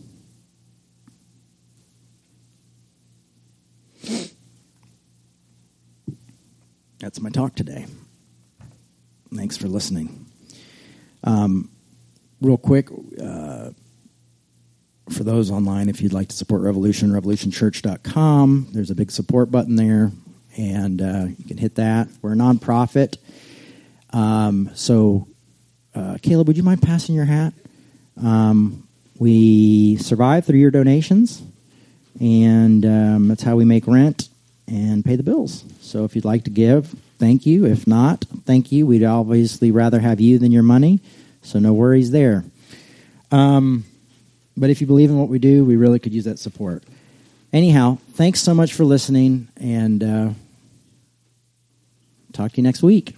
That's 7.00 7.20
my 7.20 7.30
talk 7.30 7.56
today. 7.56 7.86
Thanks 9.36 9.58
for 9.58 9.68
listening. 9.68 10.26
Um, 11.24 11.70
real 12.40 12.58
quick, 12.58 12.90
uh, 13.22 13.72
for 15.10 15.24
those 15.24 15.52
online, 15.52 15.90
if 15.90 16.02
you'd 16.02 16.14
like 16.14 16.30
to 16.30 16.36
support 16.36 16.62
Revolution, 16.62 17.10
revolutionchurch.com. 17.10 18.70
There's 18.72 18.90
a 18.90 18.96
big 18.96 19.12
support 19.12 19.52
button 19.52 19.76
there, 19.76 20.12
and 20.58 21.02
uh, 21.02 21.26
you 21.38 21.46
can 21.46 21.58
hit 21.58 21.76
that. 21.76 22.08
We're 22.22 22.34
a 22.34 22.38
nonprofit. 22.38 23.18
Um, 24.12 24.70
so, 24.74 25.28
uh, 25.94 26.18
Caleb, 26.22 26.48
would 26.48 26.58
you 26.58 26.64
mind 26.64 26.82
passing 26.82 27.16
your 27.16 27.26
hat? 27.26 27.54
Um, 28.22 28.88
we 29.18 29.98
survive 29.98 30.46
through 30.46 30.60
your 30.60 30.72
donations, 30.72 31.42
and 32.20 32.86
um, 32.86 33.28
that's 33.28 33.44
how 33.44 33.56
we 33.56 33.66
make 33.66 33.88
rent 33.88 34.30
and 34.68 35.04
pay 35.04 35.16
the 35.16 35.24
bills. 35.24 35.64
So, 35.82 36.04
if 36.04 36.16
you'd 36.16 36.26
like 36.26 36.44
to 36.46 36.50
give, 36.50 36.96
thank 37.20 37.46
you. 37.46 37.66
If 37.66 37.88
not, 37.88 38.26
thank 38.46 38.72
you. 38.72 38.86
We'd 38.86 39.04
obviously 39.04 39.72
rather 39.72 40.00
have 40.00 40.20
you 40.20 40.40
than 40.40 40.52
your 40.52 40.64
money, 40.64 41.00
so 41.42 41.60
no 41.60 41.74
worries 41.74 42.12
there. 42.12 42.44
Um, 43.32 43.86
but 44.56 44.70
if 44.70 44.82
you 44.82 44.88
believe 44.88 45.10
in 45.10 45.18
what 45.18 45.30
we 45.30 45.40
do, 45.40 45.66
we 45.66 45.76
really 45.76 46.00
could 46.00 46.14
use 46.14 46.26
that 46.26 46.40
support. 46.40 46.84
Anyhow, 47.52 47.98
thanks 48.14 48.42
so 48.42 48.54
much 48.54 48.74
for 48.74 48.84
listening, 48.84 49.48
and 49.58 50.04
uh, 50.04 50.30
talk 52.34 52.52
to 52.52 52.58
you 52.58 52.64
next 52.64 52.84
week. 52.84 53.16